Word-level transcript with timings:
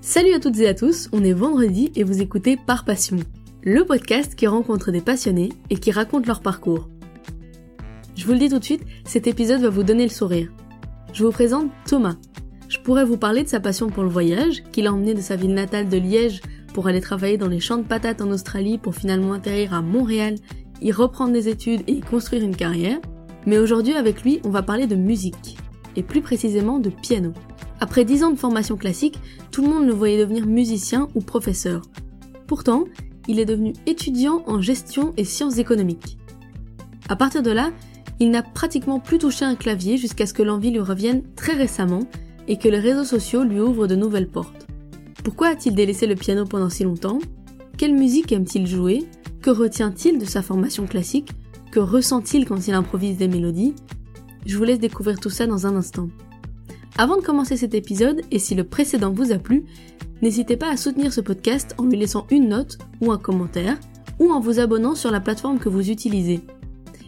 Salut 0.00 0.32
à 0.32 0.38
toutes 0.38 0.58
et 0.60 0.68
à 0.68 0.74
tous, 0.74 1.08
on 1.12 1.24
est 1.24 1.32
vendredi 1.32 1.90
et 1.96 2.04
vous 2.04 2.22
écoutez 2.22 2.56
Par 2.56 2.84
Passion, 2.84 3.16
le 3.62 3.84
podcast 3.84 4.36
qui 4.36 4.46
rencontre 4.46 4.92
des 4.92 5.00
passionnés 5.00 5.48
et 5.70 5.76
qui 5.76 5.90
raconte 5.90 6.26
leur 6.26 6.40
parcours. 6.40 6.88
Je 8.14 8.24
vous 8.24 8.32
le 8.32 8.38
dis 8.38 8.48
tout 8.48 8.60
de 8.60 8.64
suite, 8.64 8.84
cet 9.04 9.26
épisode 9.26 9.60
va 9.60 9.70
vous 9.70 9.82
donner 9.82 10.04
le 10.04 10.10
sourire. 10.10 10.52
Je 11.12 11.24
vous 11.24 11.32
présente 11.32 11.70
Thomas. 11.84 12.16
Je 12.68 12.78
pourrais 12.78 13.04
vous 13.04 13.16
parler 13.16 13.42
de 13.42 13.48
sa 13.48 13.58
passion 13.58 13.88
pour 13.88 14.04
le 14.04 14.08
voyage, 14.08 14.62
qu'il 14.70 14.86
a 14.86 14.92
emmené 14.92 15.14
de 15.14 15.20
sa 15.20 15.34
ville 15.34 15.52
natale 15.52 15.88
de 15.88 15.98
Liège 15.98 16.42
pour 16.72 16.86
aller 16.86 17.00
travailler 17.00 17.36
dans 17.36 17.48
les 17.48 17.60
champs 17.60 17.78
de 17.78 17.82
patates 17.82 18.22
en 18.22 18.30
Australie 18.30 18.78
pour 18.78 18.94
finalement 18.94 19.32
atterrir 19.32 19.74
à 19.74 19.82
Montréal, 19.82 20.36
y 20.80 20.92
reprendre 20.92 21.32
des 21.32 21.48
études 21.48 21.82
et 21.88 21.92
y 21.92 22.00
construire 22.00 22.44
une 22.44 22.56
carrière. 22.56 23.00
Mais 23.46 23.58
aujourd'hui 23.58 23.94
avec 23.94 24.22
lui, 24.22 24.40
on 24.44 24.50
va 24.50 24.62
parler 24.62 24.86
de 24.86 24.94
musique, 24.94 25.58
et 25.96 26.04
plus 26.04 26.22
précisément 26.22 26.78
de 26.78 26.90
piano. 26.90 27.32
Après 27.80 28.04
10 28.04 28.24
ans 28.24 28.30
de 28.30 28.38
formation 28.38 28.76
classique, 28.76 29.18
tout 29.50 29.62
le 29.62 29.68
monde 29.68 29.86
le 29.86 29.92
voyait 29.92 30.18
devenir 30.18 30.46
musicien 30.46 31.08
ou 31.14 31.20
professeur. 31.20 31.82
Pourtant, 32.46 32.84
il 33.28 33.38
est 33.38 33.44
devenu 33.44 33.74
étudiant 33.86 34.42
en 34.46 34.60
gestion 34.60 35.12
et 35.16 35.24
sciences 35.24 35.58
économiques. 35.58 36.18
À 37.08 37.16
partir 37.16 37.42
de 37.42 37.50
là, 37.50 37.70
il 38.20 38.30
n'a 38.30 38.42
pratiquement 38.42 38.98
plus 38.98 39.18
touché 39.18 39.44
un 39.44 39.54
clavier 39.54 39.96
jusqu'à 39.96 40.26
ce 40.26 40.34
que 40.34 40.42
l'envie 40.42 40.70
lui 40.70 40.80
revienne 40.80 41.22
très 41.36 41.52
récemment 41.52 42.04
et 42.48 42.58
que 42.58 42.68
les 42.68 42.80
réseaux 42.80 43.04
sociaux 43.04 43.44
lui 43.44 43.60
ouvrent 43.60 43.86
de 43.86 43.94
nouvelles 43.94 44.28
portes. 44.28 44.66
Pourquoi 45.22 45.48
a-t-il 45.48 45.74
délaissé 45.74 46.06
le 46.06 46.14
piano 46.14 46.44
pendant 46.46 46.70
si 46.70 46.84
longtemps? 46.84 47.18
Quelle 47.76 47.94
musique 47.94 48.32
aime-t-il 48.32 48.66
jouer? 48.66 49.04
Que 49.40 49.50
retient-il 49.50 50.18
de 50.18 50.24
sa 50.24 50.42
formation 50.42 50.86
classique? 50.86 51.30
Que 51.70 51.80
ressent-il 51.80 52.44
quand 52.44 52.66
il 52.66 52.74
improvise 52.74 53.18
des 53.18 53.28
mélodies? 53.28 53.74
Je 54.46 54.56
vous 54.56 54.64
laisse 54.64 54.80
découvrir 54.80 55.20
tout 55.20 55.30
ça 55.30 55.46
dans 55.46 55.66
un 55.66 55.76
instant. 55.76 56.08
Avant 57.00 57.16
de 57.16 57.22
commencer 57.22 57.56
cet 57.56 57.74
épisode, 57.74 58.22
et 58.32 58.40
si 58.40 58.56
le 58.56 58.64
précédent 58.64 59.12
vous 59.12 59.30
a 59.30 59.38
plu, 59.38 59.64
n'hésitez 60.20 60.56
pas 60.56 60.68
à 60.68 60.76
soutenir 60.76 61.12
ce 61.12 61.20
podcast 61.20 61.76
en 61.78 61.84
lui 61.84 61.96
laissant 61.96 62.26
une 62.32 62.48
note 62.48 62.76
ou 63.00 63.12
un 63.12 63.18
commentaire, 63.18 63.78
ou 64.18 64.32
en 64.32 64.40
vous 64.40 64.58
abonnant 64.58 64.96
sur 64.96 65.12
la 65.12 65.20
plateforme 65.20 65.60
que 65.60 65.68
vous 65.68 65.90
utilisez. 65.90 66.40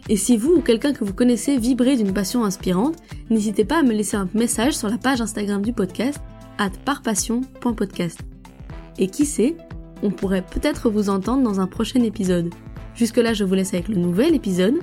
Et 0.07 0.15
si 0.15 0.37
vous 0.37 0.53
ou 0.53 0.61
quelqu'un 0.61 0.93
que 0.93 1.03
vous 1.03 1.13
connaissez 1.13 1.57
vibrez 1.57 1.97
d'une 1.97 2.13
passion 2.13 2.45
inspirante, 2.45 2.95
n'hésitez 3.29 3.65
pas 3.65 3.79
à 3.79 3.83
me 3.83 3.91
laisser 3.91 4.15
un 4.15 4.29
message 4.33 4.77
sur 4.77 4.87
la 4.87 4.97
page 4.97 5.19
Instagram 5.19 5.61
du 5.61 5.73
podcast, 5.73 6.21
at 6.57 6.71
parpassion.podcast. 6.85 8.19
Et 8.97 9.07
qui 9.07 9.25
sait, 9.25 9.57
on 10.03 10.11
pourrait 10.11 10.45
peut-être 10.45 10.89
vous 10.89 11.09
entendre 11.09 11.43
dans 11.43 11.59
un 11.59 11.67
prochain 11.67 12.01
épisode. 12.01 12.49
Jusque-là, 12.95 13.33
je 13.33 13.43
vous 13.43 13.55
laisse 13.55 13.73
avec 13.73 13.89
le 13.89 13.95
nouvel 13.95 14.35
épisode. 14.35 14.75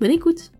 Bonne 0.00 0.12
écoute 0.12 0.53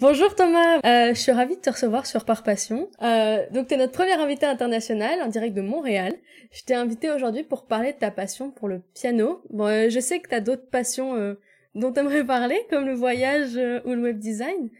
Bonjour 0.00 0.32
Thomas, 0.36 0.76
euh, 0.86 1.08
je 1.12 1.18
suis 1.18 1.32
ravie 1.32 1.56
de 1.56 1.60
te 1.60 1.70
recevoir 1.70 2.06
sur 2.06 2.24
Par 2.24 2.44
Passion. 2.44 2.88
Euh, 3.02 3.44
donc 3.50 3.66
tu 3.66 3.74
es 3.74 3.76
notre 3.76 3.94
premier 3.94 4.12
invité 4.12 4.46
international 4.46 5.20
en 5.22 5.26
direct 5.26 5.56
de 5.56 5.60
Montréal. 5.60 6.14
Je 6.52 6.62
t'ai 6.62 6.74
invité 6.74 7.10
aujourd'hui 7.10 7.42
pour 7.42 7.66
parler 7.66 7.94
de 7.94 7.98
ta 7.98 8.12
passion 8.12 8.52
pour 8.52 8.68
le 8.68 8.78
piano. 8.94 9.42
Bon, 9.50 9.66
euh, 9.66 9.90
je 9.90 9.98
sais 9.98 10.20
que 10.20 10.28
tu 10.28 10.36
as 10.36 10.40
d'autres 10.40 10.70
passions 10.70 11.16
euh, 11.16 11.34
dont 11.74 11.92
tu 11.92 11.98
aimerais 11.98 12.22
parler, 12.24 12.56
comme 12.70 12.86
le 12.86 12.94
voyage 12.94 13.56
euh, 13.56 13.80
ou 13.86 13.94
le 13.94 14.00
web 14.02 14.20
design. 14.20 14.70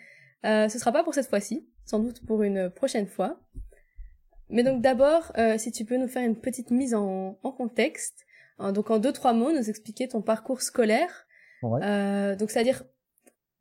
Euh, 0.45 0.69
ce 0.69 0.79
sera 0.79 0.93
pas 0.93 1.03
pour 1.03 1.15
cette 1.15 1.29
fois-ci, 1.29 1.67
sans 1.85 1.99
doute 1.99 2.25
pour 2.25 2.45
une 2.45 2.71
prochaine 2.71 3.09
fois. 3.09 3.41
Mais 4.51 4.63
donc 4.63 4.83
d'abord, 4.83 5.33
si 5.57 5.73
tu 5.73 5.85
peux 5.85 5.97
nous 5.97 6.07
faire 6.07 6.25
une 6.25 6.37
petite 6.37 6.71
mise 6.71 6.95
en, 6.95 7.41
en 7.43 7.51
contexte, 7.51 8.25
hein, 8.61 8.71
donc 8.71 8.89
en 8.93 8.99
deux 8.99 9.13
trois 9.13 9.33
mots, 9.33 9.51
nous 9.51 9.69
expliquer 9.69 10.07
ton 10.07 10.23
parcours 10.23 10.63
scolaire. 10.63 11.27
Ouais. 11.61 12.37
donc 12.37 12.53
c'est-à-dire 12.53 12.85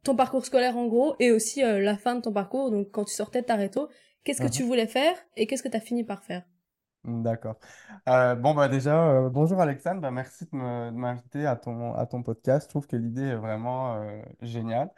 ton 0.08 0.16
parcours 0.16 0.46
scolaire 0.46 0.78
en 0.78 0.88
gros 0.88 1.16
et 1.20 1.32
aussi 1.32 1.64
euh, 1.64 1.80
la 1.82 1.98
fin 1.98 2.16
de 2.16 2.22
ton 2.22 2.34
parcours, 2.34 2.72
donc 2.72 2.92
quand 2.92 3.06
tu 3.06 3.14
sortais 3.16 3.42
de 3.42 3.48
ta 3.48 3.56
réto, 3.56 3.90
qu'est-ce 4.24 4.42
que 4.42 4.48
Mhm. 4.48 4.50
tu 4.50 4.64
voulais 4.64 4.88
faire 4.88 5.16
et 5.38 5.48
qu'est-ce 5.48 5.64
que 5.64 5.70
tu 5.70 5.78
as 5.78 5.82
fini 5.82 6.04
par 6.04 6.24
faire? 6.24 6.44
D'accord. 7.04 7.58
Euh, 8.10 8.36
bon, 8.36 8.54
bah 8.54 8.68
déjà, 8.68 9.10
euh, 9.12 9.30
bonjour 9.30 9.62
Alexandre, 9.62 10.02
bah, 10.02 10.12
merci 10.12 10.44
de 10.46 10.58
m'inviter 10.92 11.46
à 11.46 11.56
ton, 11.56 11.94
à 11.94 12.06
ton 12.06 12.22
podcast. 12.22 12.66
Je 12.66 12.70
trouve 12.70 12.86
que 12.86 12.98
l'idée 12.98 13.22
est 13.24 13.36
vraiment 13.38 13.98
géniale. 14.42 14.90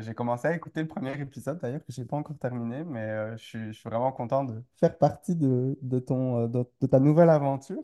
J'ai 0.00 0.14
commencé 0.14 0.48
à 0.48 0.54
écouter 0.56 0.80
le 0.82 0.88
premier 0.88 1.12
épisode 1.20 1.60
d'ailleurs, 1.60 1.84
que 1.84 1.92
j'ai 1.92 2.04
pas 2.04 2.16
encore 2.16 2.38
terminé, 2.38 2.82
mais 2.84 3.36
je 3.36 3.44
suis, 3.44 3.66
je 3.68 3.72
suis 3.78 3.88
vraiment 3.88 4.10
content 4.10 4.42
de 4.44 4.64
faire 4.80 4.98
partie 4.98 5.36
de, 5.36 5.78
de 5.82 5.98
ton, 6.00 6.48
de, 6.48 6.64
de 6.80 6.86
ta 6.88 6.98
nouvelle 6.98 7.30
aventure. 7.30 7.82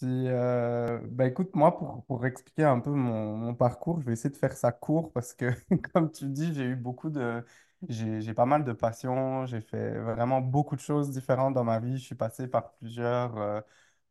Puis, 0.00 0.28
euh, 0.28 0.98
bah 1.10 1.26
écoute, 1.26 1.54
moi, 1.54 1.76
pour, 1.76 2.04
pour 2.06 2.24
expliquer 2.24 2.64
un 2.64 2.80
peu 2.80 2.90
mon, 2.90 3.36
mon 3.36 3.54
parcours, 3.54 4.00
je 4.00 4.06
vais 4.06 4.12
essayer 4.14 4.30
de 4.30 4.36
faire 4.36 4.54
ça 4.56 4.72
court 4.72 5.12
parce 5.12 5.34
que, 5.34 5.50
comme 5.92 6.10
tu 6.10 6.26
dis, 6.28 6.54
j'ai 6.54 6.64
eu 6.64 6.76
beaucoup 6.76 7.10
de... 7.10 7.44
J'ai, 7.88 8.20
j'ai 8.20 8.34
pas 8.34 8.44
mal 8.46 8.64
de 8.64 8.72
passions, 8.72 9.44
j'ai 9.46 9.60
fait 9.60 9.98
vraiment 9.98 10.40
beaucoup 10.42 10.76
de 10.76 10.80
choses 10.80 11.10
différentes 11.10 11.54
dans 11.54 11.64
ma 11.64 11.80
vie. 11.80 11.96
Je 11.98 12.04
suis 12.04 12.14
passé 12.14 12.46
par 12.48 12.72
plusieurs, 12.74 13.36
euh, 13.38 13.60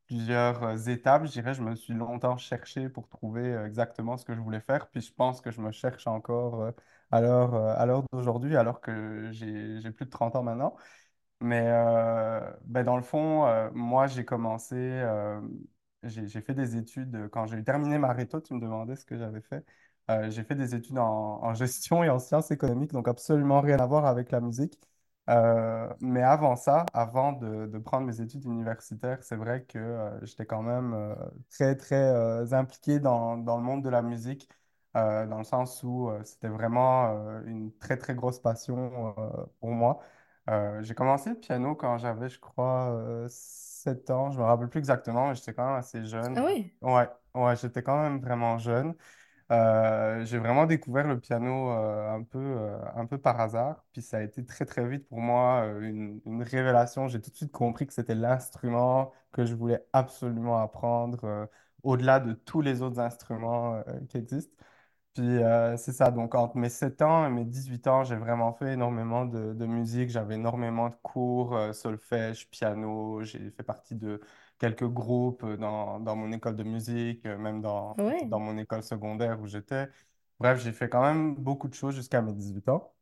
plusieurs 0.07 0.63
euh, 0.63 0.77
étapes, 0.87 1.25
je 1.25 1.31
dirais. 1.31 1.53
Je 1.55 1.61
me 1.63 1.75
suis 1.75 1.93
longtemps 1.93 2.37
cherché 2.37 2.89
pour 2.89 3.07
trouver 3.09 3.53
exactement 3.65 4.17
ce 4.17 4.25
que 4.25 4.35
je 4.35 4.39
voulais 4.41 4.61
faire. 4.61 4.89
Puis 4.89 5.01
je 5.01 5.13
pense 5.13 5.41
que 5.41 5.51
je 5.51 5.61
me 5.61 5.71
cherche 5.71 6.07
encore 6.07 6.71
à 7.11 7.21
l'heure, 7.21 8.03
d'aujourd'hui, 8.13 8.55
alors 8.57 8.81
que 8.81 9.29
j'ai, 9.31 9.79
j'ai 9.81 9.91
plus 9.91 10.05
de 10.05 10.11
30 10.11 10.35
ans 10.35 10.43
maintenant. 10.43 10.75
Mais 11.41 11.63
ben 12.65 12.83
dans 12.83 12.97
le 12.97 13.03
fond, 13.03 13.71
moi, 13.73 14.07
j'ai 14.07 14.25
commencé, 14.25 14.75
j'ai, 16.03 16.41
fait 16.41 16.53
des 16.53 16.77
études, 16.77 17.15
euh, 17.15 17.29
quand 17.29 17.45
j'ai 17.45 17.63
terminé 17.63 17.97
ma 17.97 18.13
réto, 18.13 18.39
tu 18.41 18.53
me 18.53 18.59
demandais 18.61 18.95
ce 18.95 19.05
que 19.05 19.17
j'avais 19.17 19.41
fait. 19.41 19.65
Euh, 20.09 20.29
j'ai 20.29 20.43
fait 20.43 20.55
des 20.55 20.73
études 20.75 20.97
en, 20.97 21.53
gestion 21.55 22.03
et 22.03 22.09
en 22.09 22.19
sciences 22.19 22.51
économiques, 22.51 22.91
donc 22.91 23.07
absolument 23.07 23.61
rien 23.61 23.77
à 23.79 23.85
voir 23.85 24.05
avec 24.05 24.31
la 24.31 24.39
musique. 24.41 24.79
Euh, 25.29 25.87
mais 26.01 26.23
avant 26.23 26.55
ça, 26.55 26.85
avant 26.93 27.33
de, 27.33 27.77
prendre 27.79 28.07
mes 28.07 28.19
études 28.21 28.45
universitaires, 28.45 29.21
c'est 29.23 29.35
vrai 29.35 29.63
que 29.65 30.09
j'étais 30.23 30.45
quand 30.45 30.63
même 30.63 31.15
très, 31.49 31.75
très 31.75 32.53
impliqué 32.53 32.99
dans, 32.99 33.37
dans 33.37 33.57
le 33.57 33.63
monde 33.63 33.83
de 33.83 33.89
la 33.89 34.01
musique, 34.01 34.49
dans 34.95 35.37
le 35.37 35.43
sens 35.43 35.83
où 35.83 36.09
c'était 36.23 36.47
vraiment 36.47 37.09
une 37.45 37.71
très, 37.77 37.97
très 37.97 38.15
grosse 38.15 38.39
passion 38.39 39.13
pour 39.59 39.69
moi. 39.71 39.99
J'ai 40.81 40.95
commencé 40.95 41.29
le 41.29 41.35
piano 41.39 41.75
quand 41.75 41.97
j'avais, 41.99 42.29
je 42.29 42.39
crois, 42.39 43.27
euh, 43.87 43.93
7 43.93 44.09
ans. 44.09 44.31
Je 44.31 44.39
me 44.39 44.43
rappelle 44.43 44.69
plus 44.69 44.79
exactement, 44.79 45.29
mais 45.29 45.35
j'étais 45.35 45.53
quand 45.53 45.65
même 45.67 45.75
assez 45.77 46.05
jeune. 46.05 46.37
Ah 46.37 46.43
oui? 46.45 46.71
Ouais, 46.81 47.07
ouais, 47.35 47.55
j'étais 47.55 47.83
quand 47.83 48.01
même 48.01 48.19
vraiment 48.19 48.57
jeune. 48.57 48.95
Euh, 49.51 50.25
j'ai 50.25 50.37
vraiment 50.37 50.65
découvert 50.67 51.07
le 51.07 51.19
piano 51.19 51.71
euh, 51.71 52.09
un 52.15 52.23
peu, 52.23 52.39
euh, 52.39 52.79
un 52.95 53.05
peu 53.05 53.17
par 53.17 53.39
hasard. 53.41 53.83
Puis 53.93 54.01
ça 54.01 54.17
a 54.17 54.21
été 54.23 54.45
très, 54.45 54.65
très 54.65 54.87
vite 54.87 55.07
pour 55.07 55.19
moi 55.21 55.65
une, 55.81 56.21
une 56.25 56.43
révélation. 56.43 57.07
J'ai 57.07 57.21
tout 57.21 57.31
de 57.31 57.35
suite 57.35 57.51
compris 57.51 57.87
que 57.87 57.93
c'était 57.93 58.15
l'instrument 58.15 59.11
que 59.31 59.45
je 59.45 59.55
voulais 59.55 59.83
absolument 59.93 60.59
apprendre, 60.61 61.49
au-delà 61.83 62.19
de 62.19 62.33
tous 62.33 62.61
les 62.61 62.81
autres 62.81 62.99
instruments 62.99 63.83
qui 64.09 64.17
existent. 64.17 64.55
Puis 65.15 65.23
euh, 65.43 65.75
c'est 65.77 65.91
ça, 65.91 66.11
donc 66.11 66.35
entre 66.35 66.55
mes 66.57 66.69
7 66.69 67.01
ans 67.01 67.25
et 67.27 67.29
mes 67.29 67.43
18 67.45 67.87
ans, 67.87 68.03
j'ai 68.03 68.15
vraiment 68.15 68.53
fait 68.53 68.73
énormément 68.73 69.25
de, 69.25 69.53
de 69.53 69.65
musique. 69.65 70.09
J'avais 70.09 70.35
énormément 70.35 70.89
de 70.89 70.95
cours, 71.01 71.55
euh, 71.55 71.73
solfège, 71.73 72.49
piano. 72.49 73.21
J'ai 73.23 73.49
fait 73.51 73.63
partie 73.63 73.95
de 73.95 74.21
quelques 74.59 74.87
groupes 74.87 75.43
euh, 75.43 75.57
dans, 75.57 75.99
dans 75.99 76.15
mon 76.15 76.31
école 76.31 76.55
de 76.55 76.63
musique, 76.63 77.25
euh, 77.25 77.37
même 77.37 77.61
dans, 77.61 77.97
Ouais. 77.97 78.29
dans 78.29 78.39
mon 78.39 78.57
école 78.57 78.83
secondaire 78.83 79.41
où 79.41 79.47
j'étais. 79.47 79.89
Bref, 80.39 80.61
j'ai 80.63 80.71
fait 80.71 80.87
quand 80.89 81.01
même 81.01 81.35
beaucoup 81.35 81.67
de 81.67 81.73
choses 81.73 81.95
jusqu'à 81.95 82.21
mes 82.21 82.33
18 82.33 82.69
ans. 82.69 82.93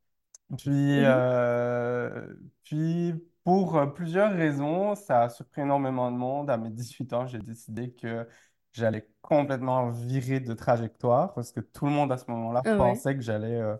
Puis, 0.57 0.71
Mhm. 0.95 1.03
euh, 1.03 2.33
puis 2.63 3.13
pour 3.43 3.77
euh, 3.77 3.85
plusieurs 3.87 4.31
raisons, 4.31 4.95
ça 4.95 5.23
a 5.23 5.29
surpris 5.29 5.61
énormément 5.61 6.09
de 6.11 6.17
monde. 6.17 6.49
À 6.49 6.57
mes 6.57 6.69
18 6.69 7.11
ans, 7.13 7.27
j'ai 7.27 7.39
décidé 7.39 7.91
que 7.93 8.27
j'allais 8.77 9.07
complètement 9.21 9.89
virer 9.91 10.39
de 10.39 10.53
trajectoire 10.53 11.33
parce 11.33 11.51
que 11.51 11.59
tout 11.59 11.85
le 11.85 11.91
monde 11.91 12.11
à 12.11 12.17
ce 12.17 12.29
moment-là 12.31 12.63
Ah 12.63 12.77
ouais, 12.77 13.01
pensait 13.01 13.15
que 13.15 13.21
j'allais 13.21 13.55
euh, 13.55 13.75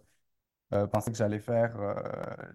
euh, 0.74 0.88
pensait 0.88 1.12
que 1.12 1.18
j'allais 1.18 1.40
faire 1.40 1.76
euh, 1.80 1.96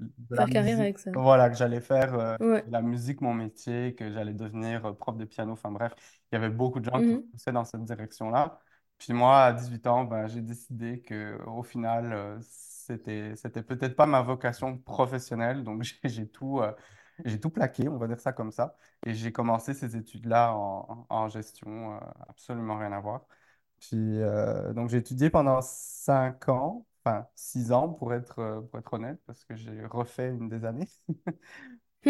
de 0.00 0.36
la 0.36 0.46
faire 0.46 0.48
carrière 0.48 0.78
musique. 0.78 0.80
avec 0.80 0.98
ça. 0.98 1.12
Voilà, 1.14 1.50
que 1.50 1.56
j'allais 1.56 1.80
faire 1.80 2.14
Ouais. 2.40 2.64
de 2.66 2.72
la 2.72 2.82
musique 2.82 3.20
mon 3.20 3.34
métier, 3.34 3.94
que 3.94 4.10
j'allais 4.12 4.34
devenir 4.34 4.96
prof 4.96 5.16
de 5.16 5.24
piano. 5.24 5.52
Enfin 5.52 5.70
bref, 5.70 5.94
il 6.32 6.36
y 6.36 6.38
avait 6.38 6.50
beaucoup 6.50 6.80
de 6.80 6.84
gens 6.86 7.02
qui 7.02 7.14
Mhm. 7.14 7.32
poussaient 7.32 7.52
dans 7.52 7.64
cette 7.64 7.84
direction-là. 7.84 8.60
Puis 8.98 9.12
moi, 9.14 9.44
à 9.44 9.52
18 9.52 9.86
ans, 9.86 10.04
ben, 10.04 10.26
j'ai 10.28 10.42
décidé 10.42 11.00
que 11.02 11.38
au 11.46 11.62
final, 11.62 12.38
c'était, 12.42 13.34
c'était 13.36 13.62
peut-être 13.62 13.96
pas 13.96 14.06
ma 14.06 14.22
vocation 14.22 14.78
professionnelle. 14.78 15.64
Donc 15.64 15.82
j'ai 16.04 16.28
tout, 16.28 16.60
j'ai 17.24 17.40
tout 17.40 17.50
plaqué, 17.50 17.88
on 17.88 17.98
va 17.98 18.08
dire 18.08 18.20
ça 18.20 18.32
comme 18.32 18.52
ça. 18.52 18.76
Et 19.06 19.14
j'ai 19.14 19.32
commencé 19.32 19.74
ces 19.74 19.96
études-là 19.96 20.54
en, 20.54 21.06
en 21.08 21.28
gestion, 21.28 21.96
euh, 21.96 22.00
absolument 22.28 22.78
rien 22.78 22.92
à 22.92 23.00
voir. 23.00 23.26
Puis, 23.80 23.96
euh, 24.20 24.72
donc, 24.72 24.88
j'ai 24.90 24.98
étudié 24.98 25.30
pendant 25.30 25.60
cinq 25.62 26.48
ans, 26.48 26.86
enfin 27.04 27.26
six 27.34 27.72
ans 27.72 27.88
pour 27.90 28.14
être, 28.14 28.38
euh, 28.40 28.60
pour 28.62 28.78
être 28.78 28.92
honnête, 28.94 29.20
parce 29.26 29.44
que 29.44 29.56
j'ai 29.56 29.84
refait 29.86 30.30
une 30.30 30.48
des 30.48 30.64
années. 30.64 30.88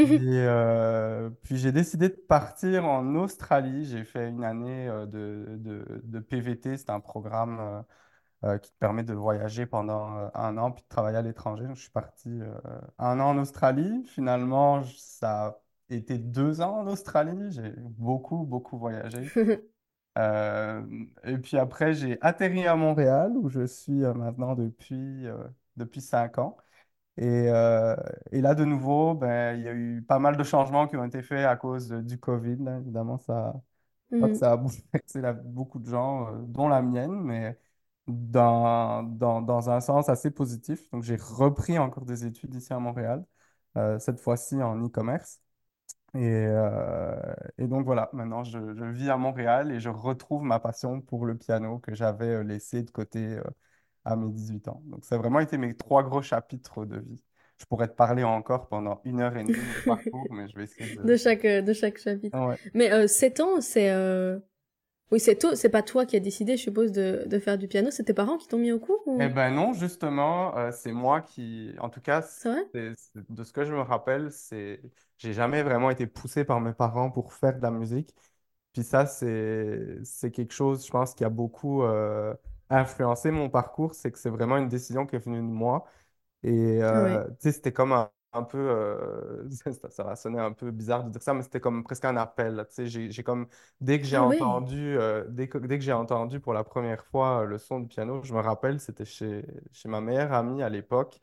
Puis, 0.00 0.20
euh, 0.38 1.30
puis 1.42 1.58
j'ai 1.58 1.70
décidé 1.70 2.08
de 2.08 2.14
partir 2.14 2.84
en 2.86 3.14
Australie. 3.14 3.84
J'ai 3.84 4.04
fait 4.04 4.28
une 4.28 4.42
année 4.44 4.88
euh, 4.88 5.06
de, 5.06 5.56
de, 5.58 6.00
de 6.04 6.18
PVT. 6.20 6.76
C'est 6.76 6.90
un 6.90 6.98
programme 7.00 7.84
euh, 8.44 8.58
qui 8.58 8.70
te 8.72 8.76
permet 8.78 9.02
de 9.04 9.14
voyager 9.14 9.66
pendant 9.66 10.16
euh, 10.18 10.28
un 10.34 10.56
an 10.58 10.72
puis 10.72 10.82
de 10.82 10.88
travailler 10.88 11.16
à 11.18 11.22
l'étranger. 11.22 11.64
Donc, 11.66 11.76
je 11.76 11.82
suis 11.82 11.90
parti 11.90 12.28
euh, 12.30 12.54
un 12.98 13.20
an 13.20 13.30
en 13.30 13.38
Australie. 13.38 14.04
Finalement, 14.06 14.82
ça 14.96 15.46
a 15.46 15.58
été 15.94 16.18
deux 16.18 16.60
ans 16.60 16.80
en 16.80 16.86
Australie. 16.88 17.50
J'ai 17.52 17.70
beaucoup, 17.78 18.44
beaucoup 18.44 18.78
voyagé. 18.78 19.30
Euh, 20.18 20.82
et 21.24 21.38
puis 21.38 21.56
après, 21.56 21.94
j'ai 21.94 22.18
atterri 22.20 22.66
à 22.66 22.76
Montréal, 22.76 23.32
où 23.36 23.48
je 23.48 23.66
suis 23.66 23.92
maintenant 23.92 24.54
depuis, 24.54 25.24
depuis 25.76 26.00
cinq 26.02 26.38
ans. 26.38 26.56
Et, 27.18 27.26
euh, 27.50 27.96
et 28.32 28.40
là, 28.40 28.54
de 28.54 28.64
nouveau, 28.64 29.14
ben, 29.14 29.56
il 29.58 29.64
y 29.64 29.68
a 29.68 29.74
eu 29.74 30.02
pas 30.08 30.18
mal 30.18 30.36
de 30.36 30.44
changements 30.44 30.88
qui 30.88 30.96
ont 30.96 31.04
été 31.04 31.22
faits 31.22 31.46
à 31.46 31.56
cause 31.56 31.88
de- 31.88 32.00
du 32.02 32.18
Covid. 32.18 32.56
là. 32.64 32.78
Évidemment, 32.78 33.18
ça, 33.18 33.54
Mhm. 34.10 34.34
ça 34.34 34.52
a 34.52 34.56
bouleversé 34.56 35.22
beaucoup 35.44 35.78
de 35.80 35.88
gens, 35.90 36.28
euh, 36.28 36.42
dont 36.46 36.68
la 36.68 36.82
mienne, 36.82 37.12
mais 37.22 37.58
dans, 38.06 39.02
dans, 39.02 39.42
dans 39.42 39.70
un 39.70 39.80
sens 39.80 40.08
assez 40.08 40.30
positif. 40.30 40.90
Donc, 40.90 41.02
j'ai 41.02 41.16
repris 41.16 41.78
encore 41.78 42.04
des 42.04 42.24
études 42.26 42.54
ici 42.54 42.72
à 42.72 42.78
Montréal, 42.78 43.24
euh, 43.76 43.98
cette 43.98 44.20
fois-ci 44.20 44.62
en 44.62 44.76
e-commerce. 44.84 45.40
Et, 46.14 46.20
euh, 46.46 47.16
et 47.56 47.66
donc 47.66 47.86
voilà, 47.86 48.10
maintenant 48.12 48.44
je, 48.44 48.74
je 48.74 48.84
vis 48.84 49.08
à 49.08 49.16
Montréal 49.16 49.72
et 49.72 49.80
je 49.80 49.88
retrouve 49.88 50.42
ma 50.42 50.60
passion 50.60 51.00
pour 51.00 51.24
le 51.24 51.38
piano 51.38 51.78
que 51.78 51.94
j'avais 51.94 52.26
euh, 52.28 52.42
laissé 52.42 52.82
de 52.82 52.90
côté 52.90 53.20
euh, 53.38 53.42
à 54.04 54.14
mes 54.16 54.30
18 54.30 54.68
ans. 54.68 54.82
Donc 54.86 55.04
ça 55.06 55.14
a 55.14 55.18
vraiment 55.18 55.40
été 55.40 55.56
mes 55.56 55.74
trois 55.74 56.02
gros 56.02 56.20
chapitres 56.20 56.84
de 56.84 56.98
vie. 56.98 57.20
Je 57.58 57.64
pourrais 57.64 57.88
te 57.88 57.94
parler 57.94 58.24
encore 58.24 58.68
pendant 58.68 59.00
une 59.04 59.20
heure 59.20 59.36
et 59.36 59.44
demie 59.44 59.54
de 59.54 59.80
parcours, 59.86 60.26
mais 60.32 60.48
je 60.48 60.56
vais 60.56 60.64
essayer 60.64 60.96
de... 60.96 61.02
De 61.06 61.16
chaque, 61.16 61.46
de 61.46 61.72
chaque 61.72 61.98
chapitre. 61.98 62.38
Ouais. 62.46 62.56
Mais 62.74 62.92
euh, 62.92 63.06
7 63.06 63.40
ans, 63.40 63.60
c'est... 63.60 63.90
Oui, 65.12 65.20
c'est 65.20 65.36
toi, 65.38 65.54
c'est 65.56 65.68
pas 65.68 65.82
toi 65.84 66.06
qui 66.06 66.16
as 66.16 66.20
décidé, 66.20 66.56
je 66.56 66.62
suppose, 66.62 66.90
de, 66.92 67.22
de 67.26 67.38
faire 67.38 67.56
du 67.58 67.68
piano. 67.68 67.90
C'est 67.92 68.04
tes 68.04 68.14
parents 68.14 68.36
qui 68.38 68.48
t'ont 68.48 68.58
mis 68.58 68.72
au 68.72 68.80
cours 68.80 69.04
Eh 69.18 69.28
ben 69.28 69.50
non, 69.54 69.72
justement, 69.74 70.56
euh, 70.56 70.72
c'est 70.72 70.92
moi 70.92 71.20
qui, 71.20 71.74
en 71.80 71.90
tout 71.90 72.00
cas, 72.00 72.22
C'est 72.24 72.48
vrai? 72.48 72.64
c'est- 72.72 72.94
c'est- 72.96 73.30
de 73.30 73.44
ce 73.44 73.52
que 73.52 73.64
je 73.64 73.72
me 73.72 73.80
rappelle, 73.80 74.32
c'est, 74.32 74.80
j'ai 75.18 75.32
jamais 75.34 75.62
vraiment 75.62 75.90
été 75.90 76.06
poussé 76.06 76.44
par 76.44 76.60
mes 76.60 76.72
parents 76.72 77.10
pour 77.10 77.32
faire 77.34 77.54
de 77.56 77.62
la 77.62 77.70
musique. 77.70 78.14
Puis 78.72 78.82
ça, 78.84 79.06
c'est, 79.06 79.98
c'est 80.04 80.30
quelque 80.30 80.52
chose, 80.54 80.86
je 80.86 80.90
pense, 80.90 81.14
qui 81.14 81.24
a 81.24 81.28
beaucoup 81.30 81.82
euh, 81.82 82.34
influencé 82.70 83.30
mon 83.30 83.50
parcours, 83.50 83.94
c'est 83.94 84.10
que 84.12 84.18
c'est 84.18 84.30
vraiment 84.30 84.56
une 84.56 84.68
décision 84.68 85.06
qui 85.06 85.16
est 85.16 85.18
venue 85.20 85.38
de 85.38 85.42
moi. 85.42 85.84
Et 86.44 86.82
ouais. 86.92 87.22
euh, 87.22 87.26
tu 87.30 87.36
sais, 87.40 87.52
c'était 87.52 87.72
comme 87.72 87.92
un, 87.92 88.10
un 88.32 88.42
peu, 88.44 88.58
euh, 88.58 89.48
ça, 89.72 89.90
ça 89.90 90.04
va 90.04 90.16
sonner 90.16 90.38
un 90.40 90.52
peu 90.52 90.70
bizarre 90.70 91.04
de 91.04 91.10
dire 91.10 91.22
ça, 91.22 91.34
mais 91.34 91.42
c'était 91.42 91.60
comme 91.60 91.84
presque 91.84 92.04
un 92.04 92.16
appel. 92.16 92.64
Tu 92.68 92.74
sais, 92.74 92.86
j'ai, 92.86 93.10
j'ai 93.10 93.22
comme, 93.22 93.46
dès 93.80 94.00
que 94.00 94.06
j'ai 94.06 94.16
Ah 94.16 94.18
entendu, 94.18 94.96
euh, 94.98 95.24
dès 95.28 95.48
que, 95.48 95.58
dès 95.58 95.78
que 95.78 95.84
j'ai 95.84 95.92
entendu 95.92 96.40
pour 96.40 96.52
la 96.54 96.64
première 96.64 97.04
fois 97.06 97.42
euh, 97.42 97.44
le 97.46 97.58
son 97.58 97.80
du 97.80 97.88
piano, 97.88 98.22
je 98.24 98.34
me 98.34 98.40
rappelle, 98.40 98.80
c'était 98.80 99.04
chez, 99.04 99.44
chez 99.72 99.88
ma 99.88 100.00
meilleure 100.00 100.32
amie 100.32 100.62
à 100.62 100.68
l'époque. 100.68 101.20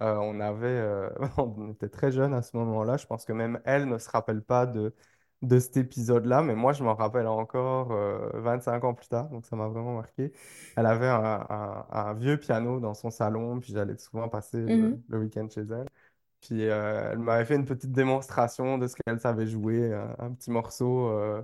On 0.00 0.40
avait, 0.40 0.84
on 1.38 1.70
était 1.72 1.88
très 1.88 2.10
jeunes 2.12 2.34
à 2.34 2.42
ce 2.42 2.56
moment-là. 2.56 2.96
Je 2.96 3.06
pense 3.06 3.24
que 3.24 3.32
même 3.32 3.60
elle 3.64 3.86
ne 3.88 3.98
se 3.98 4.10
rappelle 4.10 4.42
pas 4.42 4.66
de, 4.66 4.94
de 5.42 5.58
cet 5.58 5.76
épisode-là, 5.76 6.42
mais 6.42 6.54
moi, 6.56 6.72
je 6.72 6.82
m'en 6.84 6.94
rappelle 6.94 7.26
encore 7.28 7.92
euh, 7.92 8.60
cinq 8.60 8.82
ans 8.84 8.94
plus 8.94 9.08
tard, 9.08 9.28
donc 9.30 9.46
ça 9.46 9.54
m'a 9.56 9.68
vraiment 9.68 9.94
marqué. 9.96 10.32
Elle 10.76 10.86
avait 10.86 11.06
un, 11.08 11.46
un- 11.48 11.86
un 11.90 12.14
vieux 12.14 12.36
piano 12.38 12.80
dans 12.80 12.94
son 12.94 13.10
salon, 13.10 13.60
puis 13.60 13.72
j'allais 13.72 13.96
souvent 13.98 14.28
passer 14.28 14.58
le, 14.60 14.98
le 15.08 15.18
week-end 15.18 15.48
chez 15.50 15.62
elle. 15.62 15.88
Puis 16.42 16.68
euh, 16.68 17.10
elle 17.12 17.20
m'avait 17.20 17.46
fait 17.46 17.56
une 17.56 17.66
petite 17.66 17.92
démonstration 17.92 18.78
de 18.78 18.88
ce 18.88 18.96
qu'elle 18.96 19.20
savait 19.20 19.46
jouer, 19.48 19.94
un, 19.94 20.16
un 20.20 20.32
petit 20.34 20.50
morceau 20.50 21.08
euh, 21.10 21.42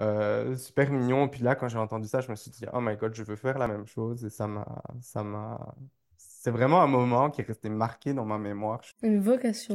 euh, 0.00 0.56
super 0.56 0.90
mignon. 0.92 1.28
Puis 1.28 1.42
là, 1.42 1.56
quand 1.56 1.68
j'ai 1.68 1.78
entendu 1.78 2.08
ça, 2.08 2.20
je 2.22 2.30
me 2.30 2.36
suis 2.36 2.50
dit, 2.52 2.66
oh 2.72 2.80
my 2.80 2.96
God, 2.96 3.14
je 3.14 3.22
veux 3.24 3.36
faire 3.36 3.58
la 3.58 3.68
même 3.68 3.86
chose. 3.86 4.24
Et 4.24 4.30
ça 4.30 4.46
m'a, 4.48 4.66
ça 5.02 5.24
m'a... 5.24 5.74
C'est 6.18 6.50
vraiment 6.52 6.82
un 6.82 6.86
moment 6.88 7.30
qui 7.30 7.42
est 7.42 7.44
resté 7.44 7.68
marqué 7.70 8.14
dans 8.14 8.24
ma 8.26 8.38
mémoire. 8.38 8.80
Je 8.82 8.88
suis 8.90 8.96
Une 9.02 9.20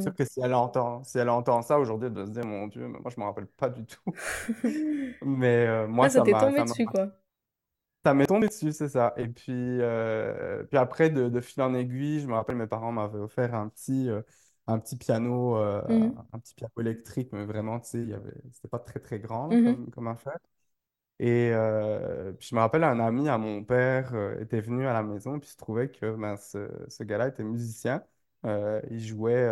sûr 0.02 0.14
vocation. 0.14 0.16
que 0.16 0.26
si 0.26 0.42
elle 0.42 0.54
entend, 0.56 1.04
si 1.04 1.18
elle 1.20 1.30
entend 1.30 1.62
ça 1.64 1.80
aujourd'hui, 1.80 2.08
elle 2.08 2.14
doit 2.14 2.26
se 2.28 2.32
dire, 2.32 2.46
mon 2.46 2.68
Dieu, 2.68 2.88
mais 2.88 3.00
moi, 3.00 3.12
je 3.16 3.20
me 3.22 3.26
rappelle 3.26 3.48
pas 3.48 3.70
du 3.70 3.86
tout. 3.86 4.02
Mais 5.22 5.68
euh, 5.68 5.88
moi, 5.88 6.08
Ah, 6.08 6.10
ça 6.10 6.22
ça 6.22 6.22
t'est 6.22 6.32
m'a, 6.32 6.40
tombé 6.40 6.56
ça 6.56 6.66
m'a 6.66 6.76
dessus, 6.76 6.86
quoi. 6.86 7.12
ça 8.04 8.14
m'est 8.14 8.28
tombé 8.28 8.48
dessus, 8.48 8.72
c'est 8.72 8.90
ça. 8.90 9.14
Et 9.18 9.28
puis, 9.28 9.52
euh, 9.82 10.64
puis 10.66 10.78
après, 10.78 11.10
de, 11.10 11.28
de 11.30 11.42
fil 11.42 11.62
en 11.64 11.74
aiguille, 11.74 12.20
je 12.22 12.28
me 12.28 12.34
rappelle, 12.34 12.56
mes 12.56 12.68
parents 12.68 12.92
m'avaient 12.92 13.18
offert 13.20 13.56
un 13.56 13.68
petit, 13.70 14.10
euh, 14.10 14.22
un 14.68 14.80
petit 14.80 14.96
piano, 14.98 15.58
euh, 15.58 15.82
Mhm. 15.88 16.26
un 16.34 16.40
petit 16.40 16.56
piano 16.56 16.74
électrique, 16.80 17.30
mais 17.34 17.46
vraiment, 17.46 17.80
tu 17.80 17.90
sais, 17.92 18.00
il 18.02 18.10
y 18.10 18.14
avait, 18.14 18.34
c'était 18.52 18.68
pas 18.68 18.80
très, 18.80 19.00
très 19.00 19.20
grand 19.20 19.48
là, 19.48 19.58
Mhm. 19.58 19.66
comme, 19.66 19.90
comme 19.92 20.08
affaire. 20.08 20.40
Et 21.20 21.52
euh, 21.54 22.34
puis 22.34 22.50
je 22.50 22.56
me 22.56 22.60
rappelle, 22.60 22.84
un 22.84 23.00
ami 23.00 23.30
à 23.30 23.38
mon 23.38 23.64
père 23.64 24.14
euh, 24.16 24.40
était 24.42 24.62
venu 24.62 24.86
à 24.88 24.94
la 24.94 25.04
maison, 25.04 25.40
puis 25.40 25.48
il 25.50 25.52
se 25.54 25.58
trouvait 25.58 25.90
que 25.90 26.14
ben, 26.16 26.36
ce, 26.38 26.70
ce 26.90 27.04
gars-là 27.04 27.30
était 27.30 27.44
musicien. 27.44 28.04
Il 28.92 29.00
jouait, 29.00 29.50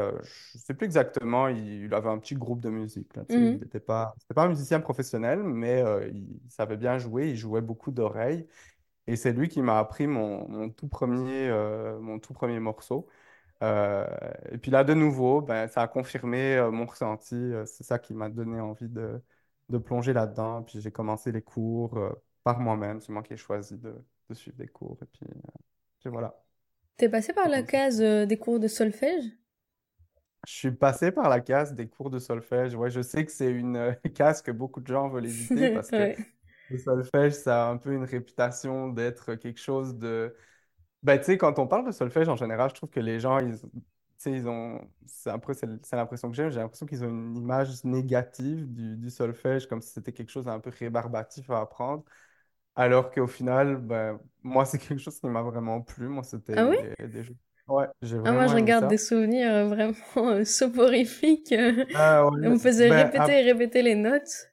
je 0.54 0.57
sais 0.60 0.74
plus 0.75 0.86
exactement, 0.86 1.48
il, 1.48 1.86
il 1.86 1.94
avait 1.95 2.10
un 2.10 2.19
petit 2.19 2.36
groupe 2.36 2.60
de 2.62 2.69
musique. 2.69 3.15
Là, 3.15 3.25
tu 3.25 3.33
sais. 3.33 3.48
il 3.54 3.60
n'était 3.60 3.80
pas, 3.80 4.13
c'était 4.19 4.36
pas 4.36 4.44
un 4.45 4.50
musicien 4.50 4.80
professionnel, 4.81 5.42
mais 5.44 5.83
il, 6.12 6.39
il 6.45 6.51
savait 6.51 6.77
bien 6.77 6.98
jouer, 7.00 7.30
il 7.31 7.36
jouait 7.38 7.62
beaucoup 7.62 7.92
d'oreilles. 7.92 8.48
Et 9.07 9.15
c'est 9.18 9.33
lui 9.33 9.50
qui 9.50 9.62
m'a 9.62 9.80
appris 9.80 10.07
mon, 10.07 10.48
mon 10.50 10.69
tout 10.69 10.88
premier, 10.88 11.50
mon 12.01 12.19
tout 12.19 12.33
premier 12.33 12.60
morceau. 12.60 13.07
Euh, 13.63 14.07
et 14.51 14.57
puis 14.60 14.71
là, 14.71 14.83
de 14.86 14.94
nouveau, 14.95 15.42
ben, 15.42 15.68
ça 15.69 15.83
a 15.83 15.89
confirmé 15.89 16.57
euh, 16.57 16.71
mon 16.71 16.86
ressenti. 16.88 17.36
Euh, 17.36 17.65
c'est 17.65 17.83
ça 17.86 18.00
qui 18.00 18.13
m'a 18.13 18.30
donné 18.30 18.60
envie 18.62 18.89
de, 18.89 19.21
de 19.69 19.80
plonger 19.80 20.13
là-dedans. 20.13 20.63
Puis 20.63 20.81
j'ai 20.81 20.92
commencé 20.92 21.31
les 21.31 21.42
cours 21.44 22.00
par 22.44 22.60
moi-même. 22.60 23.01
C'est 23.01 23.13
moi 23.13 23.24
qui 23.24 23.33
ai 23.33 23.38
choisi 23.38 23.77
de, 23.77 23.95
de 24.30 24.33
suivre 24.36 24.57
des 24.57 24.68
cours. 24.69 24.98
Et 25.04 25.06
puis, 25.07 25.27
puis 26.01 26.10
voilà, 26.12 26.36
T'es 26.98 27.07
passé 27.07 27.33
par 27.33 27.50
la 27.50 27.62
case 27.62 28.00
des 28.00 28.38
cours 28.38 28.60
de 28.60 28.68
solfège? 28.68 29.25
Je 30.48 30.51
suis 30.54 30.71
passé 30.71 31.12
par 31.12 31.30
la 31.30 31.39
case 31.39 31.74
des 31.74 31.88
cours 31.88 32.10
de 32.10 32.19
solfège. 32.19 32.75
Ouais, 32.75 32.89
je 32.89 33.01
sais 33.01 33.25
que 33.25 33.31
c'est 33.31 33.50
une 33.51 33.95
case 34.13 34.42
que 34.42 34.51
beaucoup 34.51 34.81
de 34.81 34.88
gens 34.88 35.07
veulent 35.10 35.25
éviter 35.25 35.69
parce 35.69 35.92
que 35.92 36.04
Ouais. 36.04 36.18
le 36.69 36.77
solfège, 36.80 37.33
ça 37.33 37.68
a 37.68 37.71
un 37.71 37.77
peu 37.77 37.94
une 37.94 38.06
réputation 38.06 38.89
d'être 38.89 39.36
quelque 39.36 39.60
chose 39.60 39.98
de 39.98 40.36
Ben, 41.03 41.17
tu 41.19 41.25
sais, 41.25 41.38
quand 41.38 41.59
on 41.59 41.67
parle 41.67 41.85
de 41.85 41.91
solfège, 41.91 42.29
en 42.29 42.35
général, 42.38 42.69
je 42.69 42.75
trouve 42.75 42.89
que 42.89 43.00
les 43.01 43.19
gens, 43.19 43.39
ils, 43.39 43.59
tu 43.59 43.67
sais, 44.17 44.31
ils 44.31 44.47
ont, 44.47 44.79
c'est 45.05 45.29
l'impression 45.97 46.29
que 46.29 46.35
j'ai, 46.35 46.50
j'ai 46.50 46.59
l'impression 46.59 46.85
qu'ils 46.85 47.03
ont 47.03 47.09
une 47.09 47.35
image 47.38 47.83
négative 47.83 48.71
du, 48.73 48.95
du 48.97 49.09
solfège, 49.09 49.67
comme 49.67 49.81
si 49.81 49.89
c'était 49.91 50.13
quelque 50.13 50.29
chose 50.31 50.45
d'un 50.45 50.59
peu 50.61 50.69
rébarbatif 50.71 51.50
à 51.50 51.59
apprendre, 51.61 52.05
alors 52.75 53.11
qu'au 53.11 53.27
final, 53.27 53.77
ben, 53.77 54.19
moi, 54.44 54.65
c'est 54.67 54.79
quelque 54.79 55.00
chose 55.00 55.19
qui 55.19 55.27
m'a 55.27 55.44
vraiment 55.44 55.81
plu. 55.81 56.07
Moi, 56.09 56.23
Ah 56.55 56.65
oui? 56.67 56.77
c'était 56.77 57.07
des 57.09 57.23
jeux. 57.23 57.38
Ouais, 57.67 57.88
j'ai 58.01 58.17
Ah, 58.25 58.31
moi, 58.33 58.47
vraiment 58.47 58.47
je 58.47 58.55
aimé 58.55 58.55
regarde 58.55 58.88
ça. 58.88 58.89
des 58.89 58.97
souvenirs 58.97 59.51
euh, 59.53 59.65
vraiment 59.67 59.95
euh, 60.17 60.45
soporifiques. 60.45 61.51
euh. 61.51 61.85
Ah 61.94 62.29
on 62.41 62.51
me 62.51 62.59
faisait 62.59 62.89
ben, 62.89 63.03
répéter 63.03 63.31
ap- 63.31 63.39
et 63.39 63.51
répéter 63.51 63.81
les 63.81 63.95
notes. 63.95 64.51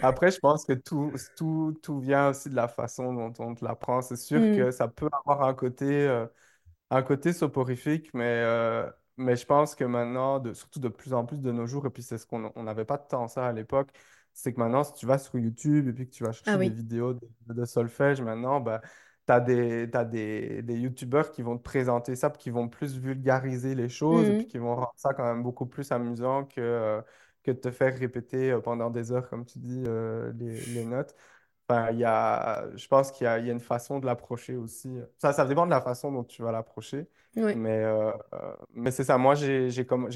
Après, 0.00 0.30
je 0.30 0.38
pense 0.38 0.64
que 0.64 0.72
tout, 0.74 1.12
tout, 1.36 1.78
tout 1.82 2.00
vient 2.00 2.30
aussi 2.30 2.50
de 2.50 2.54
la 2.56 2.68
façon 2.68 3.12
dont 3.14 3.32
on 3.38 3.54
te 3.54 3.64
l'apprend. 3.64 4.02
C'est 4.02 4.16
sûr 4.16 4.50
que 4.50 4.70
ça 4.70 4.88
peut 4.88 5.08
avoir 5.24 5.42
un 5.42 5.54
côté. 5.54 5.86
euh, 6.08 6.26
un 6.90 7.02
côté 7.02 7.32
soporifique, 7.32 8.12
mais, 8.14 8.24
euh, 8.44 8.90
mais 9.16 9.36
je 9.36 9.46
pense 9.46 9.74
que 9.74 9.84
maintenant, 9.84 10.38
de, 10.40 10.52
surtout 10.54 10.80
de 10.80 10.88
plus 10.88 11.14
en 11.14 11.24
plus 11.26 11.40
de 11.40 11.50
nos 11.52 11.66
jours, 11.66 11.86
et 11.86 11.90
puis 11.90 12.02
c'est 12.02 12.18
ce 12.18 12.26
qu'on 12.26 12.52
on 12.54 12.62
n'avait 12.64 12.84
pas 12.84 12.98
tant 12.98 13.28
ça 13.28 13.46
à 13.48 13.52
l'époque, 13.52 13.90
c'est 14.32 14.52
que 14.54 14.60
maintenant, 14.60 14.84
si 14.84 14.92
tu 14.94 15.06
vas 15.06 15.18
sur 15.18 15.38
YouTube 15.38 15.88
et 15.88 15.92
puis 15.92 16.06
que 16.08 16.14
tu 16.14 16.24
vas 16.24 16.32
Ah 16.46 16.56
chercher 16.56 16.58
des 16.60 16.70
vidéos 16.70 17.14
de, 17.14 17.20
de 17.48 17.64
solfège, 17.64 18.20
maintenant, 18.22 18.60
ben, 18.60 18.80
tu 19.26 19.32
as 19.32 19.40
des, 19.40 19.86
des, 19.88 20.62
des 20.62 20.78
YouTubeurs 20.78 21.30
qui 21.32 21.42
vont 21.42 21.56
te 21.58 21.62
présenter 21.62 22.14
ça, 22.16 22.30
puis 22.30 22.40
qui 22.42 22.50
vont 22.50 22.68
plus 22.68 22.96
vulgariser 22.98 23.74
les 23.74 23.88
choses, 23.88 24.28
et 24.30 24.34
puis 24.34 24.46
Hmm. 24.46 24.48
qui 24.48 24.58
vont 24.58 24.74
rendre 24.76 24.92
ça 24.96 25.14
quand 25.14 25.24
même 25.24 25.42
beaucoup 25.42 25.66
plus 25.66 25.90
amusant 25.92 26.44
que, 26.44 26.60
euh, 26.60 27.02
que 27.46 27.52
de 27.52 27.58
te 27.58 27.70
faire 27.70 27.96
répéter 27.96 28.50
euh, 28.50 28.60
pendant 28.60 28.90
des 28.90 29.12
heures, 29.12 29.28
comme 29.30 29.44
tu 29.46 29.58
dis, 29.58 29.84
euh, 29.86 30.32
les, 30.38 30.60
les 30.66 30.84
notes. 30.84 31.14
Enfin, 31.68 31.90
il 31.90 31.98
y 31.98 32.04
a, 32.04 32.66
je 32.76 32.86
pense 32.86 33.10
qu'il 33.10 33.24
y 33.24 33.28
a, 33.28 33.38
il 33.38 33.46
y 33.46 33.50
a 33.50 33.52
une 33.52 33.60
façon 33.60 33.98
de 33.98 34.06
l'approcher 34.06 34.56
aussi. 34.56 35.00
Ça, 35.18 35.32
ça 35.32 35.44
dépend 35.46 35.66
de 35.66 35.70
la 35.70 35.80
façon 35.80 36.12
dont 36.12 36.22
tu 36.22 36.42
vas 36.42 36.52
l'approcher. 36.52 37.08
Mais, 37.34 37.82
euh, 37.84 38.12
mais 38.72 38.90
c'est 38.92 39.04
ça. 39.04 39.18
Moi, 39.18 39.34
j'ai, 39.34 39.70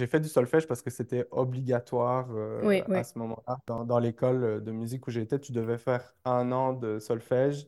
fait 0.06 0.20
du 0.20 0.28
solfège 0.28 0.66
parce 0.68 0.80
que 0.80 0.90
c'était 0.90 1.26
obligatoire 1.32 2.28
euh, 2.30 2.60
Oui, 2.64 2.82
à 2.82 2.84
oui. 2.88 3.04
ce 3.04 3.18
moment-là. 3.18 3.58
Dans, 3.66 3.84
dans 3.84 3.99
l'école 3.99 4.62
de 4.62 4.72
musique 4.72 5.06
où 5.08 5.10
j'étais, 5.10 5.38
tu 5.40 5.52
devais 5.52 5.76
faire 5.76 6.14
un 6.25 6.52
an 6.52 6.72
de 6.72 6.99
solfège 6.99 7.66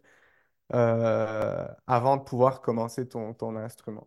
avant 0.70 2.16
de 2.16 2.22
pouvoir 2.22 2.62
commencer 2.62 3.08
ton, 3.08 3.34
ton 3.34 3.56
instrument. 3.56 4.06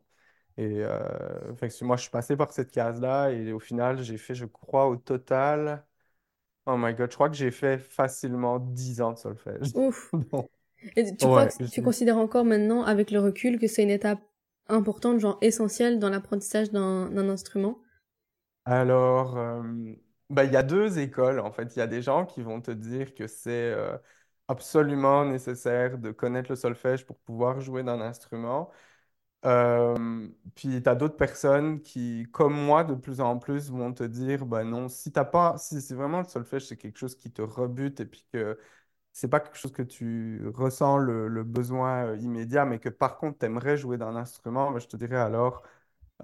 Et 0.57 0.83
euh, 0.83 1.55
fait 1.55 1.69
que 1.69 1.85
moi, 1.85 1.97
je 1.97 2.03
suis 2.03 2.11
passé 2.11 2.37
par 2.37 2.53
cette 2.53 2.71
case-là 2.71 3.31
et 3.31 3.51
au 3.51 3.59
final, 3.59 4.01
j'ai 4.03 4.17
fait, 4.17 4.35
je 4.35 4.45
crois, 4.45 4.87
au 4.87 4.95
total. 4.97 5.85
Oh 6.67 6.77
my 6.77 6.93
God, 6.95 7.11
je 7.11 7.15
crois 7.15 7.29
que 7.29 7.35
j'ai 7.37 7.51
fait 7.51 7.79
facilement 7.79 8.59
10 8.59 9.01
ans 9.01 9.13
de 9.13 9.19
solfège. 9.19 9.75
Ouf. 9.75 10.13
Bon, 10.13 10.49
Et 10.97 11.15
tu 11.15 11.29
crois 11.29 11.45
ouais. 11.45 11.49
que 11.49 11.53
tu 11.71 11.81
j'ai- 11.81 11.83
considères 11.83 12.17
encore 12.17 12.45
maintenant, 12.45 12.83
avec 12.83 13.11
le 13.11 13.19
recul, 13.21 13.59
que 13.59 13.67
c'est 13.67 13.83
une 13.83 13.89
étape 13.91 14.21
importante, 14.67 15.19
genre 15.19 15.37
essentielle 15.41 15.99
dans 15.99 16.09
l'apprentissage 16.09 16.71
d'un 16.71 17.09
d'un 17.11 17.29
instrument? 17.29 17.79
Alors, 18.65 19.37
euh, 19.37 19.61
bah, 20.29 20.43
il 20.43 20.51
y 20.51 20.55
a 20.57 20.63
deux 20.63 20.97
écoles 20.99 21.39
en 21.39 21.51
fait. 21.51 21.75
Il 21.75 21.79
y 21.79 21.81
a 21.81 21.87
des 21.87 22.01
gens 22.01 22.25
qui 22.25 22.41
vont 22.41 22.61
te 22.61 22.71
dire 22.71 23.13
que 23.13 23.27
c'est 23.27 23.51
euh, 23.73 23.97
absolument 24.47 25.25
nécessaire 25.25 25.97
de 25.99 26.11
connaître 26.11 26.49
le 26.51 26.55
solfège 26.55 27.05
pour 27.05 27.17
pouvoir 27.19 27.59
jouer 27.61 27.83
d'un 27.83 28.01
instrument. 28.01 28.71
Euh, 29.45 30.27
puis 30.55 30.81
tu 30.81 30.89
as 30.89 30.95
d'autres 30.95 31.17
personnes 31.17 31.81
qui, 31.81 32.25
comme 32.31 32.55
moi, 32.55 32.83
de 32.83 32.95
plus 32.95 33.21
en 33.21 33.37
plus 33.37 33.69
vont 33.69 33.93
te 33.93 34.03
dire, 34.03 34.45
bah 34.45 34.63
non, 34.63 34.89
si 34.89 35.11
t'as 35.11 35.25
pas, 35.25 35.57
si 35.57 35.81
c'est 35.81 35.93
vraiment 35.95 36.19
le 36.19 36.25
solfège, 36.25 36.65
c'est 36.67 36.77
quelque 36.77 36.97
chose 36.97 37.15
qui 37.15 37.31
te 37.31 37.41
rebute 37.43 37.99
et 37.99 38.05
puis 38.07 38.25
que 38.33 38.57
c'est 39.13 39.29
pas 39.29 39.41
quelque 39.41 39.57
chose 39.57 39.73
que 39.73 39.83
tu 39.83 40.43
ressens 40.55 40.97
le, 40.99 41.27
le 41.27 41.43
besoin 41.43 42.05
euh, 42.07 42.17
immédiat, 42.17 42.65
mais 42.65 42.79
que 42.79 42.89
par 42.89 43.17
contre 43.17 43.39
tu 43.39 43.45
aimerais 43.47 43.77
jouer 43.77 43.97
d'un 43.97 44.15
instrument, 44.15 44.71
bah, 44.71 44.79
je 44.79 44.87
te 44.87 44.97
dirais 44.97 45.17
alors, 45.17 45.63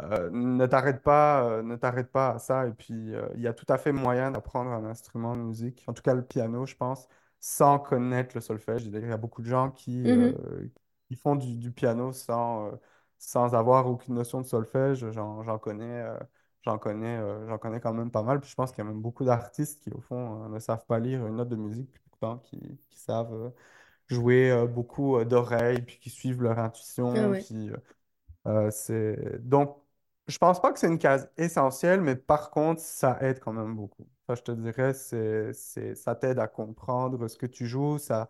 euh, 0.01 0.29
ne 0.31 0.65
t'arrête 0.67 1.01
pas, 1.03 1.43
euh, 1.49 1.63
ne 1.63 1.75
t'arrête 1.77 2.11
pas 2.11 2.31
à 2.31 2.39
ça. 2.39 2.67
Et 2.67 2.73
puis, 2.73 3.13
il 3.35 3.41
y 3.41 3.47
a 3.47 3.53
tout 3.53 3.65
à 3.69 3.77
fait 3.77 3.91
moyen 3.93 4.31
d'apprendre 4.31 4.71
un 4.71 4.85
instrument 4.85 5.35
de 5.35 5.41
musique, 5.41 5.83
en 5.87 5.93
tout 5.93 6.03
cas 6.03 6.13
le 6.15 6.23
piano, 6.25 6.65
je 6.65 6.75
pense, 6.75 7.07
sans 7.39 7.79
connaître 7.79 8.35
le 8.35 8.41
solfège. 8.41 8.85
Il 8.87 8.93
y 9.07 9.11
a 9.11 9.17
beaucoup 9.17 9.41
de 9.43 9.47
gens 9.49 9.71
qui, 9.71 9.93
Mhm. 10.03 10.41
qui 11.09 11.15
font 11.15 11.35
du, 11.35 11.55
du 11.57 11.71
piano 11.71 12.11
sans, 12.11 12.71
sans 13.21 13.53
avoir 13.55 13.87
aucune 13.87 14.15
notion 14.15 14.41
de 14.41 14.45
solfège. 14.47 15.09
J'en, 15.11 15.59
connais, 15.59 16.01
euh, 16.01 16.17
j'en 16.63 16.77
connais, 16.79 17.17
euh, 17.19 17.47
j'en 17.47 17.57
connais 17.59 17.79
quand 17.79 17.93
même 17.93 18.11
pas 18.11 18.23
mal. 18.23 18.39
Puis 18.41 18.49
je 18.49 18.55
pense 18.55 18.71
qu'il 18.71 18.83
y 18.83 18.87
a 18.87 18.89
même 18.89 19.01
beaucoup 19.01 19.23
d'artistes 19.23 19.81
qui, 19.83 19.91
au 19.93 20.01
fond, 20.01 20.45
euh, 20.45 20.49
ne 20.49 20.59
savent 20.59 20.85
pas 20.87 20.99
lire 20.99 21.25
une 21.27 21.35
note 21.35 21.49
de 21.49 21.55
musique, 21.55 21.91
puis 21.91 22.01
pourtant 22.09 22.39
qui, 22.39 22.59
qui 22.89 22.99
savent 22.99 23.33
euh, 23.33 23.49
jouer 24.07 24.51
euh, 24.51 24.67
beaucoup 24.67 25.17
euh, 25.17 25.25
d'oreilles, 25.25 25.81
puis 25.83 25.99
qui 25.99 26.09
suivent 26.09 26.41
leur 26.43 26.59
Ah 26.59 26.65
intuition. 26.65 27.13
ouais. 27.29 27.47
Puis, 27.47 27.69
euh, 27.71 27.77
euh, 28.47 28.71
c'est... 28.71 29.39
Donc, 29.47 29.77
je 30.27 30.37
pense 30.37 30.61
pas 30.61 30.71
que 30.73 30.79
c'est 30.79 30.87
une 30.87 30.99
case 30.99 31.29
essentielle, 31.37 32.01
mais 32.01 32.15
par 32.15 32.51
contre, 32.51 32.81
ça 32.81 33.17
aide 33.21 33.39
quand 33.39 33.53
même 33.53 33.75
beaucoup. 33.75 34.07
Ça, 34.27 34.35
je 34.35 34.41
te 34.43 34.51
dirais, 34.51 34.93
c'est, 34.93 35.53
ça 35.95 36.15
t'aide 36.15 36.39
à 36.39 36.47
comprendre 36.47 37.27
ce 37.27 37.37
que 37.37 37.45
tu 37.47 37.67
joues, 37.67 37.97
ça, 37.99 38.29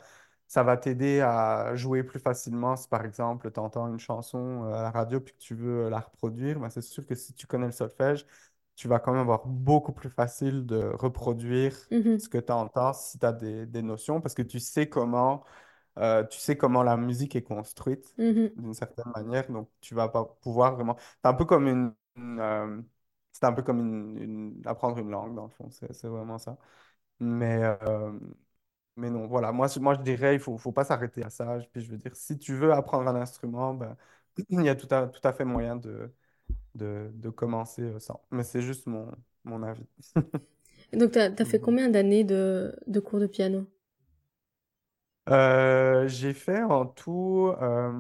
ça 0.52 0.64
va 0.64 0.76
t'aider 0.78 1.22
à 1.22 1.76
jouer 1.76 2.04
plus 2.04 2.20
facilement. 2.20 2.76
Si 2.76 2.88
par 2.90 3.06
exemple, 3.06 3.52
tu 3.52 3.60
entends 3.60 3.88
une 3.88 4.00
chanson 4.00 4.64
euh, 4.66 4.74
à 4.74 4.82
la 4.84 4.92
radio 4.92 5.20
puis 5.22 5.34
que 5.34 5.40
tu 5.40 5.56
veux 5.56 5.86
euh, 5.86 5.90
la 5.90 6.00
reproduire, 6.02 6.60
ben, 6.60 6.70
c'est 6.70 6.82
sûr 6.82 7.06
que 7.06 7.16
si 7.16 7.34
tu 7.34 7.48
connais 7.48 7.68
le 7.68 7.72
solfège, 7.72 8.26
tu 8.76 8.88
vas 8.88 9.00
quand 9.00 9.12
même 9.14 9.22
avoir 9.22 9.46
beaucoup 9.48 9.94
plus 9.94 10.10
facile 10.10 10.66
de 10.66 10.78
reproduire 10.96 11.76
ce 12.18 12.28
Mhm. 12.28 12.30
que 12.30 12.38
tu 12.38 12.52
entends 12.52 12.94
si 12.94 13.18
tu 13.20 13.26
as 13.26 13.32
des, 13.34 13.66
des 13.66 13.82
notions, 13.82 14.20
parce 14.22 14.34
que 14.36 14.42
tu 14.42 14.60
sais 14.60 14.90
comment 14.90 15.44
euh, 16.00 16.26
tu 16.28 16.40
sais 16.40 16.58
comment 16.58 16.84
la 16.84 16.98
musique 16.98 17.36
est 17.36 17.44
construite 17.44 18.16
Mhm. 18.18 18.56
d'une 18.56 18.74
certaine 18.74 19.12
manière, 19.16 19.50
donc 19.52 19.70
tu 19.82 19.96
vas 19.96 20.10
pas 20.10 20.26
pouvoir 20.42 20.76
vraiment. 20.76 20.98
C'est 21.24 21.30
un 21.30 21.34
peu 21.34 21.46
comme 21.46 21.68
une, 21.68 21.94
une, 22.16 22.40
euh, 22.40 22.82
c'est 23.32 23.46
un 23.46 23.54
peu 23.54 23.62
comme 23.64 23.80
une, 23.80 24.18
une- 24.18 24.62
apprendre 24.68 24.98
une 25.00 25.10
langue 25.12 25.36
dans 25.36 25.46
le 25.46 25.50
fond, 25.52 25.70
c'est 25.72 25.92
c'est 25.94 26.08
vraiment 26.08 26.38
ça. 26.38 26.58
Mais 27.20 27.62
euh, 27.84 28.12
mais 28.96 29.10
non, 29.10 29.28
voilà, 29.28 29.52
moi 29.52 29.68
je- 29.68 29.80
moi 29.80 29.96
je 29.96 30.02
dirais 30.02 30.36
il 30.36 30.40
faut 30.40 30.58
faut 30.58 30.72
pas 30.72 30.84
s'arrêter 30.86 31.24
à 31.24 31.30
ça. 31.30 31.60
Puis 31.74 31.82
je 31.84 31.92
veux 31.92 31.98
dire, 31.98 32.16
si 32.16 32.38
tu 32.38 32.54
veux 32.56 32.74
apprendre 32.74 33.10
un 33.10 33.16
instrument, 33.16 33.74
ben 33.74 33.96
il 34.50 34.64
y 34.64 34.70
a 34.70 34.76
tout 34.76 34.88
à 34.94 35.08
tout 35.08 35.22
à 35.28 35.34
fait 35.34 35.46
moyen 35.46 35.76
de 35.76 36.14
de, 36.76 37.12
de 37.16 37.30
commencer 37.32 37.84
euh, 37.84 38.00
sans. 38.00 38.22
Mais 38.32 38.44
c'est 38.44 38.62
juste 38.64 38.88
mon 38.88 39.12
mon 39.46 39.64
avis. 39.64 39.86
Donc, 40.94 41.12
t'as, 41.12 41.30
t'as 41.30 41.44
fait 41.46 41.60
combien 41.60 41.90
d'années 41.90 42.24
de, 42.24 42.74
de 42.88 43.00
cours 43.02 43.20
de 43.20 43.28
piano? 43.28 43.66
Euh, 45.30 46.08
j'ai 46.08 46.34
fait 46.34 46.64
en 46.64 46.86
tout, 46.86 47.54
euh, 47.62 47.92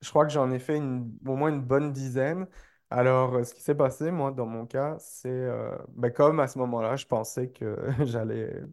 je 0.00 0.08
crois 0.10 0.26
que 0.26 0.32
j'en 0.32 0.50
ai 0.50 0.58
fait 0.58 0.76
une- 0.76 1.18
au 1.26 1.36
moins 1.36 1.48
une 1.50 1.62
bonne 1.62 1.92
dizaine. 1.92 2.46
Alors, 2.90 3.34
euh, 3.36 3.44
ce 3.44 3.54
qui 3.54 3.62
s'est 3.62 3.74
passé, 3.74 4.10
moi, 4.10 4.30
dans 4.30 4.46
mon 4.46 4.66
cas, 4.66 4.96
c'est, 4.98 5.28
euh, 5.30 5.76
ben, 5.88 6.10
comme 6.12 6.40
à 6.40 6.48
ce 6.48 6.58
moment-là, 6.58 6.96
je 6.96 7.06
pensais 7.06 7.48
que 7.50 7.76
j'allais, 8.06 8.52
tu 8.62 8.66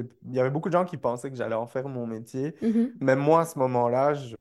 il 0.00 0.34
y 0.34 0.40
avait 0.40 0.50
beaucoup 0.50 0.68
de 0.68 0.72
gens 0.74 0.84
qui 0.84 0.96
pensaient 0.96 1.30
que 1.30 1.36
j'allais 1.36 1.54
en 1.54 1.66
faire 1.66 1.88
mon 1.88 2.06
métier. 2.06 2.54
Mhm. 2.60 3.00
Même 3.00 3.18
moi, 3.20 3.42
à 3.42 3.44
ce 3.46 3.58
moment-là, 3.58 4.14
je, 4.14 4.34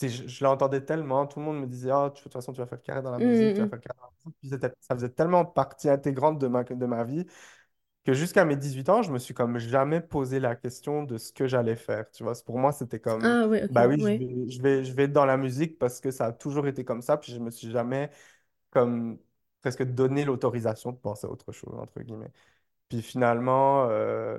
je, 0.00 0.26
je 0.28 0.44
l'entendais 0.44 0.80
tellement, 0.84 1.26
tout 1.26 1.38
le 1.40 1.44
monde 1.44 1.60
me 1.60 1.66
disait, 1.66 1.90
tu- 2.14 2.18
de 2.20 2.22
toute 2.24 2.32
façon, 2.32 2.52
tu 2.52 2.60
vas 2.60 2.66
faire 2.66 2.82
carrière 2.82 3.02
dans 3.02 3.10
la 3.12 3.20
musique, 3.20 3.52
tu 3.54 3.62
vas 3.62 3.66
Mhm. 3.66 3.68
faire 3.68 3.80
carrière 3.80 4.02
dans 4.24 4.30
la 4.30 4.32
musique. 4.42 4.76
Ça 4.80 4.94
faisait 4.94 5.10
tellement 5.10 5.44
partie 5.44 5.88
intégrante 5.88 6.38
de 6.38 6.46
ma, 6.48 6.64
de 6.64 6.86
ma 6.86 7.04
vie 7.04 7.26
que 8.04 8.14
jusqu'à 8.14 8.44
mes 8.44 8.56
18 8.56 8.88
ans, 8.88 9.02
je 9.02 9.12
me 9.12 9.18
suis 9.18 9.34
comme 9.34 9.58
jamais 9.58 10.00
posé 10.00 10.40
la 10.40 10.56
question 10.56 11.02
de 11.04 11.18
ce 11.18 11.32
que 11.32 11.46
j'allais 11.46 11.76
faire. 11.76 12.10
Tu 12.10 12.22
vois, 12.24 12.34
pour 12.44 12.58
moi, 12.58 12.72
c'était 12.72 13.00
comme, 13.00 13.36
Ah 13.36 13.46
ouais, 13.48 13.68
bah 13.68 13.86
oui, 13.88 13.96
je 14.00 14.14
vais, 14.14 14.50
je 14.50 14.62
vais, 14.62 14.84
je 14.84 14.92
vais 14.94 15.04
être 15.04 15.12
dans 15.12 15.26
la 15.26 15.36
musique 15.36 15.78
parce 15.78 16.00
que 16.00 16.10
ça 16.10 16.26
a 16.26 16.32
toujours 16.32 16.66
été 16.66 16.84
comme 16.84 17.02
ça. 17.02 17.16
Puis 17.18 17.32
je 17.32 17.38
me 17.38 17.50
suis 17.50 17.70
jamais 17.70 18.10
comme 18.70 19.18
presque 19.62 19.82
donné 19.84 20.24
l'autorisation 20.24 20.92
de 20.92 20.98
penser 20.98 21.26
à 21.26 21.30
autre 21.30 21.52
chose, 21.52 21.74
entre 21.78 22.00
guillemets. 22.02 22.32
Puis 22.90 23.02
finalement, 23.02 23.86
euh, 23.90 24.38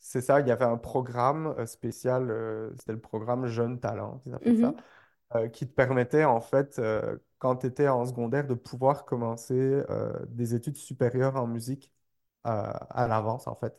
c'est 0.00 0.22
ça, 0.22 0.40
il 0.40 0.48
y 0.48 0.52
avait 0.52 0.66
un 0.66 0.78
programme 0.78 1.48
euh, 1.58 1.66
spécial, 1.66 2.30
euh, 2.30 2.72
c'était 2.78 2.92
le 2.94 3.00
programme 3.00 3.46
Jeune 3.48 3.80
Talent, 3.80 4.22
ils 4.26 4.34
appellent 4.34 4.56
ça 4.58 4.74
Mhm. 4.74 4.82
euh, 5.36 5.48
qui 5.48 5.66
te 5.68 5.72
permettait, 5.74 6.24
en 6.24 6.40
fait, 6.40 6.80
quand 7.38 7.56
tu 7.58 7.66
étais 7.68 7.88
en 7.88 8.06
secondaire, 8.06 8.46
de 8.46 8.54
pouvoir 8.54 9.04
commencer 9.06 9.82
des 10.28 10.54
études 10.54 10.76
supérieures 10.78 11.36
en 11.36 11.46
musique 11.48 11.92
à 12.44 13.06
l'avance, 13.08 13.46
en 13.48 13.54
fait. 13.56 13.74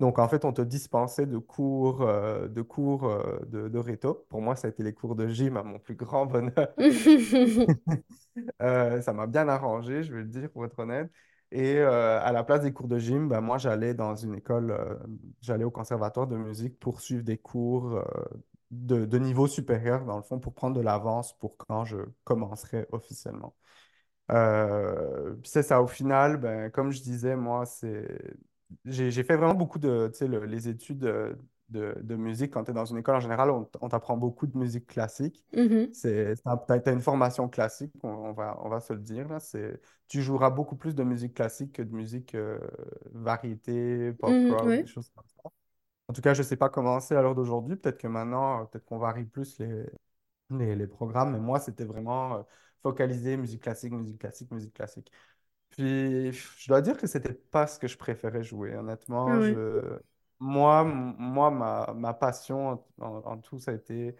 Donc, 0.00 0.18
en 0.20 0.28
fait, 0.28 0.44
on 0.46 0.52
te 0.52 0.62
dispensait 0.62 1.26
de 1.26 1.38
cours, 1.38 2.00
de, 2.06 2.62
cours 2.62 3.08
de, 3.48 3.68
de 3.68 3.78
réto. 3.78 4.26
Pour 4.30 4.42
moi, 4.42 4.56
ça 4.56 4.68
a 4.68 4.70
été 4.70 4.82
les 4.84 4.94
cours 4.94 5.16
de 5.16 5.28
gym 5.28 5.56
à 5.58 5.62
mon 5.64 5.78
plus 5.80 5.96
grand 5.96 6.26
bonheur. 6.26 6.68
Ça 8.60 9.12
m'a 9.12 9.26
bien 9.26 9.48
arrangé, 9.48 10.02
je 10.02 10.12
vais 10.12 10.20
le 10.22 10.28
dire, 10.28 10.50
pour 10.50 10.64
être 10.64 10.78
honnête. 10.78 11.10
Et 11.50 11.76
euh, 11.78 12.20
à 12.20 12.32
la 12.32 12.44
place 12.44 12.60
des 12.62 12.72
cours 12.72 12.88
de 12.88 12.98
gym, 12.98 13.28
ben, 13.28 13.40
moi, 13.40 13.56
j'allais 13.58 13.94
dans 13.94 14.14
une 14.14 14.34
école, 14.34 14.70
euh, 14.70 14.96
j'allais 15.40 15.64
au 15.64 15.70
conservatoire 15.70 16.26
de 16.26 16.36
musique 16.36 16.78
pour 16.78 17.00
suivre 17.00 17.22
des 17.24 17.38
cours 17.38 17.94
euh, 17.96 18.04
de, 18.70 19.18
niveau 19.18 19.46
supérieur, 19.46 20.04
dans 20.04 20.16
le 20.18 20.22
fond, 20.22 20.38
pour 20.38 20.54
prendre 20.54 20.76
de 20.76 20.82
l'avance 20.82 21.32
pour 21.38 21.56
quand 21.56 21.84
je 21.86 21.96
commencerai 22.24 22.86
officiellement. 22.92 23.54
C'est 25.44 25.62
ça, 25.62 25.82
au 25.82 25.86
final, 25.86 26.36
ben, 26.38 26.70
comme 26.70 26.90
je 26.92 27.00
disais, 27.02 27.36
moi, 27.36 27.66
c'est... 27.66 28.06
J'ai, 28.84 29.10
fait 29.24 29.36
vraiment 29.36 29.54
beaucoup 29.54 29.78
de, 29.78 30.10
le- 30.26 30.44
les 30.44 30.68
études 30.68 31.04
de, 31.70 31.96
de 32.02 32.16
musique. 32.16 32.52
Quand 32.52 32.64
tu 32.64 32.70
es 32.70 32.74
dans 32.74 32.84
une 32.84 32.98
école, 32.98 33.16
en 33.16 33.20
général, 33.20 33.50
on, 33.50 33.64
t'apprend 33.88 34.16
beaucoup 34.16 34.46
de 34.46 34.56
musique 34.58 34.86
classique. 34.86 35.44
Mhm. 35.52 35.92
C'est, 35.92 36.36
c'est 36.36 36.42
t'as, 36.44 36.80
t'as 36.80 36.92
une 36.92 37.00
formation 37.00 37.48
classique, 37.48 37.92
on, 38.02 38.08
on 38.10 38.32
va, 38.32 38.58
on 38.62 38.68
va 38.68 38.80
se 38.80 38.92
le 38.92 39.00
dire, 39.00 39.28
là. 39.28 39.40
C'est, 39.40 39.80
tu 40.08 40.22
joueras 40.22 40.50
beaucoup 40.50 40.76
plus 40.76 40.94
de 40.94 41.02
musique 41.02 41.34
classique 41.34 41.72
que 41.72 41.82
de 41.82 41.92
musique 41.94 42.34
euh, 42.34 42.58
variété, 43.12 44.12
pop 44.12 44.42
Mhm, 44.42 44.48
rock, 44.48 44.78
des 44.78 44.86
choses 44.86 45.10
comme 45.14 45.24
ça. 45.26 45.50
En 46.08 46.14
tout 46.14 46.22
cas, 46.22 46.34
je 46.34 46.42
sais 46.42 46.56
pas 46.56 46.68
comment 46.70 47.00
c'est 47.00 47.16
à 47.16 47.22
l'heure 47.22 47.34
d'aujourd'hui. 47.34 47.76
Peut-être 47.76 47.98
que 47.98 48.06
maintenant, 48.08 48.62
euh, 48.62 48.64
peut-être 48.66 48.84
qu'on 48.86 48.98
varie 48.98 49.24
plus 49.26 49.58
les, 49.60 49.84
les, 50.50 50.76
les 50.76 50.86
programmes, 50.86 51.32
mais 51.32 51.40
moi, 51.40 51.60
c'était 51.60 51.84
vraiment 51.84 52.36
euh, 52.38 52.42
focalisé 52.82 53.36
musique 53.36 53.62
classique, 53.62 53.92
musique 53.92 54.18
classique, 54.18 54.50
musique 54.50 54.74
classique. 54.74 55.12
Puis, 55.70 56.32
je 56.32 56.68
dois 56.68 56.82
dire 56.82 56.96
que 56.98 57.06
c'était 57.06 57.34
pas 57.34 57.66
ce 57.66 57.78
que 57.78 57.88
je 57.88 57.98
préférais 57.98 58.42
jouer, 58.44 58.76
Ah 59.26 59.30
honnêtement. 59.30 59.40
ouais. 59.40 59.58
Je... 59.58 60.00
Moi, 60.40 60.84
moi 60.84 61.50
ma, 61.50 61.92
ma 61.94 62.14
passion 62.14 62.84
en, 63.00 63.38
tout, 63.38 63.58
ça 63.58 63.72
a 63.72 63.74
été 63.74 64.14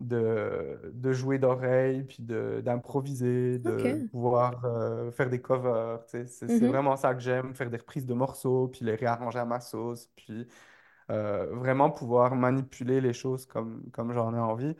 de, 0.00 0.80
de 0.94 1.12
jouer 1.12 1.38
d'oreille, 1.38 2.04
puis 2.04 2.22
de, 2.22 2.62
d'improviser, 2.64 3.58
de 3.58 4.04
pouvoir 4.12 4.64
euh, 4.66 5.12
faire 5.12 5.30
des 5.30 5.40
covers. 5.42 6.00
C'est, 6.08 6.26
Mhm. 6.48 6.66
vraiment 6.66 6.96
ça 6.96 7.14
que 7.14 7.20
j'aime, 7.20 7.54
faire 7.54 7.70
des 7.70 7.78
reprises 7.78 8.06
de 8.06 8.14
morceaux, 8.14 8.68
puis 8.68 8.84
les 8.84 8.94
réarranger 8.96 9.38
à 9.40 9.44
ma 9.46 9.60
sauce, 9.60 10.08
puis 10.16 10.48
euh, 11.10 11.46
vraiment 11.56 11.90
pouvoir 11.90 12.36
manipuler 12.36 13.00
les 13.00 13.12
choses 13.12 13.46
comme, 13.46 13.90
comme 13.92 14.12
j'en 14.12 14.34
ai 14.34 14.38
envie. 14.38 14.76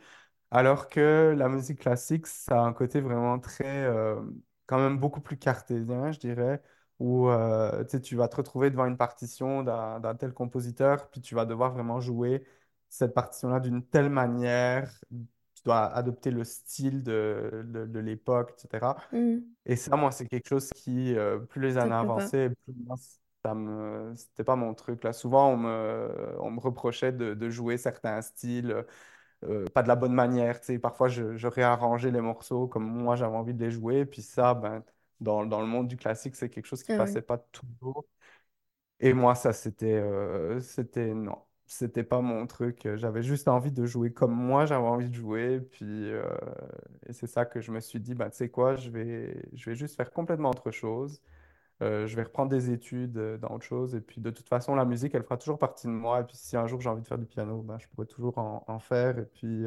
Alors 0.51 0.89
que 0.89 1.35
la 1.37 1.49
musique 1.49 1.79
classique, 1.81 2.27
ça 2.27 2.61
a 2.63 2.65
un 2.65 2.73
côté 2.73 3.01
vraiment 3.01 3.39
très, 3.39 3.65
euh, 3.85 4.21
quand 4.67 4.79
même 4.79 4.99
beaucoup 4.99 5.21
plus 5.21 5.37
cartésien, 5.37 6.11
je 6.11 6.19
dirais, 6.19 6.61
où 7.01 7.29
euh, 7.29 7.83
tu 7.85 7.91
sais, 7.91 8.01
tu 8.01 8.15
vas 8.15 8.27
te 8.27 8.35
retrouver 8.37 8.69
devant 8.71 8.85
une 8.85 8.97
partition 8.97 9.63
d'un 9.63 9.99
d'un 9.99 10.15
tel 10.15 10.33
compositeur, 10.33 11.09
puis 11.09 11.21
tu 11.21 11.35
vas 11.35 11.45
devoir 11.45 11.73
vraiment 11.73 11.99
jouer 12.01 12.45
cette 12.89 13.13
partition-là 13.13 13.59
d'une 13.59 13.83
telle 13.85 14.09
manière, 14.09 14.91
tu 15.55 15.63
dois 15.65 15.85
adopter 15.93 16.31
le 16.31 16.43
style 16.43 17.03
de, 17.03 17.63
de, 17.67 17.85
de 17.85 17.99
l'époque, 17.99 18.53
etc. 18.57 18.97
Mhm. 19.11 19.55
Et 19.65 19.75
ça, 19.75 19.95
moi, 19.97 20.11
c'est 20.11 20.27
quelque 20.27 20.47
chose 20.49 20.69
qui, 20.73 21.15
euh, 21.15 21.39
plus 21.39 21.61
les 21.61 21.77
Ça 21.77 21.77
années 21.77 21.93
plaît 21.97 22.09
pas. 22.09 22.29
avançaient, 22.29 22.49
plus 22.49 22.73
moi, 22.85 22.97
ça 23.45 23.53
me, 23.55 24.13
c'était 24.15 24.43
pas 24.43 24.55
mon 24.55 24.73
truc. 24.73 25.03
Là, 25.03 25.13
souvent, 25.13 25.49
on 25.53 25.57
me, 25.57 26.35
on 26.39 26.51
me 26.51 26.59
reprochait 26.59 27.11
de, 27.13 27.33
de 27.35 27.49
jouer 27.49 27.77
certains 27.77 28.21
styles 28.21 28.85
euh, 29.43 29.65
pas 29.69 29.83
de 29.83 29.87
la 29.87 29.95
bonne 29.95 30.13
manière. 30.13 30.59
Tu 30.59 30.67
sais, 30.67 30.79
parfois, 30.79 31.07
je, 31.09 31.35
je 31.37 31.47
réarrangeais 31.47 32.11
les 32.11 32.21
morceaux 32.21 32.67
comme 32.67 32.85
moi 32.85 33.15
j'avais 33.15 33.35
envie 33.35 33.53
de 33.53 33.63
les 33.63 33.71
jouer. 33.71 34.05
Puis 34.05 34.21
ça, 34.21 34.53
ben, 34.53 34.83
dans, 35.21 35.45
dans 35.45 35.61
le 35.61 35.67
monde 35.67 35.87
du 35.87 35.97
classique, 35.97 36.35
c'est 36.35 36.49
quelque 36.49 36.67
chose 36.67 36.83
qui 36.83 36.91
Ah 36.91 36.93
ouais. 37.03 37.15
passait 37.15 37.21
pas 37.23 37.37
toujours. 37.39 38.05
Et 38.99 39.13
moi, 39.13 39.35
ça, 39.35 39.53
c'était, 39.53 39.93
euh, 39.93 40.59
c'était, 40.61 41.13
non, 41.13 41.37
c'était 41.65 42.03
pas 42.03 42.21
mon 42.21 42.45
truc. 42.47 42.87
J'avais 42.95 43.23
juste 43.23 43.47
envie 43.47 43.71
de 43.71 43.85
jouer 43.85 44.13
comme 44.13 44.33
moi 44.33 44.65
j'avais 44.65 44.85
envie 44.87 45.09
de 45.09 45.15
jouer. 45.15 45.59
Puis, 45.61 45.85
euh, 46.11 46.23
et 47.07 47.13
c'est 47.13 47.27
ça 47.27 47.45
que 47.45 47.61
je 47.61 47.71
me 47.71 47.79
suis 47.79 47.99
dit, 47.99 48.13
ben, 48.15 48.29
tu 48.29 48.37
sais 48.37 48.49
quoi, 48.49 48.75
je 48.75 48.89
vais, 48.89 49.43
je 49.53 49.69
vais 49.69 49.75
juste 49.75 49.95
faire 49.95 50.11
complètement 50.11 50.51
autre 50.51 50.71
chose. 50.71 51.21
Euh, 51.83 52.07
je 52.07 52.15
vais 52.15 52.23
reprendre 52.23 52.49
des 52.51 52.71
études 52.71 53.17
euh, 53.17 53.37
dans 53.39 53.49
autre 53.55 53.65
chose. 53.65 53.95
Et 53.95 54.01
puis, 54.01 54.21
de 54.21 54.31
toute 54.31 54.49
façon, 54.49 54.75
la 54.75 54.85
musique, 54.85 55.15
elle 55.15 55.23
fera 55.23 55.37
toujours 55.37 55.59
partie 55.59 55.87
de 55.87 55.91
moi. 55.93 56.21
Et 56.21 56.23
puis, 56.25 56.37
si 56.37 56.57
un 56.57 56.67
jour 56.67 56.81
j'ai 56.81 56.89
envie 56.89 57.03
de 57.03 57.07
faire 57.07 57.19
du 57.19 57.25
piano, 57.27 57.61
ben, 57.63 57.77
je 57.79 57.87
pourrais 57.89 58.07
toujours 58.07 58.37
en, 58.39 58.63
en 58.67 58.79
faire. 58.79 59.19
Et 59.19 59.25
puis, 59.25 59.65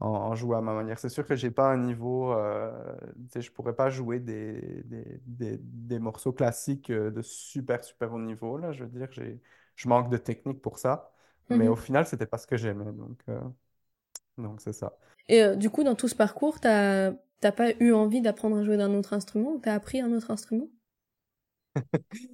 en, 0.00 0.08
en 0.08 0.34
jouer 0.34 0.56
à 0.56 0.60
ma 0.60 0.74
manière. 0.74 0.98
C'est 0.98 1.08
sûr 1.08 1.26
que 1.26 1.36
j'ai 1.36 1.50
pas 1.50 1.70
un 1.72 1.78
niveau, 1.78 2.32
euh, 2.32 2.72
je 3.36 3.50
pourrais 3.50 3.74
pas 3.74 3.90
jouer 3.90 4.20
des, 4.20 4.82
des, 4.84 5.20
des, 5.26 5.58
des 5.60 5.98
morceaux 5.98 6.32
classiques 6.32 6.90
euh, 6.90 7.10
de 7.10 7.22
super, 7.22 7.82
super 7.84 8.12
haut 8.12 8.18
niveau, 8.20 8.58
là. 8.58 8.72
Je 8.72 8.84
veux 8.84 8.98
dire, 8.98 9.08
j'ai, 9.12 9.40
je 9.76 9.88
manque 9.88 10.10
de 10.10 10.16
technique 10.18 10.60
pour 10.62 10.78
ça. 10.78 11.12
Mais 11.50 11.68
au 11.68 11.76
Mhm. 11.76 11.76
final, 11.76 12.06
c'était 12.06 12.26
pas 12.26 12.38
ce 12.38 12.46
que 12.46 12.56
j'aimais. 12.56 12.92
Donc, 12.92 13.20
euh, 13.28 13.40
donc 14.38 14.60
c'est 14.60 14.72
ça. 14.72 14.96
Et 15.28 15.42
euh, 15.42 15.56
du 15.56 15.70
coup, 15.70 15.84
dans 15.84 15.94
tout 15.94 16.08
ce 16.08 16.14
parcours, 16.14 16.60
t'as 16.60 17.12
t'as 17.40 17.52
pas 17.52 17.70
eu 17.80 17.92
envie 17.92 18.20
d'apprendre 18.20 18.56
à 18.58 18.64
jouer 18.64 18.76
d'un 18.76 18.92
autre 18.94 19.12
instrument 19.12 19.52
ou 19.52 19.58
t'as 19.60 19.74
appris 19.74 20.00
un 20.00 20.12
autre 20.12 20.30
instrument? 20.32 20.68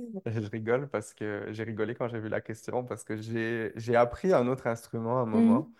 Je 0.26 0.48
rigole 0.50 0.88
parce 0.88 1.14
que 1.14 1.48
j'ai 1.52 1.62
rigolé 1.64 1.94
quand 1.94 2.08
j'ai 2.08 2.18
vu 2.20 2.28
la 2.28 2.40
question 2.40 2.84
parce 2.84 3.04
que 3.04 3.16
j'ai 3.16 3.72
j'ai 3.76 3.96
appris 3.96 4.32
un 4.32 4.46
autre 4.48 4.66
instrument 4.66 5.18
à 5.18 5.22
un 5.22 5.26
moment 5.26 5.70
Mhm. 5.70 5.74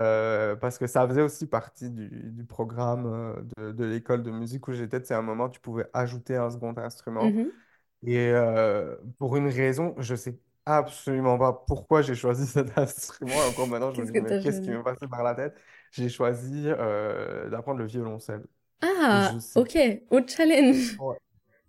Euh, 0.00 0.56
parce 0.56 0.78
que 0.78 0.86
ça 0.86 1.06
faisait 1.08 1.22
aussi 1.22 1.46
partie 1.46 1.90
du, 1.90 2.08
du 2.32 2.44
programme 2.44 3.06
euh, 3.06 3.42
de, 3.58 3.72
de 3.72 3.84
l'école 3.84 4.22
de 4.22 4.30
musique 4.30 4.66
où 4.68 4.72
j'étais. 4.72 5.02
C'est 5.04 5.14
un 5.14 5.22
moment 5.22 5.48
tu 5.50 5.60
pouvais 5.60 5.86
ajouter 5.92 6.36
un 6.36 6.50
second 6.50 6.74
instrument 6.78 7.34
Mhm. 7.34 7.60
et 8.04 8.18
euh, 8.30 8.96
pour 9.18 9.36
une 9.36 9.48
raison, 9.48 9.94
je 9.98 10.14
sais 10.16 10.38
absolument 10.66 11.38
pas 11.38 11.52
pourquoi 11.52 12.02
j'ai 12.02 12.14
choisi 12.14 12.46
cet 12.48 12.78
instrument. 12.78 13.44
Encore 13.46 13.68
maintenant, 13.68 13.92
je 13.92 14.02
me 14.02 14.06
dis 14.06 14.18
mais 14.20 14.36
qu'est-ce 14.38 14.60
qui 14.62 14.70
m'est 14.70 14.82
passé 14.82 15.08
par 15.08 15.22
la 15.24 15.34
tête? 15.34 15.56
J'ai 15.92 16.08
choisi 16.08 16.64
euh, 16.68 17.50
d'apprendre 17.50 17.78
le 17.80 17.86
violoncelle. 17.86 18.46
Ah, 18.82 19.38
sais. 19.40 19.40
ok, 19.54 19.76
au 20.10 20.20
challenge. 20.26 20.98
Ouais, 20.98 21.16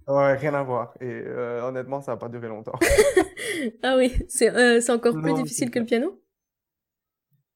Ouais, 0.07 0.35
rien 0.37 0.53
à 0.55 0.63
voir. 0.63 0.93
Et 1.01 1.23
honnêtement, 1.63 2.01
ça 2.01 2.13
n'a 2.13 2.17
pas 2.17 2.29
duré 2.29 2.47
longtemps. 2.49 2.79
Ah 3.83 3.95
oui, 3.97 4.13
c'est 4.29 4.89
encore 4.89 5.19
plus 5.19 5.33
Non, 5.33 5.33
difficile 5.33 5.71
que 5.71 5.79
le 5.79 5.85
piano? 5.85 6.19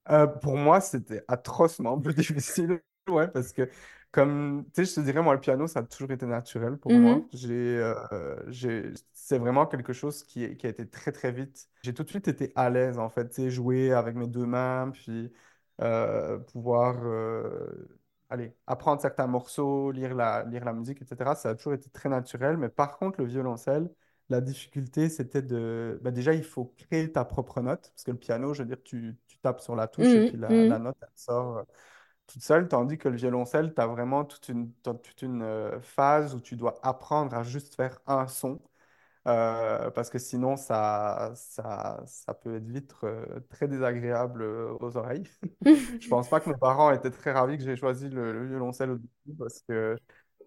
Euh, 0.09 0.27
pour 0.27 0.55
moi, 0.57 0.81
c'était 0.81 1.23
atrocement 1.27 1.99
plus 1.99 2.13
difficile, 2.15 2.81
ouais, 3.09 3.27
parce 3.27 3.51
que, 3.53 3.69
comme, 4.11 4.65
tu 4.73 4.85
sais, 4.85 4.91
je 4.91 4.95
te 4.95 5.05
dirais, 5.05 5.21
moi, 5.21 5.33
le 5.33 5.39
piano, 5.41 5.67
ça 5.67 5.79
a 5.79 5.83
toujours 5.83 6.11
été 6.11 6.25
naturel 6.25 6.77
pour 6.77 6.95
moi. 6.95 7.25
J'ai, 7.33 7.77
euh, 7.77 8.35
j'ai, 8.51 8.93
c'est 9.13 9.39
vraiment 9.39 9.65
quelque 9.65 9.93
chose 9.93 10.23
qui, 10.23 10.55
qui 10.57 10.67
a 10.67 10.69
été 10.69 10.87
très, 10.89 11.11
très 11.11 11.31
vite. 11.31 11.67
J'ai 11.81 11.93
tout 11.93 12.03
de 12.03 12.09
suite 12.09 12.27
été 12.27 12.51
à 12.55 12.69
l'aise, 12.69 12.99
en 12.99 13.09
fait, 13.09 13.29
tu 13.29 13.35
sais, 13.43 13.49
jouer 13.49 13.91
avec 13.93 14.15
mes 14.15 14.27
deux 14.27 14.45
mains, 14.45 14.91
puis 14.93 15.33
euh, 15.81 16.37
pouvoir, 16.39 16.95
allez, 18.29 18.53
apprendre 18.67 19.01
certains 19.01 19.27
morceaux, 19.27 19.91
lire 19.91 20.13
la, 20.15 20.43
lire 20.45 20.65
la 20.65 20.73
musique, 20.73 21.01
etc. 21.01 21.35
Ça 21.35 21.49
a 21.49 21.55
toujours 21.55 21.73
été 21.73 21.89
très 21.89 22.09
naturel, 22.09 22.57
mais 22.57 22.69
par 22.69 22.97
contre, 22.97 23.19
le 23.21 23.27
violoncelle, 23.27 23.89
la 24.29 24.41
difficulté, 24.41 25.09
c'était 25.09 25.41
de... 25.41 25.99
bah, 26.03 26.11
déjà, 26.11 26.33
il 26.33 26.43
faut 26.43 26.65
créer 26.77 27.11
ta 27.11 27.25
propre 27.25 27.61
note, 27.61 27.89
parce 27.91 28.03
que 28.03 28.11
le 28.11 28.17
piano, 28.17 28.53
je 28.53 28.63
veux 28.63 28.67
dire, 28.67 28.81
tu, 28.83 29.17
tu 29.27 29.37
tapes 29.39 29.61
sur 29.61 29.75
la 29.75 29.87
touche 29.87 30.15
et 30.17 30.21
Mhm. 30.21 30.21
puis 30.21 30.37
la, 30.37 30.65
la 30.65 30.79
Mhm. 30.79 30.79
note, 30.79 30.97
elle 31.01 31.07
sort 31.15 31.57
euh, 31.59 31.63
toute 32.27 32.43
seule, 32.43 32.67
tandis 32.67 32.97
que 32.97 33.09
le 33.09 33.17
violoncelle, 33.17 33.73
tu 33.75 33.81
as 33.81 33.87
vraiment 33.87 34.25
toute 34.25 34.49
une, 34.49 34.73
toute 34.83 35.21
une 35.21 35.41
euh, 35.43 35.79
phase 35.81 36.35
où 36.35 36.41
tu 36.41 36.55
dois 36.57 36.79
apprendre 36.83 37.35
à 37.35 37.43
juste 37.43 37.75
faire 37.75 37.99
un 38.07 38.27
son, 38.27 38.61
euh, 39.27 39.89
parce 39.91 40.09
que 40.09 40.19
sinon, 40.19 40.55
ça, 40.57 41.31
ça, 41.35 42.03
ça 42.05 42.33
peut 42.35 42.55
être 42.57 42.67
vite 42.67 42.93
euh, 43.03 43.39
très 43.49 43.67
désagréable 43.67 44.43
euh, 44.43 44.77
aux 44.79 44.97
oreilles. 44.97 45.23
Je 45.99 46.07
pense 46.07 46.29
pas 46.29 46.39
que 46.39 46.49
mes 46.49 46.57
parents 46.57 46.91
étaient 46.91 47.09
très 47.11 47.31
ravis 47.31 47.57
que 47.57 47.63
j'ai 47.63 47.75
choisi 47.75 48.09
le, 48.09 48.33
le 48.33 48.47
violoncelle 48.47 48.91
au 48.91 48.97
début 48.97 49.37
parce 49.39 49.61
que 49.67 49.97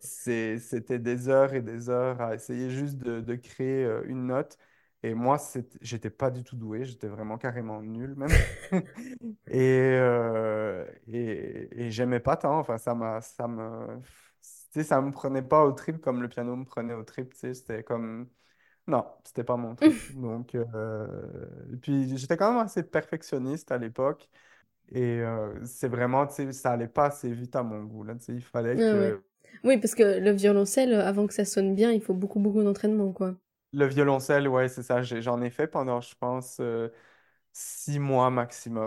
c'était 0.01 0.99
des 0.99 1.29
heures 1.29 1.55
et 1.55 1.63
des 1.63 1.91
heures 1.91 2.21
à 2.21 2.35
essayer 2.35 2.71
juste 2.71 2.97
de, 2.99 3.21
de 3.21 3.35
créer 3.37 3.85
euh, 3.85 4.03
une 4.07 4.27
note. 4.27 4.59
Et 5.03 5.15
moi, 5.15 5.39
j'étais 5.81 6.11
pas 6.11 6.31
du 6.31 6.43
tout 6.45 6.57
doué, 6.57 6.85
j'étais 6.85 7.09
vraiment 7.09 7.39
carrément 7.39 7.83
nul 7.83 8.15
même. 8.17 8.45
Et, 9.49 9.59
euh, 9.99 10.85
et, 11.09 11.69
et 11.87 11.91
j'aimais 11.91 12.21
pas 12.21 12.37
tant, 12.37 12.59
enfin, 12.59 12.79
ça 12.79 12.95
ça 13.23 13.49
me, 13.49 14.01
ça 14.85 15.01
me 15.01 15.11
prenait 15.11 15.43
pas 15.43 15.65
au 15.65 15.73
trip 15.73 16.01
comme 16.01 16.23
le 16.23 16.29
piano 16.29 16.57
me 16.57 16.65
prenait 16.65 16.95
au 16.95 17.03
trip, 17.05 17.35
c'était 17.35 17.83
comme, 17.83 18.29
non, 18.87 19.07
c'était 19.25 19.45
pas 19.45 19.57
mon 19.57 19.75
trip. 19.77 20.05
Donc, 20.11 20.55
euh, 20.55 21.07
et 21.73 21.77
puis 21.77 22.17
j'étais 22.19 22.37
quand 22.37 22.53
même 22.55 22.63
assez 22.65 22.83
perfectionniste 22.85 23.73
à 23.73 23.79
l'époque. 23.79 24.29
Et 24.91 25.21
euh, 25.21 25.65
c'est 25.67 25.89
vraiment, 25.89 26.29
ça 26.31 26.73
allait 26.73 26.89
pas 26.89 27.07
assez 27.07 27.33
vite 27.33 27.57
à 27.57 27.63
mon 27.63 27.85
goût, 27.85 28.05
là, 28.05 28.15
il 28.29 28.43
fallait 28.43 28.81
que 28.81 29.23
Oui, 29.65 29.79
parce 29.79 29.95
que 29.95 30.19
le 30.19 30.31
violoncelle, 30.33 30.95
avant 30.95 31.27
que 31.29 31.35
ça 31.35 31.45
sonne 31.45 31.75
bien, 31.75 31.93
il 31.93 32.01
faut 32.01 32.15
beaucoup, 32.15 32.41
beaucoup 32.41 32.63
d'entraînement, 32.63 33.13
quoi. 33.13 33.37
le 33.73 33.87
violoncelle, 33.87 34.49
ouais, 34.49 34.69
c'est 34.69 34.83
ça, 34.83 35.03
j'ai- 35.03 35.21
j'en 35.23 35.43
ai 35.43 35.51
fait 35.51 35.67
pendant, 35.67 36.01
je 36.01 36.15
pense, 36.17 36.59
euh, 36.61 36.89
six 37.53 37.99
mois 37.99 38.31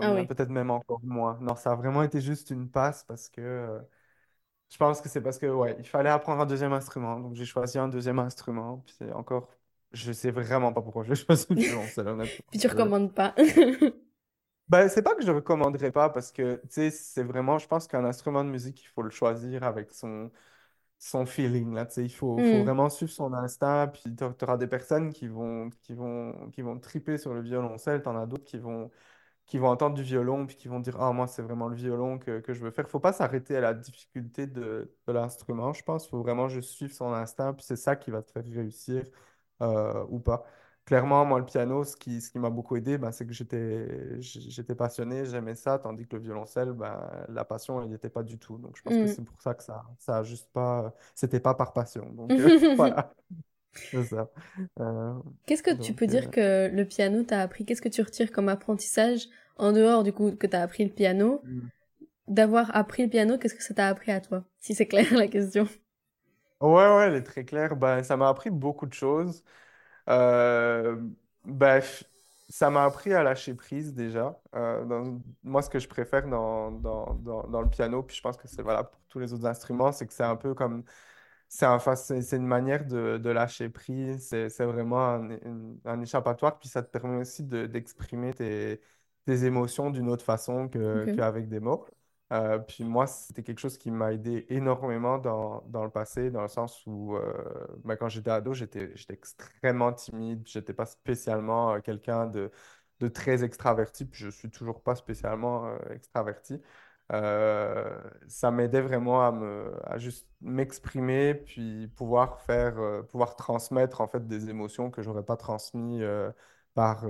Ah 0.00 0.10
maximum, 0.10 0.14
là, 0.14 0.24
oui. 0.24 0.26
peut-être 0.26 0.50
même 0.50 0.70
encore 0.70 1.00
moins. 1.04 1.38
Non, 1.40 1.56
ça 1.56 1.72
a 1.72 1.76
vraiment 1.76 2.02
été 2.02 2.20
juste 2.20 2.50
une 2.50 2.70
passe 2.70 3.04
parce 3.04 3.28
que 3.28 3.40
euh, 3.42 3.80
je 4.70 4.78
pense 4.78 5.00
que 5.02 5.08
c'est 5.08 5.22
parce 5.22 5.38
que, 5.38 5.46
ouais, 5.46 5.76
il 5.80 5.86
fallait 5.88 6.10
apprendre 6.10 6.42
un 6.42 6.46
deuxième 6.46 6.72
instrument, 6.74 7.20
donc 7.20 7.34
j'ai 7.36 7.46
choisi 7.46 7.78
un 7.78 7.88
deuxième 7.88 8.18
instrument, 8.20 8.78
puis 8.86 8.94
c'est 8.98 9.12
encore, 9.12 9.50
je 9.92 10.12
sais 10.12 10.30
vraiment 10.32 10.72
pas 10.72 10.82
pourquoi 10.82 11.04
j'ai 11.04 11.14
choisi 11.16 11.46
le 11.50 11.56
violoncelle, 11.56 12.08
honnêtement. 12.08 12.44
Puis 12.50 12.60
tu 12.60 12.68
Euh, 12.72 12.90
recommandes 12.90 13.14
pas. 13.14 13.34
Ben, 14.68 14.88
c'est 14.88 15.02
pas 15.02 15.14
que 15.14 15.22
je 15.24 15.30
recommanderais 15.30 15.92
pas 15.92 16.08
parce 16.08 16.32
que, 16.32 16.56
tu 16.64 16.68
sais, 16.70 16.90
c'est 16.90 17.22
vraiment, 17.24 17.58
je 17.58 17.66
pense 17.66 17.86
qu'un 17.86 18.04
instrument 18.04 18.42
de 18.44 18.48
musique, 18.48 18.80
il 18.82 18.86
faut 18.88 19.02
le 19.02 19.10
choisir 19.10 19.62
avec 19.64 19.90
son, 19.92 20.30
son 21.04 21.26
feeling, 21.26 21.74
là, 21.74 21.84
tu 21.86 22.02
il 22.02 22.10
faut, 22.12 22.42
faut 22.42 22.58
Hmm. 22.58 22.64
vraiment 22.64 22.88
suivre 22.88 23.10
son 23.12 23.32
instinct, 23.34 23.88
puis 23.88 24.14
tu 24.14 24.24
auras 24.44 24.56
des 24.56 24.68
personnes 24.68 25.12
qui 25.12 25.26
vont, 25.28 25.70
qui 25.82 25.94
vont, 25.94 26.48
qui 26.50 26.62
vont 26.62 26.78
triper 26.78 27.18
sur 27.18 27.34
le 27.34 27.42
violoncelle, 27.42 28.02
t'en 28.02 28.16
as 28.16 28.26
d'autres 28.26 28.44
qui 28.44 28.58
vont, 28.58 28.90
qui 29.46 29.58
vont 29.58 29.68
entendre 29.68 29.96
du 29.96 30.02
violon, 30.02 30.46
puis 30.46 30.56
qui 30.56 30.68
vont 30.68 30.80
dire, 30.80 31.00
ah, 31.00 31.12
moi, 31.12 31.26
c'est 31.28 31.42
vraiment 31.42 31.68
le 31.68 31.76
violon 31.76 32.18
que, 32.18 32.40
que 32.40 32.54
je 32.54 32.60
veux 32.64 32.70
faire. 32.72 32.88
Faut 32.90 33.00
pas 33.00 33.12
s'arrêter 33.14 33.56
à 33.56 33.60
la 33.62 33.74
difficulté 33.74 34.46
de, 34.48 34.92
de 35.06 35.12
l'instrument, 35.12 35.72
je 35.72 35.82
pense, 35.84 36.08
faut 36.08 36.22
vraiment 36.22 36.48
juste 36.48 36.70
suivre 36.72 36.94
son 36.94 37.12
instinct, 37.14 37.54
puis 37.54 37.64
c'est 37.66 37.76
ça 37.76 37.96
qui 37.96 38.10
va 38.10 38.22
te 38.22 38.32
faire 38.32 38.44
réussir 38.44 39.04
euh, 39.62 40.04
ou 40.10 40.20
pas. 40.20 40.44
Clairement, 40.84 41.24
moi, 41.24 41.38
le 41.38 41.44
piano, 41.46 41.84
ce 41.84 41.96
qui, 41.96 42.20
ce 42.20 42.30
qui 42.30 42.38
m'a 42.40 42.50
beaucoup 42.50 42.74
aidé, 42.76 42.98
ben, 42.98 43.12
c'est 43.12 43.24
que 43.24 43.32
j'étais, 43.32 44.20
j'étais 44.20 44.74
passionné, 44.74 45.24
j'aimais 45.26 45.54
ça, 45.54 45.78
tandis 45.78 46.06
que 46.08 46.16
le 46.16 46.22
violoncelle, 46.22 46.72
ben, 46.72 47.08
la 47.28 47.44
passion, 47.44 47.80
elle 47.80 47.88
n'y 47.88 47.94
était 47.94 48.10
pas 48.10 48.24
du 48.24 48.36
tout. 48.38 48.58
Donc, 48.58 48.76
je 48.76 48.82
pense 48.82 48.98
que 48.98 49.06
Hmm. 49.06 49.06
c'est 49.06 49.22
pour 49.24 49.40
ça 49.40 49.54
que 49.54 49.62
ça, 49.62 49.84
ça 50.00 50.18
a 50.18 50.22
juste 50.24 50.50
pas, 50.52 50.92
c'était 51.14 51.38
pas 51.40 51.54
par 51.54 51.72
passion. 51.72 52.10
Donc, 52.12 52.40
euh, 52.40 52.50
voilà, 52.76 53.14
c'est 53.84 54.04
ça. 54.04 54.30
Euh, 54.80 55.14
Qu'est-ce 55.46 55.62
que 55.62 55.70
tu 55.70 55.92
peux 55.94 56.06
dire 56.08 56.30
euh, 56.30 56.32
que 56.32 56.68
le 56.72 56.84
piano 56.84 57.22
t'a 57.22 57.40
appris? 57.42 57.64
Qu'est-ce 57.64 57.82
que 57.82 57.88
tu 57.88 58.02
retires 58.02 58.32
comme 58.32 58.48
apprentissage 58.48 59.28
en 59.56 59.72
dehors 59.72 60.02
du 60.02 60.12
coup 60.12 60.32
que 60.32 60.46
t'as 60.46 60.62
appris 60.62 60.84
le 60.84 60.90
piano? 60.90 61.44
mm. 61.44 61.70
D'avoir 62.28 62.74
appris 62.76 63.04
le 63.04 63.10
piano, 63.10 63.38
qu'est-ce 63.38 63.54
que 63.56 63.62
ça 63.64 63.74
t'a 63.74 63.88
appris 63.88 64.12
à 64.12 64.20
toi? 64.20 64.44
Si 64.60 64.74
c'est 64.74 64.86
clair 64.88 65.12
la 65.14 65.28
question. 65.28 65.68
ouais, 66.60 66.68
ouais, 66.96 67.04
elle 67.08 67.14
est 67.14 67.22
très 67.22 67.44
claire. 67.44 67.76
Ben, 67.76 68.02
ça 68.02 68.16
m'a 68.16 68.28
appris 68.28 68.50
beaucoup 68.50 68.86
de 68.86 68.94
choses. 68.94 69.44
Euh, 70.08 70.96
bref, 71.44 72.04
ça 72.48 72.70
m'a 72.70 72.84
appris 72.84 73.12
à 73.14 73.22
lâcher 73.22 73.54
prise 73.54 73.94
déjà. 73.94 74.40
Euh, 74.54 74.84
dans- 74.84 75.20
moi, 75.42 75.62
ce 75.62 75.70
que 75.70 75.78
je 75.78 75.88
préfère 75.88 76.26
dans, 76.28 76.70
dans, 76.72 77.14
dans, 77.14 77.62
le 77.62 77.68
piano, 77.70 78.02
puis 78.02 78.16
je 78.16 78.22
pense 78.22 78.36
que 78.36 78.48
c'est 78.48 78.62
valable 78.62 78.90
pour 78.90 79.00
tous 79.08 79.18
les 79.18 79.32
autres 79.32 79.46
instruments, 79.46 79.92
c'est 79.92 80.06
que 80.06 80.12
c'est 80.12 80.22
un 80.24 80.36
peu 80.36 80.54
comme, 80.54 80.84
c'est 81.48 81.66
un, 81.66 81.78
une 82.32 82.46
manière 82.46 82.84
de, 82.86 83.18
de 83.18 83.30
lâcher 83.30 83.68
prise, 83.68 84.28
c'est 84.28 84.64
vraiment 84.64 85.14
un, 85.14 85.30
un 85.84 86.00
échappatoire, 86.02 86.58
puis 86.58 86.68
ça 86.68 86.82
te 86.82 86.90
permet 86.90 87.18
aussi 87.18 87.44
de- 87.44 87.66
d'exprimer 87.66 88.34
tes, 88.34 88.80
tes 89.26 89.44
émotions 89.44 89.90
d'une 89.90 90.08
autre 90.08 90.24
façon 90.24 90.68
qu'avec 90.68 91.48
des 91.48 91.60
mots. 91.60 91.86
Euh, 92.32 92.58
puis 92.58 92.84
moi, 92.84 93.06
c'était 93.06 93.42
quelque 93.42 93.58
chose 93.58 93.76
qui 93.76 93.90
m'a 93.90 94.12
aidé 94.12 94.46
énormément 94.48 95.18
dans, 95.18 95.62
dans 95.68 95.84
le 95.84 95.90
passé, 95.90 96.30
dans 96.30 96.42
le 96.42 96.48
sens 96.48 96.82
où 96.86 97.14
euh, 97.16 97.66
ben, 97.84 97.96
quand 97.96 98.08
j'étais 98.08 98.30
ado, 98.30 98.54
j'étais, 98.54 98.94
extrêmement 99.10 99.92
timide, 99.92 100.42
j'étais 100.46 100.72
pas 100.72 100.86
spécialement 100.86 101.74
euh, 101.74 101.80
quelqu'un 101.80 102.26
de, 102.26 102.50
de 103.00 103.08
très 103.08 103.44
extraverti, 103.44 104.06
puis 104.06 104.24
je 104.24 104.30
suis 104.30 104.50
toujours 104.50 104.82
pas 104.82 104.94
spécialement 104.94 105.76
extraverti. 105.90 106.60
Ça 108.28 108.50
m'aidait 108.50 108.80
vraiment 108.80 109.26
à 109.26 109.32
me, 109.32 109.72
à 109.84 109.98
juste 109.98 110.26
m'exprimer, 110.40 111.34
puis 111.34 111.88
pouvoir 111.88 112.40
faire, 112.40 112.74
pouvoir 113.08 113.36
transmettre 113.36 114.00
en 114.00 114.08
fait 114.08 114.26
des 114.26 114.48
émotions 114.48 114.90
que 114.90 115.02
j'aurais 115.02 115.24
pas 115.24 115.36
transmises 115.36 116.04
par, 116.74 117.04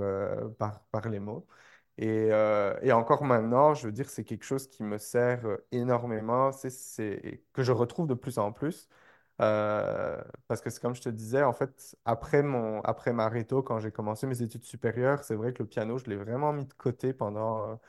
par, 0.57 0.81
par 0.91 1.09
les 1.09 1.19
mots. 1.19 1.47
Et, 1.97 2.29
euh, 2.31 2.77
et 2.81 2.91
encore 2.91 3.23
maintenant, 3.23 3.73
je 3.75 3.85
veux 3.87 3.91
dire, 3.91 4.09
c'est 4.09 4.23
quelque 4.23 4.43
chose 4.45 4.67
qui 4.67 4.83
me 4.83 4.97
sert 4.97 5.45
euh, 5.45 5.57
énormément, 5.71 6.51
c'est, 6.51 7.43
que 7.53 7.61
je 7.63 7.71
retrouve 7.71 8.07
de 8.07 8.15
plus 8.15 8.39
en 8.39 8.51
plus. 8.51 8.89
Euh, 9.41 10.21
parce 10.47 10.61
que 10.61 10.69
c'est 10.69 10.81
comme 10.81 10.95
je 10.95 11.01
te 11.01 11.09
disais, 11.09 11.43
en 11.43 11.53
fait, 11.53 11.95
après 12.05 12.41
mon, 12.43 12.81
après 12.81 13.13
ma 13.13 13.29
réto, 13.29 13.61
quand 13.63 13.79
j'ai 13.79 13.91
commencé 13.91 14.25
mes 14.27 14.41
études 14.41 14.63
supérieures, 14.65 15.23
c'est 15.23 15.35
vrai 15.35 15.53
que 15.53 15.61
le 15.63 15.69
piano, 15.69 15.97
je 15.97 16.05
l'ai 16.05 16.15
vraiment 16.15 16.51
mis 16.53 16.65
de 16.65 16.73
côté 16.73 17.13
pendant, 17.13 17.79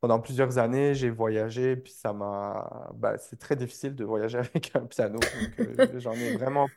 pendant 0.00 0.20
plusieurs 0.20 0.58
années. 0.58 0.94
J'ai 0.94 1.10
voyagé, 1.10 1.76
puis 1.76 1.92
ça 1.92 2.12
m'a... 2.12 2.90
bah, 2.94 3.18
c'est 3.18 3.38
très 3.38 3.56
difficile 3.56 3.94
de 3.96 4.04
voyager 4.04 4.38
avec 4.40 4.74
un 4.76 4.86
piano, 4.86 5.20
j'en 5.98 6.12
ai 6.14 6.36
vraiment, 6.36 6.68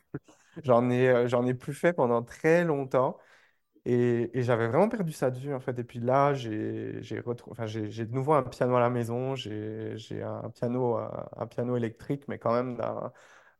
j'en 0.64 0.90
ai, 0.90 1.28
j'en 1.28 1.46
ai 1.46 1.54
plus 1.54 1.74
fait 1.74 1.92
pendant 1.92 2.22
très 2.22 2.64
longtemps. 2.64 3.18
Et, 3.88 4.36
et 4.38 4.42
j'avais 4.42 4.66
vraiment 4.68 4.88
perdu 4.88 5.12
ça 5.12 5.30
de 5.30 5.38
vue, 5.38 5.54
en 5.54 5.60
fait. 5.60 5.78
Et 5.78 5.84
puis 5.84 6.00
là, 6.00 6.34
j'ai 6.34 7.02
j'ai 7.02 7.20
retrou- 7.20 7.52
enfin, 7.52 7.66
j'ai 7.66 7.90
j'ai 7.90 8.04
de 8.04 8.12
nouveau 8.14 8.32
un 8.34 8.42
piano 8.42 8.76
à 8.76 8.80
la 8.80 8.90
maison. 8.90 9.36
J'ai 9.36 9.96
j'ai 9.96 10.22
un 10.24 10.50
piano, 10.50 10.98
euh, 10.98 11.08
un 11.36 11.46
piano 11.46 11.76
électrique, 11.76 12.26
mais 12.28 12.38
quand 12.38 12.52
même 12.52 12.76
d'un, 12.76 13.12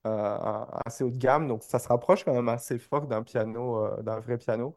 euh, 0.06 0.10
un- 0.10 0.68
assez 0.86 1.04
haut 1.04 1.10
de 1.10 1.18
gamme. 1.18 1.48
Donc 1.48 1.62
ça 1.64 1.78
se 1.80 1.88
rapproche 1.88 2.24
quand 2.24 2.34
même 2.34 2.48
assez 2.50 2.78
fort 2.78 3.06
d'un 3.08 3.22
piano, 3.24 3.78
euh, 3.84 4.02
d'un 4.02 4.20
vrai 4.20 4.38
piano. 4.38 4.76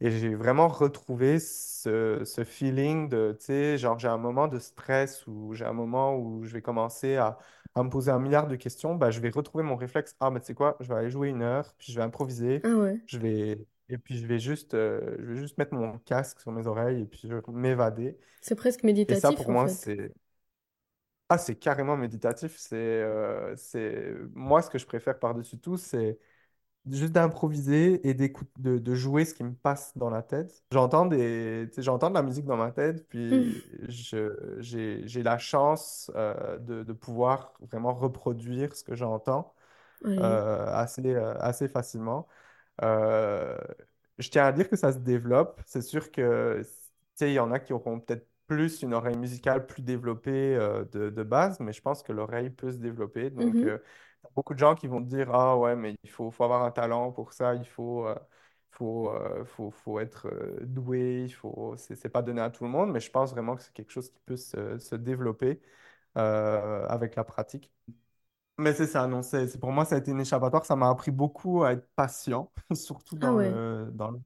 Et 0.00 0.10
j'ai 0.10 0.34
vraiment 0.34 0.68
retrouvé 0.68 1.38
ce, 1.38 2.22
ce 2.24 2.44
feeling 2.44 3.08
de, 3.10 3.36
tu 3.38 3.46
sais, 3.46 3.78
genre 3.78 3.98
j'ai 3.98 4.08
un 4.08 4.16
moment 4.16 4.48
de 4.48 4.58
stress 4.58 5.26
ou 5.26 5.52
j'ai 5.54 5.66
un 5.66 5.74
moment 5.74 6.16
où 6.16 6.44
je 6.46 6.52
vais 6.54 6.62
commencer 6.62 7.16
à, 7.16 7.38
à 7.74 7.82
me 7.82 7.90
poser 7.90 8.10
un 8.10 8.18
milliard 8.18 8.46
de 8.46 8.56
questions, 8.56 8.94
bah, 8.94 9.10
je 9.10 9.20
vais 9.20 9.28
retrouver 9.30 9.62
mon 9.62 9.76
réflexe. 9.76 10.16
Ah, 10.20 10.30
mais 10.30 10.40
tu 10.40 10.46
sais 10.46 10.54
quoi, 10.54 10.76
je 10.80 10.88
vais 10.88 10.94
aller 10.94 11.10
jouer 11.10 11.28
une 11.28 11.42
heure, 11.42 11.74
puis 11.78 11.92
je 11.92 11.98
vais 11.98 12.04
improviser, 12.04 12.64
Ah 12.64 12.68
ouais. 12.74 13.00
je 13.06 13.18
vais, 13.18 13.66
et 13.90 13.98
puis 13.98 14.18
je 14.18 14.26
vais 14.26 14.38
juste, 14.38 14.74
euh, 14.74 15.16
je 15.20 15.24
vais 15.26 15.36
juste 15.36 15.58
mettre 15.58 15.74
mon 15.74 15.98
casque 16.00 16.40
sur 16.40 16.52
mes 16.52 16.66
oreilles 16.66 17.02
et 17.02 17.06
puis 17.06 17.20
je 17.24 17.34
vais 17.34 17.42
m'évader. 17.48 18.18
C'est 18.42 18.54
presque 18.54 18.82
Et 19.08 19.14
ça, 19.14 19.32
méditatif 19.32 19.32
pour 19.32 19.50
en 19.50 19.56
moi, 19.56 19.68
c'est, 19.68 20.12
ah, 21.28 21.38
c'est 21.38 21.56
carrément 21.56 21.96
méditatif. 21.96 22.56
C'est, 22.56 22.76
euh, 22.76 23.54
c'est, 23.56 24.14
moi, 24.34 24.62
ce 24.62 24.70
que 24.70 24.78
je 24.78 24.86
préfère 24.86 25.18
par-dessus 25.18 25.58
tout, 25.58 25.76
c'est 25.76 26.18
juste 26.90 27.12
d'improviser 27.12 28.06
et 28.08 28.14
de, 28.14 28.78
de 28.78 28.96
jouer 28.96 29.24
ce 29.26 29.34
qui 29.34 29.44
me 29.44 29.54
passe 29.54 29.96
dans 29.96 30.10
la 30.10 30.22
tête. 30.22 30.64
J'entends 30.72 31.06
des, 31.06 31.70
j'entends 31.78 32.10
de 32.10 32.14
la 32.14 32.22
musique 32.22 32.46
dans 32.46 32.56
ma 32.58 32.72
tête, 32.72 33.08
puis 33.08 33.62
je, 33.88 34.56
j'ai, 34.60 35.06
j'ai 35.08 35.22
la 35.22 35.38
chance 35.38 36.10
euh, 36.16 36.58
de, 36.58 36.82
de 36.84 36.92
pouvoir 36.94 37.54
vraiment 37.60 37.94
reproduire 37.94 38.74
ce 38.76 38.84
que 38.84 38.96
j'entends 38.96 39.54
assez, 40.16 41.14
assez 41.16 41.68
facilement. 41.68 42.28
Euh, 42.82 43.58
je 44.18 44.28
tiens 44.30 44.44
à 44.46 44.52
dire 44.52 44.68
que 44.68 44.76
ça 44.76 44.92
se 44.92 44.98
développe. 44.98 45.60
C'est 45.66 45.82
sûr 45.82 46.10
que, 46.10 46.62
il 47.20 47.32
y 47.32 47.38
en 47.38 47.52
a 47.52 47.60
qui 47.60 47.72
auront 47.72 48.00
peut-être 48.00 48.26
plus 48.46 48.82
une 48.82 48.94
oreille 48.94 49.16
musicale 49.16 49.66
plus 49.66 49.82
développée 49.82 50.56
euh, 50.56 50.84
de, 50.86 51.10
de 51.10 51.22
base, 51.22 51.60
mais 51.60 51.72
je 51.72 51.80
pense 51.82 52.02
que 52.02 52.12
l'oreille 52.12 52.50
peut 52.50 52.72
se 52.72 52.78
développer. 52.78 53.30
Donc, 53.30 53.62
Mhm. 53.62 53.64
euh, 53.64 53.78
beaucoup 54.34 54.54
de 54.54 54.58
gens 54.58 54.74
qui 54.74 54.86
vont 54.88 55.02
te 55.02 55.08
dire, 55.08 55.32
ah 55.34 55.56
ouais, 55.58 55.76
mais 55.76 55.96
il 56.02 56.10
faut, 56.10 56.30
faut 56.30 56.44
avoir 56.44 56.64
un 56.64 56.70
talent 56.70 57.12
pour 57.12 57.32
ça, 57.32 57.54
il 57.54 57.66
faut, 57.66 58.06
euh, 58.06 58.14
faut, 58.72 59.12
faut, 59.46 59.70
faut 59.70 60.00
être 60.00 60.28
doué, 60.62 61.24
il 61.26 61.30
faut, 61.34 61.74
c'est 61.76 62.08
pas 62.08 62.22
donné 62.22 62.40
à 62.40 62.50
tout 62.50 62.64
le 62.64 62.70
monde, 62.70 62.90
mais 62.92 63.00
je 63.00 63.10
pense 63.10 63.30
vraiment 63.32 63.56
que 63.56 63.62
c'est 63.62 63.72
quelque 63.72 63.90
chose 63.92 64.10
qui 64.10 64.20
peut 64.26 64.36
se, 64.36 64.78
se 64.78 64.94
développer 64.96 65.60
avec 66.14 67.16
la 67.16 67.24
pratique. 67.24 67.72
Mais 68.60 68.74
c'est 68.74 68.86
ça, 68.86 69.06
non, 69.06 69.22
c'est, 69.22 69.58
pour 69.58 69.72
moi, 69.72 69.84
ça 69.84 69.94
a 69.96 69.98
été 69.98 70.10
une 70.10 70.20
échappatoire. 70.20 70.66
Ça 70.66 70.76
m'a 70.76 70.90
appris 70.90 71.10
beaucoup 71.10 71.62
à 71.64 71.72
être 71.72 71.88
patient, 71.96 72.52
surtout 72.74 73.16
Ah 73.20 73.32
dans 73.32 73.34
ouais. 73.34 73.60
le, 73.60 73.90
dans 73.94 74.10
le 74.10 74.20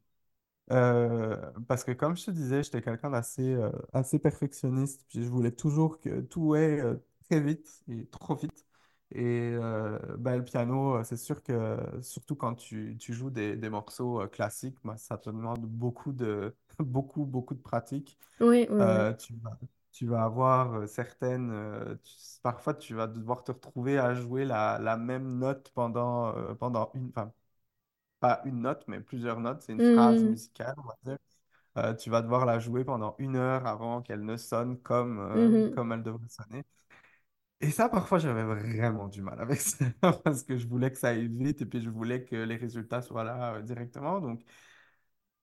euh, 0.73 1.37
parce 1.68 1.85
que 1.85 1.92
comme 1.92 2.16
je 2.16 2.27
te 2.27 2.31
disais, 2.33 2.62
j'étais 2.62 2.83
quelqu'un 2.83 3.11
d'assez 3.11 3.55
euh, 3.55 3.70
assez 3.92 4.18
perfectionniste, 4.18 5.05
puis 5.09 5.23
je 5.25 5.29
voulais 5.29 5.53
toujours 5.53 6.01
que 6.01 6.20
tout 6.23 6.55
aille 6.55 6.81
euh, 6.81 6.97
très 7.29 7.40
vite 7.40 7.83
et 7.88 8.07
trop 8.09 8.35
vite. 8.37 8.66
Et 9.12 9.23
euh, 9.55 9.99
ben, 10.18 10.37
le 10.38 10.44
piano, 10.44 10.97
euh, 10.97 11.05
c'est 11.05 11.16
sûr 11.18 11.42
que 11.42 11.79
surtout 12.03 12.37
quand 12.37 12.55
tu, 12.57 12.97
tu 13.01 13.14
joues 13.14 13.31
des, 13.31 13.57
des 13.57 13.70
morceaux 13.70 14.20
euh, 14.23 14.29
classiques, 14.29 14.79
ben, 14.85 14.97
ça 14.97 15.18
te 15.18 15.31
demande 15.31 15.66
beaucoup 15.66 16.12
de, 16.12 16.57
beaucoup, 16.81 17.27
beaucoup 17.27 17.55
de 17.55 17.62
pratique. 17.62 18.18
Oui, 18.40 18.66
oui, 18.70 18.85
oui. 18.87 19.05
Euh, 19.05 19.14
tu 19.14 19.35
vas, 19.42 19.59
tu 19.94 20.07
vas 20.09 20.24
avoir 20.24 20.74
euh, 20.74 20.88
certaines... 20.88 21.52
euh, 21.52 21.96
tu- 22.04 22.14
parfois, 22.42 22.74
tu 22.74 22.94
vas 22.96 23.09
devoir 23.09 23.44
te 23.44 23.52
retrouver 23.52 23.98
à 23.98 24.14
jouer 24.14 24.46
la, 24.46 24.78
la 24.80 24.98
même 24.98 25.38
note 25.38 25.72
pendant, 25.74 26.37
euh, 26.37 26.54
pendant 26.57 26.92
une... 26.94 27.09
Enfin, 27.11 27.33
pas 28.20 28.42
une 28.46 28.62
note, 28.62 28.85
mais 28.88 29.00
plusieurs 29.00 29.40
notes. 29.40 29.62
C'est 29.62 29.72
une 29.72 29.83
phrase 29.83 30.24
Mhm. 30.24 30.26
musicale, 30.26 30.74
on 30.78 30.83
va 30.88 30.96
dire. 31.04 31.18
Euh, 31.78 31.94
tu 31.94 32.11
vas 32.11 32.22
devoir 32.22 32.46
la 32.46 32.59
jouer 32.61 32.85
pendant 32.85 33.16
une 33.18 33.37
heure 33.37 33.66
avant 33.66 34.02
qu'elle 34.02 34.24
ne 34.24 34.37
sonne 34.37 34.80
comme, 34.83 35.20
euh, 35.20 35.52
Mhm. 35.52 35.72
comme 35.72 35.92
elle 35.92 36.02
devrait 36.04 36.28
sonner. 36.28 36.64
Et 37.61 37.70
ça, 37.70 37.88
parfois, 37.88 38.18
j'avais 38.18 38.44
vraiment 38.44 39.09
du 39.09 39.22
mal 39.22 39.40
avec 39.40 39.61
ça 39.61 39.87
parce 40.24 40.42
que 40.44 40.59
je 40.59 40.66
voulais 40.68 40.90
que 40.92 40.98
ça 40.98 41.09
aille 41.11 41.28
vite 41.28 41.62
et 41.62 41.66
puis 41.66 41.80
je 41.83 41.88
voulais 41.90 42.24
que 42.24 42.37
les 42.37 42.57
résultats 42.57 43.02
soient 43.02 43.24
là 43.24 43.54
euh, 43.57 43.62
directement. 43.62 44.20
Donc, 44.20 44.42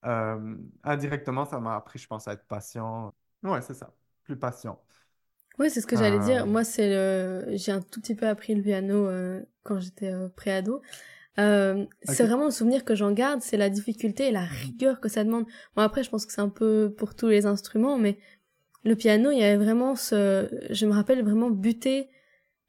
euh, 0.05 0.57
indirectement, 0.83 1.45
ça 1.45 1.59
m'a 1.59 1.75
appris, 1.75 1.99
je 1.99 2.07
pense, 2.07 2.27
à 2.27 2.33
être 2.33 2.47
patient. 2.47 3.13
Ouais, 3.43 3.61
c'est 3.61 3.73
ça, 3.75 3.93
plus 4.23 4.37
patient. 4.37 4.79
Ouais, 5.59 5.69
c'est 5.69 5.81
ce 5.81 5.87
que 5.87 5.97
j'allais 5.97 6.19
dire. 6.19 6.43
Euh, 6.43 6.45
Moi, 6.45 6.63
c'est 6.63 6.89
le... 6.89 7.57
J'ai 7.57 7.71
un 7.71 7.81
tout 7.81 8.01
petit 8.01 8.15
peu 8.15 8.27
appris 8.27 8.55
le 8.55 8.63
piano 8.63 9.07
euh, 9.07 9.41
quand 9.63 9.79
j'étais 9.79 10.11
euh, 10.11 10.29
préado. 10.29 10.81
Euh, 11.39 11.85
c'est 12.03 12.25
vraiment 12.25 12.45
le 12.45 12.51
souvenir 12.51 12.83
que 12.83 12.93
j'en 12.93 13.11
garde, 13.11 13.41
c'est 13.41 13.57
la 13.57 13.69
difficulté 13.69 14.27
et 14.27 14.31
la 14.31 14.43
rigueur 14.43 14.99
que 14.99 15.07
ça 15.07 15.23
demande. 15.23 15.45
Bon, 15.75 15.81
après, 15.81 16.03
je 16.03 16.09
pense 16.09 16.25
que 16.25 16.33
c'est 16.33 16.41
un 16.41 16.49
peu 16.49 16.93
pour 16.97 17.15
tous 17.15 17.27
les 17.27 17.45
instruments, 17.45 17.97
mais 17.97 18.17
le 18.83 18.95
piano, 18.95 19.31
il 19.31 19.39
y 19.39 19.43
avait 19.43 19.63
vraiment 19.63 19.95
ce... 19.95 20.49
Je 20.69 20.85
me 20.85 20.91
rappelle 20.91 21.23
vraiment 21.23 21.49
buter 21.49 22.09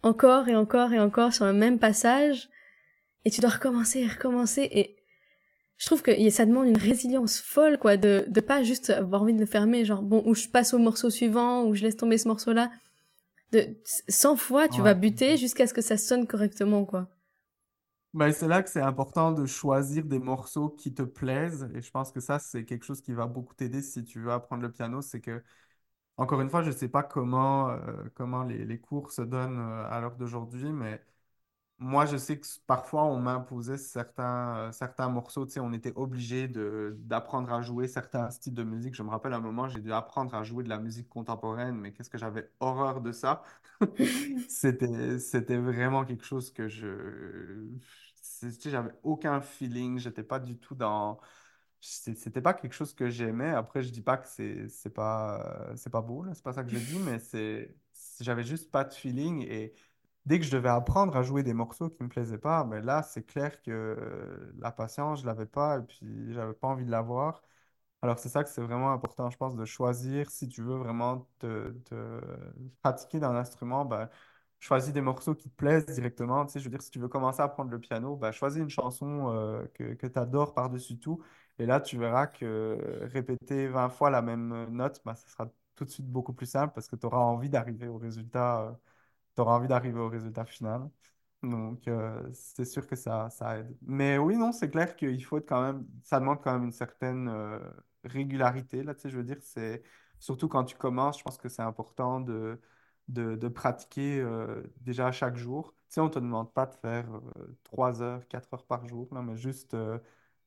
encore 0.02 0.48
et 0.48 0.54
encore 0.54 0.92
et 0.92 1.00
encore 1.00 1.32
sur 1.32 1.44
le 1.46 1.52
même 1.52 1.78
passage, 1.78 2.50
et 3.24 3.30
tu 3.30 3.40
dois 3.40 3.50
recommencer 3.50 4.00
et 4.00 4.06
recommencer, 4.06 4.68
et 4.70 4.96
je 5.82 5.86
trouve 5.88 6.02
que 6.02 6.30
ça 6.30 6.46
demande 6.46 6.68
une 6.68 6.76
résilience 6.78 7.40
folle, 7.40 7.76
quoi, 7.76 7.96
de, 7.96 8.24
de 8.28 8.40
pas 8.40 8.62
juste 8.62 8.90
avoir 8.90 9.22
envie 9.22 9.34
de 9.34 9.40
le 9.40 9.46
fermer, 9.46 9.84
genre, 9.84 10.00
bon, 10.02 10.22
ou 10.26 10.34
je 10.36 10.46
passe 10.46 10.74
au 10.74 10.78
morceau 10.78 11.10
suivant, 11.10 11.64
ou 11.64 11.74
je 11.74 11.82
laisse 11.82 11.96
tomber 11.96 12.18
ce 12.18 12.28
morceau-là. 12.28 12.70
De 13.52 13.68
100 14.08 14.36
fois, 14.36 14.68
tu 14.68 14.82
vas 14.82 14.94
buter 14.94 15.36
jusqu'à 15.38 15.66
ce 15.66 15.74
que 15.74 15.82
ça 15.82 15.96
sonne 15.98 16.26
correctement, 16.26 16.84
quoi. 16.84 17.08
Ben, 18.14 18.30
c'est 18.32 18.46
là 18.46 18.62
que 18.62 18.68
c'est 18.68 18.80
important 18.82 19.32
de 19.32 19.46
choisir 19.46 20.04
des 20.04 20.18
morceaux 20.18 20.68
qui 20.68 20.92
te 20.92 21.02
plaisent. 21.02 21.70
Et 21.74 21.80
je 21.80 21.90
pense 21.90 22.12
que 22.12 22.20
ça, 22.20 22.38
c'est 22.38 22.64
quelque 22.66 22.84
chose 22.84 23.00
qui 23.00 23.12
va 23.14 23.26
beaucoup 23.26 23.54
t'aider 23.54 23.80
si 23.80 24.04
tu 24.04 24.20
veux 24.20 24.30
apprendre 24.32 24.62
le 24.62 24.70
piano. 24.70 25.00
C'est 25.00 25.20
que 25.22 25.42
Encore 26.18 26.40
une 26.42 26.50
fois, 26.50 26.62
je 26.62 26.68
ne 26.70 26.74
sais 26.76 26.88
pas 26.88 27.02
comment, 27.04 27.70
euh, 27.70 27.78
comment 28.14 28.44
les, 28.44 28.64
les 28.66 28.80
cours 28.80 29.12
se 29.12 29.22
donnent 29.22 29.58
euh, 29.60 29.88
à 29.90 30.00
l'heure 30.00 30.16
d'aujourd'hui, 30.16 30.72
mais 30.72 31.02
moi, 31.78 32.06
je 32.06 32.16
sais 32.16 32.38
que 32.38 32.46
parfois, 32.66 33.04
on 33.04 33.18
m'imposait 33.18 33.76
certains, 33.76 34.56
euh, 34.68 34.72
certains 34.72 35.08
morceaux. 35.08 35.46
Tu 35.46 35.52
sais, 35.54 35.60
on 35.60 35.72
était 35.72 35.92
obligé 35.96 36.46
d'apprendre 36.48 37.52
à 37.52 37.60
jouer 37.62 37.88
certains 37.88 38.30
styles 38.30 38.54
de 38.54 38.62
musique. 38.62 38.94
Je 38.94 39.02
me 39.02 39.10
rappelle 39.10 39.32
un 39.32 39.40
moment, 39.40 39.68
j'ai 39.68 39.80
dû 39.80 39.92
apprendre 39.92 40.34
à 40.34 40.44
jouer 40.44 40.62
de 40.64 40.68
la 40.68 40.78
musique 40.78 41.08
contemporaine, 41.08 41.76
mais 41.76 41.92
qu'est-ce 41.92 42.10
que 42.10 42.18
j'avais 42.18 42.50
horreur 42.60 43.00
de 43.00 43.10
ça. 43.12 43.42
C'était, 44.48 45.18
c'était 45.18 45.56
vraiment 45.56 46.04
quelque 46.04 46.24
chose 46.24 46.52
que 46.52 46.68
je... 46.68 47.66
tu 48.40 48.52
sais, 48.52 48.70
J'avais 48.70 48.92
aucun 49.02 49.40
feeling, 49.40 49.98
j'étais 49.98 50.22
pas 50.22 50.38
du 50.40 50.56
tout 50.58 50.74
dans... 50.74 51.18
C'était 51.80 52.40
pas 52.40 52.54
quelque 52.54 52.74
chose 52.74 52.94
que 52.94 53.10
j'aimais. 53.10 53.50
Après, 53.50 53.82
je 53.82 53.90
dis 53.90 54.02
pas 54.02 54.16
que 54.16 54.28
c'est 54.28 54.68
c'est 54.68 54.90
pas, 54.90 55.72
c'est 55.76 55.90
pas 55.90 56.00
beau, 56.00 56.22
là, 56.24 56.32
c'est 56.34 56.42
pas 56.44 56.52
ça 56.52 56.62
que 56.64 56.70
je 56.70 56.78
dis, 56.78 56.98
mais 57.00 57.18
c'est- 57.18 57.74
J'avais 58.20 58.44
juste 58.44 58.70
pas 58.70 58.84
de 58.84 58.92
feeling 58.94 59.42
et 59.48 59.74
dès 60.26 60.38
que 60.38 60.44
je 60.44 60.50
devais 60.50 60.68
apprendre 60.68 61.16
à 61.16 61.22
jouer 61.22 61.42
des 61.42 61.54
morceaux 61.54 61.90
qui 61.90 62.02
me 62.02 62.08
plaisaient 62.08 62.38
pas, 62.38 62.64
ben 62.64 62.84
là, 62.84 63.02
c'est 63.02 63.24
clair 63.24 63.60
que 63.62 63.70
euh, 63.70 64.52
la 64.58 64.72
patience, 64.72 65.20
je 65.22 65.26
l'avais 65.26 65.46
pas 65.46 65.78
et 65.78 65.82
puis 65.82 66.32
j'avais 66.32 66.54
pas 66.54 66.68
envie 66.68 66.84
de 66.84 66.90
l'avoir. 66.90 67.42
Alors, 68.02 68.18
c'est 68.18 68.28
ça 68.30 68.44
que 68.44 68.50
c'est 68.50 68.62
vraiment 68.62 68.92
important, 68.92 69.30
je 69.30 69.36
pense, 69.36 69.56
de 69.56 69.64
choisir 69.64 70.30
si 70.30 70.48
tu 70.48 70.62
veux 70.62 70.76
vraiment 70.76 71.28
te, 71.40 71.70
te 71.84 72.20
pratiquer 72.82 73.20
d'un 73.20 73.34
instrument, 73.36 73.84
ben, 73.84 74.08
choisis 74.60 74.92
des 74.92 75.00
morceaux 75.00 75.34
qui 75.34 75.48
te 75.50 75.54
plaisent 75.56 75.86
directement. 75.86 76.44
Tu 76.46 76.52
sais, 76.52 76.60
je 76.60 76.64
veux 76.64 76.70
dire, 76.70 76.82
si 76.82 76.90
tu 76.90 76.98
veux 76.98 77.08
commencer 77.08 77.40
à 77.40 77.44
apprendre 77.44 77.70
le 77.70 77.80
piano, 77.80 78.16
ben, 78.16 78.32
choisis 78.32 78.60
une 78.62 78.70
chanson 78.70 79.30
euh, 79.34 79.64
que, 79.74 79.94
que 79.94 80.06
tu 80.06 80.18
adores 80.18 80.54
par-dessus 80.54 80.98
tout. 80.98 81.22
Et 81.58 81.66
là, 81.66 81.80
tu 81.80 81.98
verras 81.98 82.26
que 82.26 83.00
répéter 83.12 83.68
20 83.68 83.88
fois 83.88 84.10
la 84.10 84.22
même 84.22 84.66
note, 84.70 85.00
ben, 85.04 85.14
ça 85.14 85.28
sera 85.28 85.48
tout 85.74 85.84
de 85.84 85.90
suite 85.90 86.06
beaucoup 86.08 86.32
plus 86.32 86.46
simple 86.46 86.72
parce 86.74 86.88
que 86.88 86.96
tu 86.96 87.06
auras 87.06 87.18
envie 87.18 87.48
d'arriver 87.48 87.88
au 87.88 87.98
résultat, 87.98 88.78
tu 89.34 89.40
auras 89.40 89.56
envie 89.56 89.68
d'arriver 89.68 89.98
au 90.00 90.08
résultat 90.08 90.44
final. 90.44 90.88
Donc, 91.42 91.88
euh, 91.88 92.22
c'est 92.34 92.64
sûr 92.64 92.86
que 92.86 92.94
ça, 92.96 93.28
ça 93.30 93.58
aide. 93.58 93.76
Mais 93.82 94.16
oui, 94.18 94.36
non, 94.36 94.52
c'est 94.52 94.70
clair 94.70 94.94
qu'il 94.96 95.22
faut 95.24 95.38
être 95.38 95.48
quand 95.48 95.62
même, 95.62 95.86
ça 96.04 96.20
demande 96.20 96.40
quand 96.42 96.52
même 96.52 96.64
une 96.64 96.72
certaine 96.72 97.28
euh, 97.28 97.58
régularité, 98.04 98.82
là, 98.84 98.94
tu 98.94 99.02
sais, 99.02 99.10
je 99.10 99.16
veux 99.16 99.24
dire, 99.24 99.38
c'est 99.42 99.82
surtout 100.20 100.48
quand 100.48 100.64
tu 100.64 100.76
commences, 100.76 101.18
je 101.18 101.24
pense 101.24 101.38
que 101.38 101.48
c'est 101.48 101.62
important 101.62 102.20
de, 102.20 102.60
de, 103.08 103.34
de 103.36 103.48
pratiquer 103.48 104.20
euh, 104.20 104.62
déjà 104.80 105.10
chaque 105.10 105.36
jour. 105.36 105.74
Tu 105.88 105.94
sais, 105.94 106.00
on 106.00 106.04
ne 106.04 106.10
te 106.10 106.18
demande 106.20 106.52
pas 106.52 106.66
de 106.66 106.74
faire 106.74 107.06
euh, 107.38 107.58
3 107.64 108.02
heures, 108.02 108.26
4 108.28 108.52
heures 108.54 108.64
par 108.66 108.86
jour, 108.86 109.08
là, 109.12 109.22
mais 109.22 109.36
juste 109.36 109.76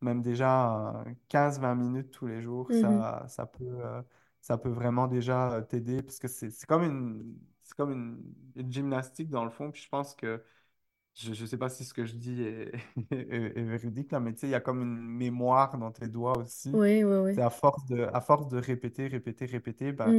même 0.02 0.22
déjà 0.22 1.04
quinze 1.30 1.60
vingt 1.60 1.76
minutes 1.76 2.12
tous 2.12 2.28
les 2.28 2.42
jours, 2.42 2.72
Mhm. 2.72 2.74
ça, 2.74 3.26
ça 3.28 3.46
peut, 3.46 3.82
ça 4.42 4.58
peut 4.58 4.70
vraiment 4.70 5.08
déjà 5.08 5.62
t'aider 5.70 6.02
parce 6.04 6.20
que 6.20 6.28
c'est 6.28 6.52
comme 6.68 6.84
une, 6.84 7.38
c'est 7.66 7.76
comme 7.78 7.94
une, 7.94 8.24
une 8.58 8.72
gymnastique 8.74 9.30
dans 9.32 9.46
le 9.46 9.52
fond, 9.52 9.72
puis 9.72 9.84
je 9.84 9.90
pense 9.90 10.16
que 10.16 10.44
je 11.16 11.30
ne 11.32 11.48
sais 11.48 11.58
pas 11.58 11.70
si 11.70 11.86
ce 11.86 11.94
que 11.94 12.06
je 12.06 12.16
dis 12.16 12.44
est, 12.44 12.74
est- 13.12 13.58
est 13.60 13.64
véridique, 13.64 14.12
là, 14.12 14.20
mais 14.20 14.34
tu 14.34 14.42
sais, 14.42 14.48
il 14.48 14.52
y 14.52 14.56
a 14.56 14.62
comme 14.62 14.82
une 14.82 14.98
mémoire 15.02 15.78
dans 15.78 15.92
tes 15.92 16.08
doigts 16.08 16.38
aussi. 16.38 16.80
Oui, 16.80 17.04
oui, 17.04 17.18
oui. 17.18 17.34
C'est 17.36 17.42
à 17.42 17.50
force 17.50 17.86
de, 17.88 18.04
à 18.14 18.22
force 18.22 18.48
de 18.50 18.58
répéter, 18.60 19.08
répéter, 19.08 19.46
répéter, 19.46 19.92
ben, 19.94 20.16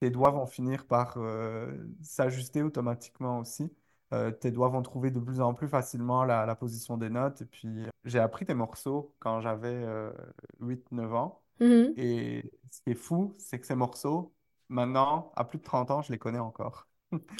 tes 0.00 0.10
doigts 0.10 0.30
vont 0.30 0.46
finir 0.46 0.86
par 0.86 1.14
euh, 1.18 1.76
s'ajuster 2.02 2.62
automatiquement 2.62 3.38
aussi. 3.40 3.72
Euh, 4.12 4.30
tes 4.32 4.50
doigts 4.52 4.68
vont 4.68 4.82
trouver 4.82 5.10
de 5.10 5.20
plus 5.20 5.40
en 5.40 5.54
plus 5.54 5.68
facilement 5.68 6.24
la, 6.24 6.46
la 6.46 6.56
position 6.56 6.96
des 6.96 7.10
notes. 7.10 7.42
Et 7.42 7.46
puis, 7.46 7.68
j'ai 8.04 8.18
appris 8.20 8.44
des 8.44 8.54
morceaux 8.54 9.14
quand 9.20 9.40
j'avais 9.40 9.68
euh, 9.68 10.12
8-9 10.60 11.12
ans. 11.14 11.42
Mhm. 11.60 11.96
Et 11.96 12.52
ce 12.70 12.82
qui 12.82 12.90
est 12.92 12.94
fou, 12.94 13.34
c'est 13.38 13.60
que 13.60 13.66
ces 13.66 13.74
morceaux, 13.76 14.34
maintenant, 14.68 15.32
à 15.36 15.44
plus 15.44 15.58
de 15.58 15.64
30 15.64 15.90
ans, 15.92 16.02
je 16.02 16.12
les 16.12 16.18
connais 16.18 16.38
encore. 16.40 16.88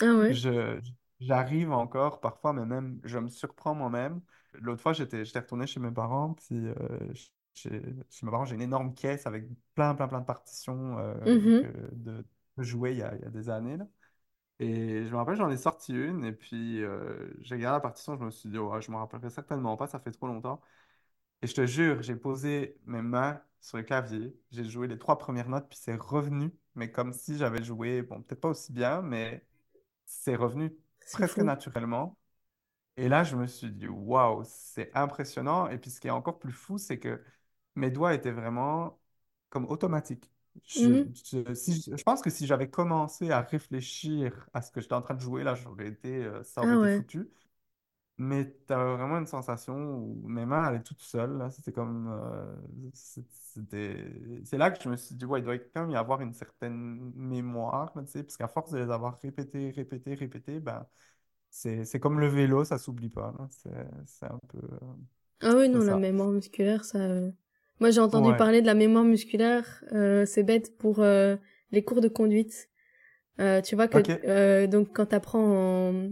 Ah 0.00 0.14
ouais, 0.14 0.36
Je, 0.38 0.80
j'arrive 1.20 1.72
encore, 1.72 2.20
parfois, 2.20 2.52
mais 2.52 2.64
même, 2.66 3.00
je 3.04 3.18
me 3.18 3.28
surprends 3.28 3.74
moi-même. 3.74 4.20
L'autre 4.54 4.82
fois, 4.82 4.92
j'étais, 4.92 5.24
j'étais 5.24 5.40
retourné 5.40 5.66
chez 5.66 5.80
mes 5.80 5.90
parents, 5.90 6.34
puis 6.34 6.56
euh, 6.68 7.12
chez, 7.54 7.70
chez 8.10 8.26
mes 8.26 8.30
parents, 8.32 8.44
j'ai 8.44 8.54
une 8.54 8.62
énorme 8.62 8.94
caisse 8.94 9.26
avec 9.26 9.44
plein, 9.74 9.94
plein, 9.94 10.08
plein 10.08 10.20
de 10.20 10.24
partitions 10.26 10.98
euh, 10.98 11.14
que, 11.60 11.66
Mhm. 11.66 11.80
de, 11.92 12.24
de 12.56 12.62
jouets 12.62 12.92
il 12.94 12.98
y 12.98 13.02
a, 13.02 13.14
il 13.16 13.22
y 13.22 13.24
a 13.24 13.30
des 13.30 13.48
années, 13.50 13.76
là. 13.76 13.86
Et 14.60 15.06
je 15.06 15.10
me 15.12 15.16
rappelle, 15.16 15.36
j'en 15.36 15.50
ai 15.50 15.56
sorti 15.58 15.92
une, 15.94 16.24
et 16.24 16.32
puis 16.32 16.82
euh, 16.84 17.32
j'ai 17.40 17.56
regardé 17.56 17.76
la 17.76 17.80
partition, 17.80 18.16
je 18.18 18.24
me 18.24 18.30
suis 18.30 18.48
dit, 18.50 18.58
ouais, 18.58 18.82
je 18.82 18.90
me 18.92 18.96
rappellerai 18.98 19.30
certainement 19.30 19.76
pas, 19.76 19.86
ça 19.88 20.00
fait 20.00 20.12
trop 20.12 20.26
longtemps. 20.28 20.60
Et 21.42 21.46
je 21.46 21.54
te 21.54 21.66
jure, 21.66 22.02
j'ai 22.02 22.16
posé 22.16 22.78
mes 22.86 23.02
mains 23.02 23.40
sur 23.60 23.78
le 23.78 23.82
clavier, 23.84 24.34
j'ai 24.50 24.64
joué 24.64 24.88
les 24.88 24.98
trois 24.98 25.18
premières 25.18 25.48
notes, 25.48 25.68
puis 25.68 25.78
c'est 25.80 25.94
revenu, 25.96 26.52
mais 26.74 26.90
comme 26.90 27.12
si 27.12 27.36
j'avais 27.38 27.62
joué, 27.62 28.02
bon, 28.02 28.22
peut-être 28.22 28.40
pas 28.40 28.48
aussi 28.50 28.72
bien, 28.72 29.02
mais 29.02 29.44
c'est 30.10 30.36
revenu 30.36 30.76
presque 31.12 31.40
fou. 31.40 31.42
naturellement. 31.42 32.18
Et 32.96 33.08
là, 33.08 33.24
je 33.24 33.36
me 33.36 33.46
suis 33.46 33.70
dit, 33.72 33.88
waouh, 33.88 34.42
c'est 34.44 34.90
impressionnant. 34.96 35.68
Et 35.68 35.78
puis 35.78 35.90
ce 35.90 36.00
qui 36.00 36.08
est 36.08 36.10
encore 36.10 36.38
plus 36.38 36.52
fou, 36.52 36.78
c'est 36.78 36.98
que 36.98 37.22
mes 37.76 37.90
doigts 37.90 38.14
étaient 38.14 38.32
vraiment 38.32 39.00
comme 39.50 39.66
automatiques. 39.66 40.30
Je, 40.66 40.90
Mhm. 40.90 41.14
je, 41.30 41.54
si, 41.54 41.82
je 41.96 42.02
pense 42.02 42.20
que 42.22 42.30
si 42.30 42.46
j'avais 42.46 42.68
commencé 42.70 43.30
à 43.30 43.40
réfléchir 43.42 44.48
à 44.52 44.62
ce 44.62 44.70
que 44.72 44.80
j'étais 44.80 44.94
en 44.94 45.02
train 45.02 45.14
de 45.14 45.20
jouer, 45.20 45.44
là, 45.44 45.54
j'aurais 45.54 45.88
été, 45.88 46.24
euh, 46.24 46.42
ça 46.44 46.62
aurait 46.64 46.74
Ah 46.74 46.76
été 46.76 46.86
ouais. 46.86 46.88
foutu. 46.88 47.30
Mais 48.22 48.54
tu 48.66 48.72
as 48.74 48.84
vraiment 48.96 49.18
une 49.18 49.26
sensation 49.26 49.74
où 49.96 50.28
mes 50.28 50.44
mains 50.46 50.64
allaient 50.64 50.82
toutes 50.82 51.00
seules. 51.02 51.38
là. 51.38 51.50
C'était 51.50 51.72
comme. 51.72 52.08
euh, 52.12 52.54
c'était... 52.94 54.12
C'est 54.44 54.58
là 54.58 54.70
que 54.70 54.82
je 54.82 54.88
me 54.90 54.96
suis 54.96 55.14
dit, 55.14 55.24
ouais, 55.24 55.40
il 55.40 55.44
doit 55.44 55.58
quand 55.58 55.82
même 55.82 55.90
y 55.90 55.96
avoir 55.96 56.20
une 56.20 56.34
certaine 56.34 57.12
mémoire, 57.16 57.92
là, 57.96 58.02
tu 58.04 58.10
sais, 58.12 58.22
parce 58.22 58.36
qu'à 58.36 58.48
force 58.48 58.70
de 58.72 58.78
les 58.78 58.90
avoir 58.90 59.18
répétés, 59.20 59.70
répétés, 59.70 60.14
répétés, 60.14 60.60
ben, 60.60 60.86
c'est, 61.50 61.84
c'est 61.86 62.00
comme 62.00 62.20
le 62.20 62.28
vélo, 62.28 62.64
ça 62.64 62.78
s'oublie 62.78 63.10
pas. 63.10 63.34
là. 63.38 63.48
C'est, 63.50 63.70
c'est 64.06 64.26
un 64.26 64.40
peu. 64.48 64.58
euh, 64.58 64.78
Ah 65.42 65.54
oui, 65.56 65.68
c'est 65.72 65.80
non, 65.80 65.82
la 65.84 65.94
ça. 65.94 65.96
mémoire 65.96 66.28
musculaire, 66.30 66.84
ça... 66.84 66.98
euh, 66.98 67.30
Moi, 67.80 67.90
j'ai 67.90 68.00
entendu 68.00 68.34
Ouais. 68.34 68.36
parler 68.36 68.60
de 68.60 68.66
la 68.66 68.74
mémoire 68.74 69.04
musculaire, 69.04 69.82
euh, 69.92 70.26
c'est 70.26 70.42
bête 70.42 70.76
pour 70.78 71.00
euh, 71.00 71.36
les 71.72 71.82
cours 71.84 72.00
de 72.00 72.08
conduite. 72.08 72.68
Euh, 73.40 73.62
tu 73.62 73.76
vois 73.76 73.88
que, 73.88 74.00
Ok. 74.00 74.10
euh, 74.26 74.66
donc, 74.68 74.90
quand 74.94 75.06
t'apprends 75.08 75.90
en, 75.90 76.10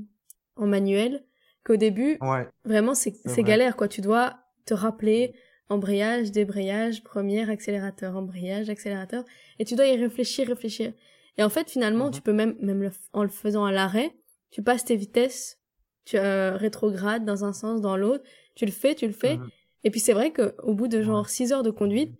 en 0.57 0.69
manuel, 0.69 1.25
qu'au 1.65 1.77
début, 1.77 2.19
Ouais, 2.21 2.47
vraiment, 2.65 2.95
c'est 2.95 3.11
vrai. 3.27 3.43
galère, 3.43 3.77
quoi. 3.77 3.89
Tu 3.89 4.01
dois 4.01 4.39
te 4.67 4.75
rappeler 4.75 5.35
embrayage, 5.69 6.31
débrayage, 6.33 7.03
première, 7.05 7.51
accélérateur, 7.51 8.17
embrayage, 8.17 8.71
accélérateur, 8.71 9.25
et 9.59 9.65
tu 9.65 9.75
dois 9.75 9.87
y 9.87 9.97
réfléchir, 9.97 10.49
réfléchir. 10.49 10.93
Et 11.37 11.43
en 11.43 11.51
fait, 11.51 11.69
finalement, 11.71 12.11
tu 12.11 12.19
Mhm. 12.19 12.23
peux 12.23 12.33
même, 12.33 12.57
même 12.61 12.83
le 12.83 12.91
en 13.13 13.23
le 13.23 13.29
faisant 13.29 13.65
à 13.65 13.73
l'arrêt, 13.73 14.15
tu 14.51 14.63
passes 14.63 14.85
tes 14.85 14.97
vitesses, 14.97 15.59
tu 16.07 16.17
euh, 16.17 16.57
rétrogrades 16.57 17.25
dans 17.27 17.45
un 17.45 17.53
sens, 17.53 17.81
dans 17.83 17.97
l'autre, 17.99 18.25
tu 18.55 18.65
le 18.65 18.73
fais, 18.73 18.95
tu 18.95 19.07
le 19.07 19.13
fais, 19.13 19.37
Mhm. 19.37 19.49
et 19.85 19.91
puis 19.91 20.01
c'est 20.01 20.15
vrai 20.15 20.31
que 20.33 20.55
au 20.63 20.75
bout 20.75 20.89
de 20.89 21.03
genre 21.03 21.29
6 21.29 21.53
heures 21.53 21.63
de 21.63 21.71
conduite, 21.71 22.15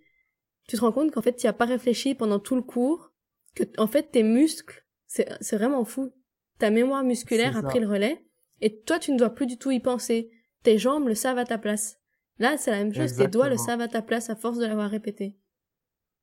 tu 0.67 0.75
te 0.77 0.81
rends 0.81 0.91
compte 0.91 1.11
qu'en 1.11 1.23
fait, 1.23 1.35
tu 1.35 1.47
as 1.47 1.53
pas 1.53 1.65
réfléchi 1.65 2.13
pendant 2.13 2.37
tout 2.39 2.55
le 2.55 2.61
cours, 2.61 3.11
que 3.55 3.63
en 3.79 3.87
fait, 3.87 4.11
tes 4.11 4.21
muscles, 4.21 4.85
c'est 5.07 5.55
vraiment 5.55 5.83
fou. 5.85 6.11
Ta 6.59 6.69
mémoire 6.69 7.03
musculaire 7.03 7.57
a 7.57 7.63
pris 7.63 7.79
le 7.79 7.87
relais, 7.87 8.23
et 8.61 8.81
toi, 8.81 8.99
tu 8.99 9.11
ne 9.11 9.17
dois 9.17 9.29
plus 9.31 9.47
du 9.47 9.57
tout 9.57 9.71
y 9.71 9.79
penser. 9.79 10.31
Tes 10.63 10.77
jambes 10.77 11.07
le 11.07 11.15
savent 11.15 11.37
à 11.37 11.45
ta 11.45 11.57
place. 11.57 11.99
Là, 12.39 12.57
c'est 12.57 12.71
la 12.71 12.77
même 12.77 12.93
chose, 12.93 13.15
tes 13.15 13.27
doigts 13.27 13.49
le 13.49 13.57
savent 13.57 13.81
à 13.81 13.87
ta 13.87 14.01
place 14.01 14.29
à 14.29 14.35
force 14.35 14.57
de 14.57 14.65
l'avoir 14.65 14.89
répété. 14.89 15.35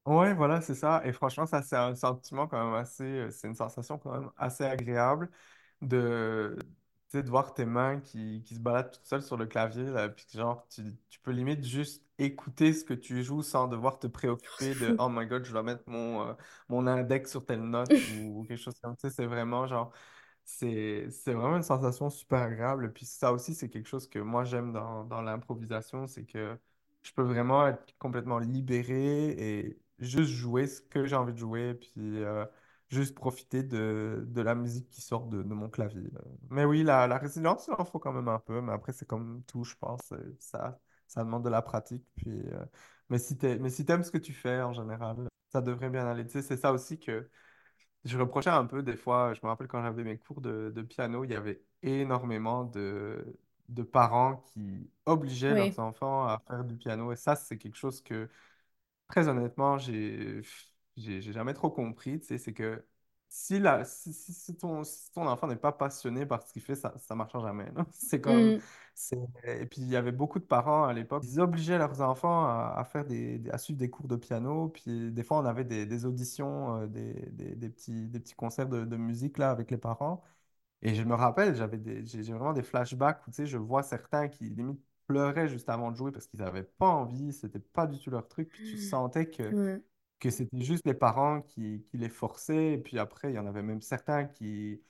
Ouais, 0.07 0.35
voilà, 0.35 0.61
c'est 0.61 0.75
ça. 0.77 1.03
Et 1.05 1.13
franchement, 1.13 1.47
ça, 1.47 1.63
c'est 1.63 1.75
un 1.77 1.97
sentiment 1.97 2.47
quand 2.47 2.65
même 2.65 2.75
assez, 2.75 3.03
euh, 3.03 3.31
c'est 3.33 3.49
une 3.49 3.57
sensation 3.57 3.99
quand 3.99 4.13
même 4.13 4.31
assez 4.37 4.63
agréable 4.65 5.29
de, 5.83 6.57
tu 7.11 7.19
sais, 7.19 7.23
de 7.25 7.29
voir 7.29 7.55
tes 7.55 7.65
mains 7.65 7.99
qui, 8.01 8.41
qui 8.45 8.55
se 8.55 8.61
baladent 8.61 8.93
toutes 8.93 9.05
seules 9.07 9.23
sur 9.23 9.37
le 9.37 9.47
clavier, 9.47 9.83
là, 9.85 10.09
puis 10.09 10.25
que 10.27 10.39
genre, 10.39 10.65
tu, 10.69 10.83
tu 11.09 11.19
peux 11.21 11.33
limite 11.33 11.65
juste 11.65 12.05
écouter 12.19 12.73
ce 12.73 12.85
que 12.85 12.95
tu 12.95 13.25
joues 13.25 13.43
sans 13.43 13.67
devoir 13.67 13.99
te 13.99 14.07
préoccuper 14.07 14.77
de, 14.77 14.95
oh 14.99 15.09
my 15.09 15.27
God, 15.27 15.45
je 15.45 15.51
dois 15.51 15.65
mettre 15.65 15.83
mon, 15.89 16.29
euh, 16.29 16.35
mon 16.69 16.87
index 16.87 17.33
sur 17.33 17.45
telle 17.45 17.63
note 17.63 17.99
ou, 18.07 18.43
ou 18.43 18.45
quelque 18.45 18.61
chose 18.63 18.79
comme 18.81 18.95
ça. 18.97 19.11
C'est 19.11 19.27
vraiment 19.27 19.67
genre, 19.67 19.93
c'est, 20.47 21.09
vraiment 21.27 21.57
une 21.57 21.63
sensation 21.63 22.11
super 22.11 22.41
agréable. 22.43 22.93
Puis 22.93 23.05
ça 23.07 23.33
aussi, 23.33 23.55
c'est 23.55 23.69
quelque 23.69 23.89
chose 23.89 24.09
que 24.09 24.19
moi 24.19 24.45
j'aime 24.45 24.73
dans, 24.73 25.05
dans 25.05 25.23
l'improvisation, 25.23 26.07
c'est 26.07 26.25
que 26.25 26.59
je 27.03 27.13
peux 27.13 27.23
vraiment 27.23 27.67
être 27.69 27.97
complètement 27.99 28.39
libéré 28.39 29.31
et 29.31 29.79
juste 29.99 30.31
jouer 30.31 30.67
ce 30.67 30.81
que 30.81 31.07
j'ai 31.07 31.17
envie 31.17 31.33
de 31.33 31.39
jouer, 31.39 31.75
puis 31.75 31.93
euh, 31.97 32.45
juste 32.91 33.15
profiter 33.15 33.63
de, 33.63 34.25
de 34.27 34.41
la 34.43 34.55
musique 34.55 34.89
qui 34.91 35.01
sort 35.03 35.27
de, 35.27 35.39
de 35.43 35.55
mon 35.55 35.69
clavier. 35.69 36.03
Mais 36.51 36.65
oui, 36.65 36.83
la, 36.83 37.07
la 37.07 37.19
résilience, 37.19 37.67
il 37.69 37.75
en 37.81 37.85
faut 37.85 37.99
quand 37.99 38.13
même 38.13 38.29
un 38.29 38.39
peu, 38.39 38.61
mais 38.61 38.73
après, 38.73 38.93
c'est 38.93 39.07
comme 39.07 39.43
tout, 39.47 39.65
je 39.65 39.75
pense. 39.77 40.13
euh, 40.13 40.37
Ça, 40.41 40.79
ça 41.07 41.25
demande 41.25 41.45
de 41.45 41.49
la 41.51 41.63
pratique. 41.63 42.05
Puis, 42.17 42.31
euh, 42.53 42.65
mais 43.09 43.19
si 43.19 43.37
t'es, 43.39 43.59
mais 43.59 43.71
si 43.71 43.85
t'aimes 43.85 44.03
ce 44.05 44.11
que 44.11 44.19
tu 44.19 44.33
fais 44.33 44.61
en 44.63 44.73
général, 44.73 45.29
ça 45.53 45.61
devrait 45.61 45.91
bien 45.91 46.07
aller. 46.07 46.25
Tu 46.27 46.33
sais, 46.33 46.43
c'est 46.43 46.57
ça 46.57 46.73
aussi 46.73 46.99
que 46.99 47.29
je 48.07 48.19
reprochais 48.19 48.51
un 48.51 48.67
peu 48.67 48.83
des 48.83 48.97
fois, 48.97 49.35
je 49.35 49.41
me 49.43 49.49
rappelle 49.49 49.69
quand 49.69 49.83
j'avais 49.83 50.05
mes 50.05 50.19
cours 50.19 50.41
de, 50.41 50.73
de 50.75 50.83
piano, 50.83 51.25
il 51.25 51.31
y 51.31 51.35
avait 51.35 51.63
énormément 51.83 52.65
de, 52.65 53.39
de 53.69 53.83
parents 53.83 54.37
qui 54.53 54.91
obligeaient 55.07 55.55
leurs 55.57 55.79
enfants 55.79 56.25
à 56.27 56.43
faire 56.49 56.65
du 56.65 56.77
piano. 56.77 57.13
Et 57.13 57.17
ça, 57.17 57.37
c'est 57.37 57.59
quelque 57.59 57.77
chose 57.77 58.03
que, 58.03 58.29
très 59.09 59.29
honnêtement, 59.29 59.79
j'ai 59.79 60.43
j'ai 60.97 61.21
j'ai 61.23 61.33
jamais 61.33 61.55
trop 61.55 61.71
compris. 61.71 62.21
Tu 62.21 62.27
sais, 62.29 62.39
c'est 62.39 62.53
que 62.55 62.85
si, 63.29 63.59
la, 63.59 63.85
si, 63.85 64.13
si- 64.13 64.33
si 64.35 64.57
ton, 64.57 64.85
si 64.85 65.11
ton 65.13 65.27
enfant 65.29 65.47
n'est 65.49 65.57
pas 65.57 65.73
passionné 65.73 66.27
par 66.27 66.43
ce 66.47 66.53
qu'il 66.53 66.63
fait, 66.63 66.75
ça 66.75 66.95
ne 67.11 67.15
marchera 67.17 67.41
jamais. 67.41 67.71
C'est 67.93 68.21
comme... 68.21 68.55
Mm. 68.55 68.61
Et 69.45 69.67
puis, 69.67 69.81
il 69.83 69.89
y 69.89 69.97
avait 69.97 70.13
beaucoup 70.13 70.39
de 70.39 70.45
parents 70.45 70.85
à 70.85 70.93
l'époque, 70.93 71.25
ils 71.27 71.41
obligeaient 71.41 71.79
leurs 71.79 72.01
enfants 72.01 72.45
à, 72.47 72.75
à 72.79 72.85
faire 72.85 73.05
des, 73.05 73.43
à 73.51 73.59
suivre 73.59 73.79
des 73.79 73.91
cours 73.91 74.09
de 74.09 74.17
piano. 74.17 74.69
Puis, 74.69 75.13
des 75.13 75.23
fois, 75.23 75.39
on 75.39 75.45
avait 75.45 75.65
des, 75.65 75.87
des 75.87 76.05
auditions, 76.07 76.77
euh, 76.83 76.87
des, 76.87 77.13
des, 77.33 77.55
des 77.57 77.71
petits, 77.71 78.09
des 78.09 78.21
petits 78.21 78.35
concerts 78.35 78.69
de, 78.69 78.85
de 78.85 78.97
musique 78.97 79.39
là, 79.39 79.51
avec 79.51 79.71
les 79.71 79.79
parents. 79.79 80.23
Et 80.83 80.95
je 80.95 81.03
me 81.05 81.15
rappelle, 81.15 81.57
j'avais 81.57 81.79
des, 81.79 82.05
j'ai 82.07 82.23
vraiment 82.33 82.53
des 82.55 82.63
flashbacks 82.63 83.27
où, 83.27 83.31
tu 83.31 83.37
sais, 83.37 83.47
je 83.47 83.59
vois 83.59 83.83
certains 83.83 84.29
qui, 84.29 84.45
limite, 84.51 84.81
pleuraient 85.07 85.49
juste 85.49 85.69
avant 85.71 85.91
de 85.93 85.97
jouer 85.97 86.13
parce 86.13 86.27
qu'ils 86.29 86.41
n'avaient 86.41 86.65
pas 86.65 86.89
envie, 86.89 87.33
c'était 87.33 87.59
pas 87.61 87.87
du 87.87 87.99
tout 88.01 88.11
leur 88.11 88.29
truc. 88.29 88.51
Puis, 88.51 88.63
tu 88.65 88.77
sentais 88.79 89.27
que. 89.31 89.57
Que 90.21 90.31
c'était 90.31 90.61
juste 90.63 90.87
les 90.87 90.95
parents 90.95 91.43
qui, 91.43 91.85
qui 91.91 91.99
les 91.99 92.09
forçaient. 92.09 92.75
Et 92.75 92.79
puis 92.79 92.99
après, 92.99 93.33
il 93.33 93.37
y 93.37 93.39
en 93.39 93.47
avait 93.47 93.63
même 93.63 93.83
certains 93.83 94.25
qui, 94.27 94.81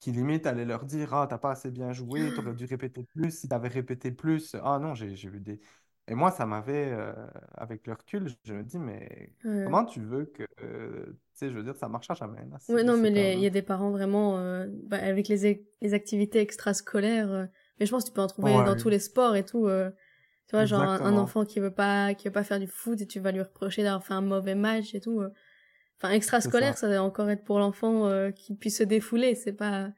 qui 0.00 0.12
limite 0.12 0.46
allaient 0.46 0.64
leur 0.64 0.84
dire, 0.84 1.14
Ah, 1.14 1.26
t'as 1.28 1.38
pas 1.38 1.52
assez 1.52 1.70
bien 1.70 1.92
joué, 1.92 2.32
t'aurais 2.34 2.54
dû 2.54 2.64
répéter 2.66 3.04
plus. 3.04 3.30
Si 3.40 3.48
t'avais 3.48 3.68
répété 3.68 4.12
plus, 4.12 4.56
ah 4.62 4.78
non, 4.80 4.94
j'ai 4.94 5.12
eu 5.28 5.40
des... 5.40 5.60
Et 6.08 6.14
moi, 6.14 6.30
ça 6.30 6.46
m'avait, 6.46 6.92
euh, 6.92 7.12
avec 7.54 7.86
le 7.86 7.94
recul, 7.94 8.28
je 8.44 8.54
me 8.54 8.62
dis, 8.64 8.78
mais 8.78 9.32
Ouais. 9.44 9.64
comment 9.64 9.84
tu 9.84 10.00
veux 10.00 10.26
que, 10.26 10.44
euh, 10.62 11.06
tu 11.34 11.38
sais, 11.38 11.50
je 11.50 11.56
veux 11.56 11.64
dire, 11.64 11.76
ça 11.76 11.88
marchera 11.88 12.14
jamais. 12.14 12.44
là. 12.46 12.58
Ouais, 12.68 12.82
non, 12.82 12.96
mais 12.96 13.34
il 13.36 13.40
y 13.40 13.46
a 13.46 13.50
des 13.50 13.62
parents 13.62 13.90
vraiment, 13.90 14.38
euh, 14.38 14.66
bah, 14.84 14.98
avec 14.98 15.28
les, 15.28 15.64
les 15.80 15.94
activités 15.94 16.40
extrascolaires, 16.40 17.48
mais 17.78 17.86
je 17.86 17.90
pense 17.92 18.04
que 18.04 18.08
tu 18.10 18.14
peux 18.14 18.20
en 18.22 18.26
trouver 18.26 18.62
dans 18.64 18.74
tous 18.76 18.88
les 18.88 18.98
sports 18.98 19.36
et 19.36 19.44
tout. 19.44 19.68
Tu 20.48 20.56
vois, 20.56 20.64
genre 20.64 20.82
un, 20.82 21.16
enfant 21.16 21.44
qui 21.44 21.60
veut 21.60 21.72
pas, 21.72 22.14
qui 22.14 22.28
veut 22.28 22.32
pas 22.32 22.44
faire 22.44 22.60
du 22.60 22.66
foot 22.68 23.00
et 23.00 23.06
tu 23.06 23.20
vas 23.20 23.32
lui 23.32 23.40
reprocher 23.42 23.82
d'avoir 23.82 24.04
fait 24.04 24.14
un 24.14 24.20
mauvais 24.20 24.54
match 24.54 24.94
et 24.94 25.00
tout. 25.00 25.20
euh. 25.20 25.30
Enfin, 25.98 26.12
extrascolaire, 26.14 26.76
ça. 26.76 26.78
ça 26.78 26.88
va 26.88 27.02
encore 27.02 27.30
être 27.30 27.44
pour 27.44 27.58
l'enfant 27.58 28.06
euh, 28.08 28.30
qui 28.30 28.54
puisse 28.54 28.78
se 28.78 28.82
défouler. 28.84 29.34
C'est 29.34 29.52
pas, 29.54 29.90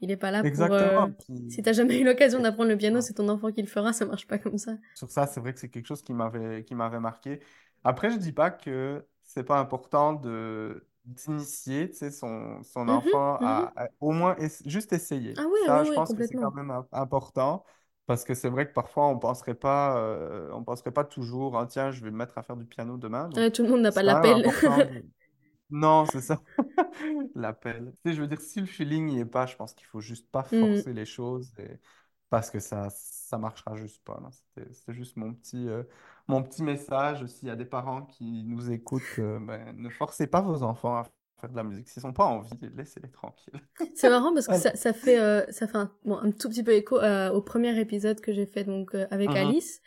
il 0.00 0.10
est 0.10 0.16
pas 0.16 0.30
là 0.32 0.44
pour. 0.44 0.74
euh. 0.74 1.08
Puis... 1.26 1.34
Si 1.48 1.62
t'as 1.62 1.72
jamais 1.72 2.00
eu 2.00 2.04
l'occasion 2.04 2.40
d'apprendre 2.40 2.70
le 2.70 2.76
piano, 2.78 3.00
c'est 3.00 3.14
ton 3.14 3.28
enfant 3.28 3.52
qui 3.52 3.62
le 3.62 3.68
fera. 3.68 3.92
Ça 3.92 4.06
marche 4.06 4.26
pas 4.26 4.38
comme 4.38 4.58
ça. 4.58 4.76
Sur 4.94 5.10
ça, 5.10 5.26
c'est 5.26 5.40
vrai 5.40 5.52
que 5.52 5.60
c'est 5.60 5.68
quelque 5.68 5.86
chose 5.86 6.02
qui 6.02 6.12
m'avait 6.14 6.64
qui 6.64 6.74
m'avait 6.74 7.00
marqué. 7.00 7.40
Après, 7.84 8.10
je 8.10 8.16
dis 8.16 8.32
pas 8.32 8.50
que 8.50 9.06
c'est 9.24 9.44
pas 9.44 9.58
important 9.58 10.12
de 10.14 10.86
d'initier, 11.04 11.88
tu 11.90 11.96
sais, 11.98 12.10
son, 12.10 12.62
son 12.64 12.88
Mhm, 12.88 12.88
enfant 12.88 13.36
mhm. 13.40 13.68
à, 13.68 13.72
à 13.84 13.88
au 14.00 14.10
moins 14.12 14.36
juste 14.64 14.92
essayer. 14.92 15.34
Ah 15.38 15.46
ouais, 15.46 15.50
Ça, 15.66 15.78
ouais, 15.78 15.84
je 15.84 15.92
pense 15.92 16.12
que 16.14 16.22
c'est 16.22 16.34
quand 16.34 16.50
même 16.52 16.70
im- 16.70 16.88
important 16.92 17.64
parce 18.06 18.24
que 18.24 18.34
c'est 18.34 18.48
vrai 18.48 18.66
que 18.68 18.72
parfois 18.72 19.08
on 19.08 19.18
penserait 19.18 19.54
pas 19.54 19.98
euh, 19.98 20.50
on 20.52 20.64
penserait 20.64 20.92
pas 20.92 21.04
toujours, 21.04 21.58
Ah, 21.58 21.66
tiens, 21.66 21.90
je 21.90 22.02
vais 22.04 22.10
me 22.10 22.16
mettre 22.18 22.38
à 22.38 22.42
faire 22.42 22.56
du 22.56 22.64
piano 22.66 22.96
demain. 22.98 23.28
Donc, 23.28 23.44
Ouais, 23.44 23.50
tout 23.50 23.62
le 23.62 23.68
monde 23.68 23.82
n'a 23.82 23.92
pas 23.92 24.02
c'est 24.02 24.02
l'appel. 24.02 24.44
Non, 25.70 26.06
c'est 26.06 26.20
ça. 26.22 26.42
L'appel. 27.34 27.92
Tu 28.04 28.10
sais, 28.10 28.14
je 28.16 28.20
veux 28.22 28.28
dire, 28.28 28.40
si 28.40 28.60
le 28.60 28.66
feeling 28.66 29.06
n'y 29.06 29.20
est 29.20 29.24
pas, 29.26 29.46
je 29.46 29.56
pense 29.56 29.74
qu'il 29.74 29.86
faut 29.86 30.00
juste 30.00 30.30
pas 30.30 30.42
Hmm. 30.50 30.80
forcer 30.82 30.92
les 30.92 31.04
choses 31.06 31.52
et- 31.58 31.80
parce 32.30 32.50
que 32.50 32.58
ça, 32.60 32.88
ça 32.90 33.38
marchera 33.38 33.76
juste 33.76 34.02
pas. 34.04 34.20
c'était 34.72 34.92
juste 34.94 35.16
mon 35.16 35.32
petit, 35.34 35.68
euh, 35.68 35.84
mon 36.28 36.42
petit 36.42 36.62
message. 36.62 37.24
S'il 37.26 37.48
y 37.48 37.50
a 37.50 37.56
des 37.56 37.64
parents 37.64 38.02
qui 38.06 38.44
nous 38.44 38.70
écoutent, 38.70 39.18
euh, 39.20 39.38
ben, 39.40 39.76
ne 39.76 39.88
forcez 39.90 40.26
pas 40.26 40.40
vos 40.40 40.62
enfants 40.64 40.96
à 40.96 41.04
faire 41.40 41.50
de 41.50 41.56
la 41.56 41.64
musique. 41.64 41.88
S'ils 41.88 42.02
n'ont 42.04 42.12
pas 42.12 42.24
envie, 42.24 42.50
laissez-les 42.76 43.10
tranquilles. 43.10 43.60
C'est 43.94 44.08
marrant 44.10 44.32
parce 44.34 44.46
que 44.46 44.56
ça, 44.56 44.74
ça 44.74 44.92
fait, 44.92 45.18
euh, 45.18 45.44
ça 45.50 45.66
fait 45.66 45.76
un, 45.78 45.92
bon, 46.04 46.16
un 46.16 46.30
tout 46.30 46.48
petit 46.48 46.62
peu 46.62 46.72
écho 46.72 46.98
euh, 47.00 47.30
au 47.30 47.42
premier 47.42 47.78
épisode 47.78 48.20
que 48.20 48.32
j'ai 48.32 48.46
fait 48.46 48.64
donc 48.64 48.94
euh, 48.94 49.06
avec 49.10 49.30
Mhm. 49.30 49.36
Alice, 49.36 49.80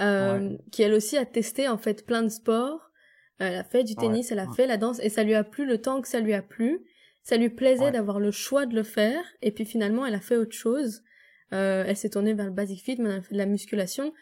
euh, 0.00 0.56
qui 0.70 0.82
elle 0.82 0.94
aussi 0.94 1.16
a 1.18 1.24
testé 1.26 1.68
en 1.68 1.78
fait 1.78 2.04
plein 2.06 2.22
de 2.22 2.28
sports. 2.28 2.90
Elle 3.38 3.56
a 3.56 3.64
fait 3.64 3.82
du 3.84 3.96
tennis, 3.96 4.30
elle 4.30 4.38
a 4.38 4.46
Ouais. 4.46 4.54
fait 4.54 4.66
la 4.66 4.76
danse 4.76 5.00
et 5.00 5.08
ça 5.08 5.24
lui 5.24 5.34
a 5.34 5.42
plu 5.44 5.66
le 5.66 5.80
temps 5.80 6.00
que 6.00 6.08
ça 6.08 6.20
lui 6.20 6.32
a 6.34 6.42
plu. 6.42 6.84
Ça 7.24 7.36
lui 7.36 7.50
plaisait 7.50 7.84
Ouais. 7.86 7.90
d'avoir 7.92 8.20
le 8.20 8.30
choix 8.30 8.66
de 8.66 8.74
le 8.74 8.82
faire 8.82 9.24
et 9.42 9.50
puis 9.52 9.64
finalement 9.64 10.04
elle 10.06 10.14
a 10.14 10.20
fait 10.20 10.36
autre 10.36 10.54
chose. 10.56 11.02
Euh, 11.52 11.84
elle 11.86 11.96
s'est 11.96 12.10
tournée 12.10 12.34
vers 12.34 12.46
le 12.46 12.52
basic 12.52 12.82
fit, 12.82 12.96
maintenant 12.96 13.16
elle 13.16 13.22
fait 13.22 13.34
de 13.34 13.38
la 13.38 13.46
musculation. 13.46 14.12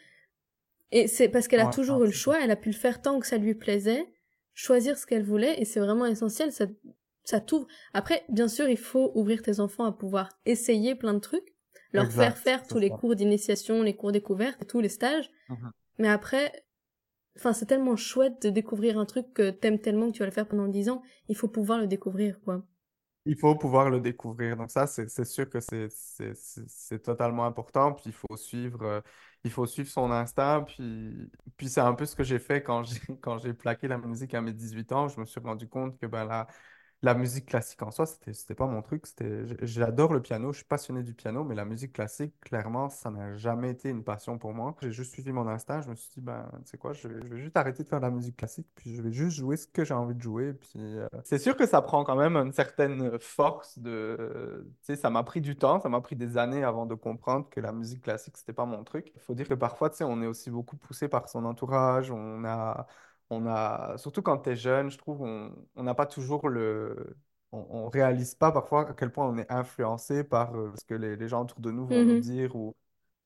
Et 0.93 1.07
c'est 1.07 1.29
parce 1.29 1.49
qu'elle 1.49 1.61
a 1.61 1.67
toujours 1.69 2.03
eu 2.03 2.07
le 2.07 2.13
choix, 2.13 2.43
elle 2.43 2.51
a 2.51 2.57
pu 2.57 2.71
le 2.71 2.75
faire 2.75 3.01
tant 3.01 3.21
que 3.21 3.27
ça 3.27 3.37
lui 3.39 3.55
plaisait, 3.55 4.05
choisir 4.55 4.99
ce 4.99 5.07
qu'elle 5.07 5.25
voulait 5.25 5.61
et 5.61 5.65
c'est 5.65 5.81
vraiment 5.81 6.07
essentiel. 6.07 6.53
Ça, 6.53 6.67
ça 7.25 7.41
t'ouvre. 7.41 7.67
Après, 7.93 8.25
bien 8.29 8.49
sûr, 8.49 8.69
il 8.69 8.79
faut 8.79 9.13
ouvrir 9.15 9.43
tes 9.43 9.61
enfants 9.61 9.85
à 9.85 9.93
pouvoir 9.93 10.31
essayer 10.47 10.95
plein 10.95 11.15
de 11.15 11.19
trucs, 11.19 11.55
leur 11.93 12.07
Exact, 12.07 12.19
faire 12.19 12.39
faire 12.39 12.67
tous 12.67 12.79
les 12.79 12.91
cours 12.91 13.15
d'initiation, 13.15 13.83
les 13.83 13.97
cours 13.97 14.13
découvertes, 14.13 14.67
tous 14.67 14.81
les 14.81 14.89
stages. 14.89 15.31
Mhm. 15.49 15.71
Mais 15.99 16.09
après, 16.09 16.65
enfin, 17.37 17.53
c'est 17.53 17.67
tellement 17.67 17.97
chouette 17.97 18.43
de 18.43 18.51
découvrir 18.51 18.99
un 18.99 19.07
truc 19.07 19.33
que 19.35 19.51
t'aimes 19.51 19.81
tellement 19.81 20.09
que 20.09 20.13
tu 20.13 20.21
vas 20.21 20.27
le 20.27 20.33
faire 20.33 20.49
pendant 20.49 20.69
10 20.69 20.89
ans. 20.89 21.03
Il 21.29 21.37
faut 21.37 21.49
pouvoir 21.49 21.79
le 21.79 21.87
découvrir, 21.87 22.41
quoi. 22.41 22.65
Il 23.27 23.37
faut 23.39 23.55
pouvoir 23.55 23.91
le 23.91 24.01
découvrir. 24.01 24.57
Donc 24.57 24.71
ça, 24.71 24.87
c'est 24.87 25.25
sûr 25.25 25.49
que 25.51 25.59
c'est 25.61 27.03
totalement 27.03 27.45
important. 27.45 27.93
Puis 27.93 28.05
il 28.07 28.13
faut 28.13 28.37
suivre, 28.37 28.83
euh, 28.83 29.01
il 29.45 29.51
faut 29.51 29.67
suivre 29.67 29.91
son 29.91 30.11
instinct. 30.11 30.63
Puis, 30.63 31.31
puis 31.57 31.69
c'est 31.69 31.81
un 31.83 31.93
peu 31.95 32.07
ce 32.07 32.17
que 32.17 32.25
j'ai 32.25 32.39
fait 32.39 32.63
quand 32.63 32.83
j'ai 32.83 33.53
plaqué 33.55 33.89
la 33.89 33.99
musique 33.99 34.33
à 34.35 34.41
mes 34.41 34.53
18 34.55 34.91
ans. 34.93 35.09
Je 35.09 35.21
me 35.21 35.27
suis 35.27 35.41
rendu 35.41 35.69
compte 35.69 35.99
que 35.99 36.07
ben, 36.07 36.47
la 37.03 37.15
musique 37.15 37.47
classique 37.47 37.83
en 37.83 37.91
soi, 37.91 38.05
c'était 38.07 38.35
c'était 38.35 38.55
pas 38.55 38.67
mon 38.67 38.83
truc. 38.83 39.07
C'était, 39.07 39.45
j'adore 39.63 40.13
le 40.13 40.21
piano, 40.21 40.53
je 40.53 40.59
suis 40.59 40.67
passionné 40.67 41.03
du 41.03 41.15
piano, 41.15 41.45
mais 41.45 41.55
la 41.55 41.65
musique 41.65 41.95
classique, 41.95 42.35
clairement, 42.41 42.91
ça 42.91 43.11
n'a 43.11 43.37
jamais 43.37 43.71
été 43.71 43.89
une 43.89 44.05
passion 44.05 44.37
pour 44.39 44.53
moi. 44.53 44.77
J'ai 44.83 44.93
juste 44.93 45.13
suivi 45.13 45.33
mon 45.33 45.49
instinct. 45.49 45.81
Je 45.81 45.89
me 45.89 45.95
suis 45.95 46.11
dit, 46.13 46.21
ben, 46.21 46.51
tu 46.65 46.71
sais 46.71 46.77
quoi, 46.79 46.93
je 46.93 47.09
vais, 47.09 47.23
je 47.23 47.35
vais 47.35 47.41
juste 47.41 47.57
arrêter 47.57 47.85
de 47.85 47.89
faire 47.89 48.01
de 48.01 48.05
la 48.05 48.11
musique 48.11 48.37
classique, 48.37 48.67
puis 48.75 48.95
je 48.95 49.01
vais 49.03 49.13
juste 49.13 49.37
jouer 49.37 49.57
ce 49.57 49.67
que 49.67 49.85
j'ai 49.85 49.95
envie 49.95 50.15
de 50.15 50.21
jouer. 50.21 50.53
Puis 50.53 50.73
euh, 50.77 51.09
c'est 51.25 51.39
sûr 51.39 51.57
que 51.57 51.67
ça 51.67 51.81
prend 51.81 52.05
quand 52.05 52.17
même 52.17 52.37
une 52.37 52.53
certaine 52.53 53.19
force 53.19 53.79
de, 53.79 54.67
tu 54.83 54.95
sais, 54.95 54.97
ça 54.97 55.09
m'a 55.09 55.23
pris 55.23 55.41
du 55.41 55.57
temps, 55.57 55.81
ça 55.81 55.89
m'a 55.89 56.01
pris 56.03 56.17
des 56.17 56.37
années 56.37 56.65
avant 56.65 56.85
de 56.87 56.95
comprendre 56.95 57.49
que 57.49 57.61
la 57.61 57.73
musique 57.73 58.03
classique, 58.03 58.37
c'était 58.37 58.53
pas 58.53 58.67
mon 58.67 58.85
truc. 58.85 59.11
Il 59.15 59.21
faut 59.23 59.35
dire 59.35 59.49
que 59.49 59.55
parfois, 59.55 59.89
tu 59.91 59.97
sais, 59.97 60.05
on 60.05 60.21
est 60.23 60.27
aussi 60.27 60.51
beaucoup 60.51 60.77
poussé 60.77 61.09
par 61.09 61.29
son 61.31 61.45
entourage, 61.47 62.11
on 62.11 62.45
a 62.45 62.87
on 63.31 63.47
a, 63.47 63.97
surtout 63.99 64.23
quand 64.23 64.39
tu 64.39 64.51
es 64.51 64.57
jeune, 64.57 64.91
je 64.91 64.99
trouve, 64.99 65.23
on 65.23 65.83
n'a 65.83 65.95
pas 65.95 66.07
toujours 66.07 66.49
le... 66.49 67.17
On, 67.53 67.67
on 67.71 67.89
réalise 67.89 68.35
pas 68.37 68.53
parfois 68.53 68.91
à 68.91 68.95
quel 68.95 69.11
point 69.13 69.27
on 69.29 69.37
est 69.39 69.51
influencé 69.51 70.23
par 70.25 70.55
euh, 70.57 70.73
ce 70.77 70.85
que 70.85 70.95
les, 70.95 71.17
les 71.17 71.29
gens 71.29 71.43
autour 71.43 71.61
de 71.61 71.71
nous 71.73 71.87
vont 71.87 72.03
nous 72.03 72.15
Mhm. 72.15 72.21
dire. 72.21 72.55
Ou, 72.57 72.77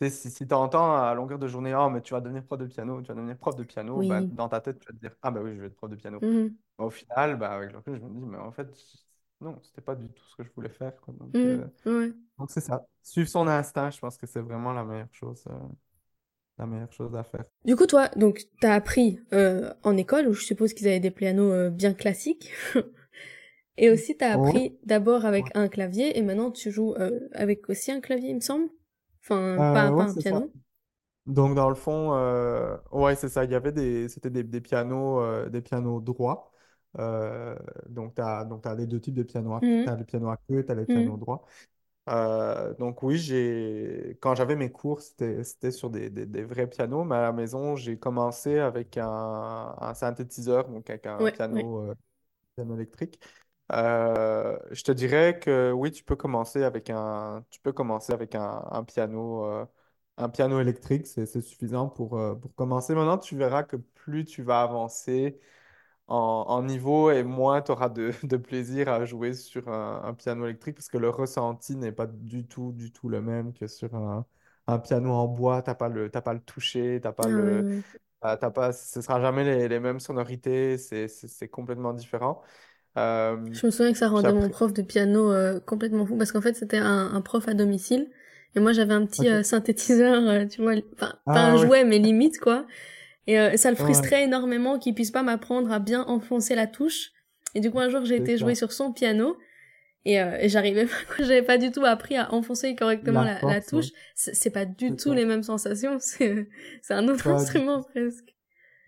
si 0.03 0.31
si 0.31 0.47
tu 0.47 0.55
entends 0.55 0.95
à 0.97 1.14
longueur 1.14 1.38
de 1.38 1.47
journée, 1.49 1.75
oh, 1.75 1.90
mais 1.90 2.01
tu 2.03 2.14
vas 2.14 2.21
devenir 2.21 2.45
prof 2.45 2.59
de 2.59 2.67
piano, 2.67 3.01
tu 3.03 3.09
vas 3.09 3.14
devenir 3.14 3.38
prof 3.38 3.55
de 3.57 3.64
piano, 3.64 4.03
ben, 4.03 4.27
dans 4.31 4.49
ta 4.49 4.61
tête, 4.61 4.79
tu 4.81 4.87
vas 4.87 4.93
te 4.95 4.99
dire, 5.01 5.14
ah 5.23 5.31
ben 5.31 5.43
oui, 5.43 5.55
je 5.57 5.61
vais 5.61 5.67
être 5.69 5.77
prof 5.77 5.90
de 5.90 5.97
piano. 5.97 6.23
Mhm. 6.23 6.59
Au 6.79 6.90
final, 6.90 7.37
ben, 7.38 7.51
avec 7.51 7.73
le 7.73 7.79
recul, 7.79 7.97
je 7.97 8.01
me 8.03 8.11
dis, 8.11 8.21
mais 8.27 8.38
en 8.38 8.53
fait, 8.53 8.69
non, 9.40 9.61
c'était 9.62 9.81
pas 9.83 9.95
du 9.97 10.09
tout 10.11 10.25
ce 10.29 10.37
que 10.37 10.45
je 10.45 10.51
voulais 10.53 10.71
faire. 10.71 11.01
quoi. 11.03 11.14
Donc, 11.19 11.35
Mhm. 11.35 11.45
euh, 11.45 11.67
Ouais. 11.87 12.14
c'est 12.49 12.61
ça. 12.61 12.87
Suivre 13.03 13.29
son 13.29 13.47
instinct, 13.49 13.90
je 13.90 13.99
pense 14.01 14.17
que 14.19 14.27
c'est 14.27 14.40
vraiment 14.40 14.73
la 14.73 14.85
meilleure 14.85 15.12
chose, 15.12 15.45
euh, 15.49 15.59
la 16.59 16.67
meilleure 16.67 16.93
chose 16.93 17.14
à 17.17 17.25
faire. 17.25 17.45
Du 17.64 17.77
coup, 17.77 17.87
toi, 17.87 18.09
donc, 18.17 18.43
t'as 18.61 18.75
appris 18.75 19.21
euh, 19.33 19.73
en 19.85 19.97
école, 19.97 20.29
où 20.29 20.35
je 20.35 20.45
suppose 20.45 20.75
qu'ils 20.75 20.87
avaient 20.87 21.01
des 21.01 21.11
pianos 21.11 21.51
euh, 21.53 21.71
bien 21.71 21.95
classiques. 21.95 22.53
Et 23.79 23.90
aussi, 23.90 24.17
t'as 24.17 24.33
Ouais. 24.33 24.35
appris 24.35 24.79
d'abord 24.85 25.25
avec 25.27 25.47
Ouais. 25.47 25.55
un 25.57 25.69
clavier, 25.69 26.19
et 26.19 26.23
maintenant 26.23 26.51
tu 26.51 26.71
joues 26.71 26.95
euh, 26.95 27.21
avec 27.33 27.69
aussi 27.71 27.93
un 27.93 28.01
clavier, 28.01 28.31
il 28.31 28.37
me 28.37 28.40
semble? 28.40 28.69
Enfin, 29.23 29.62
Euh, 29.62 29.62
pas, 29.73 29.93
ouais, 29.93 29.93
pas 29.93 30.07
un 30.07 30.14
ça. 30.23 30.23
piano? 30.23 30.53
Donc, 31.27 31.55
dans 31.57 31.69
le 31.71 31.75
fond, 31.77 32.11
ouais, 32.93 33.17
c'est 33.17 33.29
ça. 33.31 33.45
Il 33.45 33.51
y 33.53 33.55
avait 33.55 33.73
des, 33.73 34.09
c'était 34.09 34.31
des, 34.31 34.45
des 34.45 34.61
pianos, 34.61 35.49
des 35.51 35.62
pianos 35.62 36.01
droits. 36.01 36.53
Donc, 37.88 38.14
tu 38.14 38.23
as, 38.23 38.45
donc 38.45 38.62
t'as 38.62 38.75
les 38.75 38.87
deux 38.87 39.01
types 39.01 39.14
de 39.14 39.23
pianos. 39.23 39.61
Tu 39.61 39.62
Mhm. 39.62 39.90
as 39.90 39.97
les 39.97 40.05
pianos 40.05 40.31
à 40.31 40.37
queue, 40.49 40.64
tu 40.64 40.73
as 40.73 40.75
les 40.75 40.87
Mhm. 40.87 40.87
pianos 40.87 41.17
droits. 41.19 41.45
Euh, 42.09 42.75
donc, 42.75 43.03
oui, 43.03 43.17
j'ai, 43.19 44.19
quand 44.21 44.35
j'avais 44.35 44.57
mes 44.57 44.71
cours, 44.71 45.01
c'était, 45.01 45.43
c'était 45.45 45.71
sur 45.71 45.88
des, 45.90 46.11
des, 46.11 46.27
des 46.27 46.45
vrais 46.45 46.67
pianos. 46.69 47.05
Mais 47.05 47.17
à 47.17 47.23
la 47.23 47.33
maison, 47.33 47.77
j'ai 47.77 47.99
commencé 47.99 48.59
avec 48.59 48.99
un, 48.99 49.75
un 49.81 49.95
synthétiseur, 49.95 50.69
donc 50.69 50.90
avec 50.90 51.07
un 51.07 51.25
Ouais, 51.25 51.40
ouais. 51.51 51.64
piano, 51.64 51.81
euh, 51.90 51.95
piano 52.57 52.75
électrique. 52.77 53.21
Euh, 53.73 54.59
je 54.73 54.83
te 54.85 54.93
dirais 54.93 55.38
que 55.40 55.73
oui, 55.73 55.90
tu 55.93 56.05
peux 56.05 56.17
commencer 56.17 56.64
avec 56.64 56.90
un, 56.90 57.45
tu 57.51 57.61
peux 57.61 57.73
commencer 57.73 58.12
avec 58.12 58.35
un, 58.35 58.64
un 58.71 58.85
piano, 58.85 59.45
euh, 59.47 59.67
un 60.19 60.29
piano 60.29 60.61
électrique, 60.61 61.07
c'est 61.07 61.27
c'est 61.27 61.40
suffisant 61.43 61.88
pour, 61.88 62.19
euh, 62.19 62.35
pour 62.35 62.55
commencer. 62.55 62.95
Maintenant, 62.95 63.19
tu 63.19 63.37
verras 63.37 63.62
que 63.64 63.77
plus 63.77 64.25
tu 64.27 64.43
vas 64.43 64.62
avancer 64.62 65.40
en, 66.09 66.17
en 66.49 66.62
niveau 66.62 67.11
et 67.11 67.23
moins 67.25 67.62
tu 67.62 67.73
auras 67.73 67.88
de, 67.88 68.12
de 68.25 68.37
plaisir 68.37 68.88
à 68.88 69.05
jouer 69.05 69.35
sur 69.35 69.69
un, 69.69 70.03
un 70.05 70.14
piano 70.14 70.45
électrique 70.47 70.77
parce 70.77 70.88
que 70.88 70.99
le 70.99 71.11
ressenti 71.11 71.77
n'est 71.77 71.93
pas 71.93 72.07
du 72.07 72.47
tout, 72.47 72.73
du 72.73 72.93
tout 72.93 73.09
le 73.09 73.21
même 73.23 73.53
que 73.55 73.67
sur 73.67 73.95
un, 73.95 74.27
un 74.67 74.79
piano 74.79 75.11
en 75.12 75.27
bois. 75.29 75.62
T'as 75.62 75.75
pas 75.75 75.88
le, 75.88 76.11
t'as 76.11 76.21
pas 76.23 76.35
le 76.35 76.40
toucher, 76.40 77.01
t'as 77.03 77.12
pas 77.12 77.29
le, 77.29 77.67
t'as 78.21 78.37
t'as 78.38 78.51
pas, 78.51 78.73
ce 78.73 79.03
sera 79.03 79.21
jamais 79.21 79.45
les, 79.45 79.69
les 79.69 79.81
mêmes 79.81 80.01
sonorités, 80.01 80.79
c'est 80.79 81.09
c'est- 81.09 81.29
c'est 81.29 81.49
complètement 81.49 81.95
différent. 81.95 82.43
Euh, 82.99 83.37
Je 83.53 83.67
me 83.67 83.71
souviens 83.71 83.93
que 83.93 83.99
ça 83.99 84.09
rendait 84.09 84.33
mon 84.33 84.49
prof 84.51 84.73
de 84.73 84.83
piano 84.83 85.31
euh, 85.33 85.61
complètement 85.61 86.05
fou, 86.07 86.17
parce 86.17 86.33
qu'en 86.33 86.40
fait, 86.40 86.55
c'était 86.57 86.79
un, 86.79 87.14
un 87.14 87.21
prof 87.21 87.47
à 87.49 87.55
domicile. 87.55 88.11
Et 88.57 88.61
moi, 88.61 88.73
j'avais 88.73 88.95
un 88.95 89.07
petit 89.07 89.29
ok. 89.29 89.29
euh, 89.29 89.43
synthétiseur, 89.43 90.23
euh, 90.29 90.47
tu 90.47 90.62
vois, 90.62 90.75
enfin, 90.95 91.14
pas 91.33 91.40
Ah 91.43 91.49
un 91.49 91.57
ouais, 91.57 91.71
jouet, 91.71 91.85
mais 91.85 91.99
limite, 91.99 92.38
quoi. 92.40 92.67
Et 93.27 93.39
euh, 93.39 93.57
ça 93.57 93.71
le 93.71 93.77
ouais, 93.77 93.83
frustrait 93.83 94.25
énormément 94.25 94.79
qu'il 94.79 94.95
puisse 94.95 95.11
pas 95.11 95.23
m'apprendre 95.23 95.73
à 95.73 95.79
bien 95.79 96.03
enfoncer 96.05 96.55
la 96.55 96.67
touche. 96.67 97.13
Et 97.55 97.61
du 97.61 97.71
coup, 97.71 97.81
un 97.81 97.89
jour, 97.89 98.05
j'ai 98.05 98.17
été 98.17 98.37
jouer 98.37 98.55
sur 98.55 98.73
son 98.73 98.93
piano. 98.93 99.37
Et, 100.07 100.21
euh, 100.21 100.37
et 100.39 100.49
j'arrivais 100.51 100.85
pas, 100.85 100.93
j'avais 101.19 101.43
pas 101.43 101.57
du 101.57 101.71
tout 101.71 101.85
appris 101.85 102.17
à 102.17 102.33
enfoncer 102.35 102.75
correctement 102.75 103.23
La 103.23 103.37
force, 103.37 103.55
ouais, 103.55 103.63
touche. 103.63 103.87
C'est 104.15 104.35
c'est 104.35 104.51
pas 104.51 104.67
du 104.67 104.91
tout 104.91 105.11
ça. 105.11 105.15
les 105.15 105.25
mêmes 105.25 105.43
sensations, 105.43 105.97
c'est 106.01 106.49
c'est 106.83 106.95
un 106.95 107.09
autre 107.09 107.27
instrument 107.29 107.83
presque. 107.83 108.35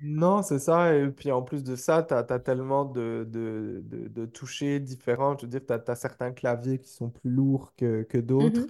Non, 0.01 0.43
c'est 0.43 0.59
ça. 0.59 0.95
Et 0.95 1.09
puis 1.09 1.33
en 1.33 1.43
plus 1.43 1.65
de 1.65 1.75
ça, 1.75 2.03
tu 2.03 2.13
as, 2.13 2.23
tellement 2.39 2.85
de, 2.85 3.27
de, 3.31 3.81
de, 3.85 4.09
de 4.09 4.27
touchés 4.27 4.79
différents. 4.79 5.37
Je 5.39 5.47
veux 5.47 5.51
dire, 5.51 5.63
tu 5.67 5.91
as, 5.91 5.95
certains 5.95 6.33
claviers 6.33 6.79
qui 6.79 6.91
sont 6.91 7.09
plus 7.09 7.31
lourds 7.31 7.75
que, 7.77 8.03
que 8.03 8.19
d'autres. 8.19 8.67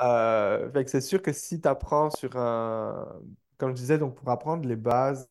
Euh, 0.00 0.70
que 0.70 0.90
c'est 0.90 1.02
sûr 1.02 1.20
que 1.20 1.32
si 1.32 1.60
tu 1.60 1.68
apprends 1.68 2.08
sur 2.08 2.36
un... 2.36 3.06
Comme 3.62 3.72
je 3.76 3.82
disais, 3.82 3.98
donc 3.98 4.16
pour 4.16 4.28
apprendre 4.30 4.68
les 4.68 4.76
bases, 4.76 5.30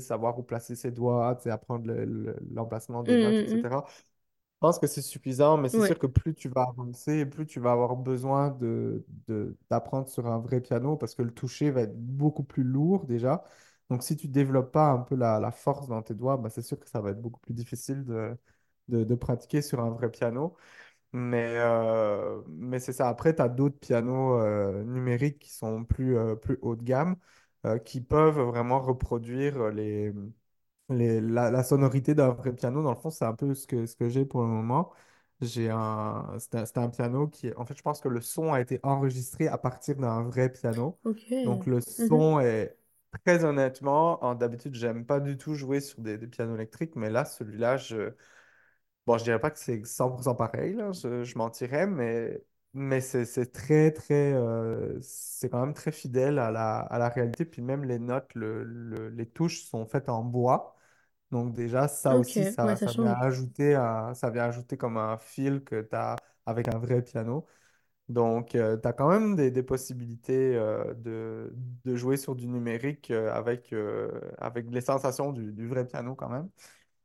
savoir 0.00 0.38
où 0.38 0.44
placer 0.44 0.76
ses 0.76 0.92
doigts, 0.92 1.38
apprendre 1.46 1.86
le- 1.86 2.04
le- 2.04 2.36
l'emplacement 2.52 3.02
des 3.04 3.16
notes, 3.16 3.36
Mhm, 3.36 3.48
mhm. 3.48 3.64
etc. 3.64 3.86
Je 3.88 4.02
pense 4.60 4.78
que 4.78 4.86
c'est 4.88 5.02
suffisant, 5.02 5.56
mais 5.58 5.68
c'est 5.70 5.80
Ouais. 5.80 5.94
sûr 5.94 5.98
que 5.98 6.06
plus 6.08 6.34
tu 6.34 6.48
vas 6.50 6.64
avancer, 6.70 7.26
plus 7.26 7.46
tu 7.46 7.60
vas 7.60 7.72
avoir 7.72 7.96
besoin 7.96 8.50
de, 8.50 9.06
d'apprendre 9.70 10.08
sur 10.08 10.26
un 10.26 10.38
vrai 10.38 10.60
piano 10.60 10.96
parce 10.96 11.14
que 11.14 11.22
le 11.22 11.30
toucher 11.32 11.70
va 11.70 11.82
être 11.82 11.96
beaucoup 11.96 12.44
plus 12.44 12.62
lourd 12.64 13.06
déjà. 13.06 13.44
Donc, 13.90 14.02
si 14.02 14.16
tu 14.16 14.28
développes 14.28 14.72
pas 14.72 14.90
un 14.90 14.98
peu 15.00 15.14
la, 15.16 15.40
la 15.40 15.50
force 15.52 15.88
dans 15.88 16.02
tes 16.02 16.14
doigts, 16.14 16.36
bah, 16.38 16.50
c'est 16.50 16.62
sûr 16.62 16.78
que 16.80 16.88
ça 16.88 17.00
va 17.00 17.10
être 17.10 17.20
beaucoup 17.20 17.40
plus 17.40 17.54
difficile 17.54 18.04
de, 18.04 18.36
de, 18.88 19.04
de 19.04 19.14
pratiquer 19.14 19.62
sur 19.62 19.80
un 19.80 19.90
vrai 19.90 20.10
piano. 20.10 20.56
Mais, 21.12 21.54
euh, 21.58 22.42
mais 22.48 22.80
c'est 22.80 22.92
ça. 22.92 23.08
Après, 23.08 23.34
tu 23.36 23.42
as 23.42 23.48
d'autres 23.48 23.78
pianos 23.78 24.40
euh, 24.40 24.82
numériques 24.84 25.38
qui 25.40 25.50
sont 25.52 25.84
plus, 25.84 26.16
euh, 26.18 26.34
plus 26.36 26.58
haut 26.62 26.76
de 26.76 26.82
gamme, 26.82 27.16
euh, 27.66 27.78
qui 27.78 28.00
peuvent 28.00 28.40
vraiment 28.40 28.80
reproduire 28.80 29.70
les, 29.70 30.12
les, 30.90 31.20
la, 31.20 31.50
la 31.50 31.62
sonorité 31.64 32.14
d'un 32.14 32.30
vrai 32.30 32.54
piano. 32.54 32.82
Dans 32.82 32.90
le 32.92 32.96
fond, 33.00 33.10
c'est 33.10 33.24
un 33.24 33.34
peu 33.34 33.54
ce 33.54 33.66
que, 33.66 33.86
ce 33.86 33.96
que 33.96 34.08
j'ai 34.08 34.24
pour 34.24 34.42
le 34.42 34.48
moment. 34.48 34.92
J'ai 35.40 35.70
un, 35.70 36.36
c'est 36.38 36.54
un, 36.56 36.66
c'est 36.66 36.78
un 36.78 36.88
piano 36.90 37.28
qui 37.28 37.48
est... 37.48 37.56
En 37.56 37.66
fait, 37.66 37.76
je 37.76 37.82
pense 37.82 38.00
que 38.00 38.08
le 38.08 38.20
son 38.20 38.52
a 38.52 38.60
été 38.60 38.80
enregistré 38.82 39.48
à 39.48 39.58
partir 39.58 39.96
d'un 39.96 40.22
vrai 40.22 40.50
piano. 40.52 40.98
Ok. 41.04 41.30
Donc, 41.44 41.66
le 41.66 41.80
Mhm. 41.98 42.20
son 42.20 42.40
est... 42.40 42.76
Très 43.24 43.44
honnêtement, 43.44 44.22
en- 44.24 44.34
d'habitude, 44.34 44.74
j'aime 44.74 45.06
pas 45.06 45.20
du 45.20 45.36
tout 45.38 45.54
jouer 45.54 45.80
sur 45.80 46.00
des, 46.00 46.18
des 46.18 46.26
pianos 46.26 46.54
électriques, 46.56 46.96
mais 46.96 47.10
là, 47.10 47.24
celui-là, 47.24 47.76
je... 47.76 48.12
Bon, 49.06 49.18
je 49.18 49.24
dirais 49.24 49.40
pas 49.40 49.50
que 49.50 49.58
c'est 49.58 49.84
100% 49.84 50.34
pareil, 50.34 50.74
là, 50.74 50.92
je, 50.92 51.24
je 51.24 51.38
mentirais, 51.38 51.86
mais, 51.86 52.42
mais 52.74 53.00
c'est 53.00 53.52
très, 53.52 53.92
très, 53.92 54.32
euh, 54.34 54.98
c'est 55.02 55.48
quand 55.48 55.60
même 55.64 55.74
très 55.74 55.92
fidèle 55.92 56.38
à 56.38 56.50
la, 56.50 56.78
à 56.80 56.98
la 56.98 57.08
réalité. 57.08 57.44
Puis 57.44 57.62
même 57.62 57.84
les 57.84 57.98
notes, 58.00 58.34
le, 58.34 58.64
le- 58.64 59.08
les 59.10 59.26
touches 59.30 59.62
sont 59.64 59.86
faites 59.86 60.08
en 60.08 60.22
bois. 60.24 60.76
Donc 61.32 61.54
déjà, 61.54 61.88
ça 61.88 62.16
aussi, 62.18 62.44
ouais, 62.62 62.76
ça, 62.76 62.92
vient 62.94 63.12
ajouter, 63.14 63.74
un- 63.76 64.14
ça 64.14 64.30
vient 64.30 64.44
ajouter 64.44 64.76
comme 64.78 64.96
un 64.98 65.18
fil 65.18 65.64
que 65.64 65.82
tu 65.82 65.96
as 65.96 66.16
avec 66.46 66.68
un 66.68 66.78
vrai 66.78 67.02
piano. 67.02 67.46
Donc, 68.08 68.50
tu 68.50 68.60
as 68.60 68.92
quand 68.92 69.08
même 69.08 69.36
des, 69.36 69.50
des 69.50 69.62
possibilités 69.62 70.56
euh, 70.56 70.94
de, 70.94 71.54
de 71.84 71.96
jouer 71.96 72.16
sur 72.18 72.34
du 72.36 72.48
numérique 72.48 73.10
euh, 73.10 73.32
avec, 73.32 73.72
euh, 73.72 74.10
avec 74.38 74.66
les 74.70 74.82
sensations 74.82 75.32
du, 75.32 75.52
du 75.52 75.66
vrai 75.68 75.86
piano 75.86 76.14
quand 76.14 76.28
même. 76.28 76.50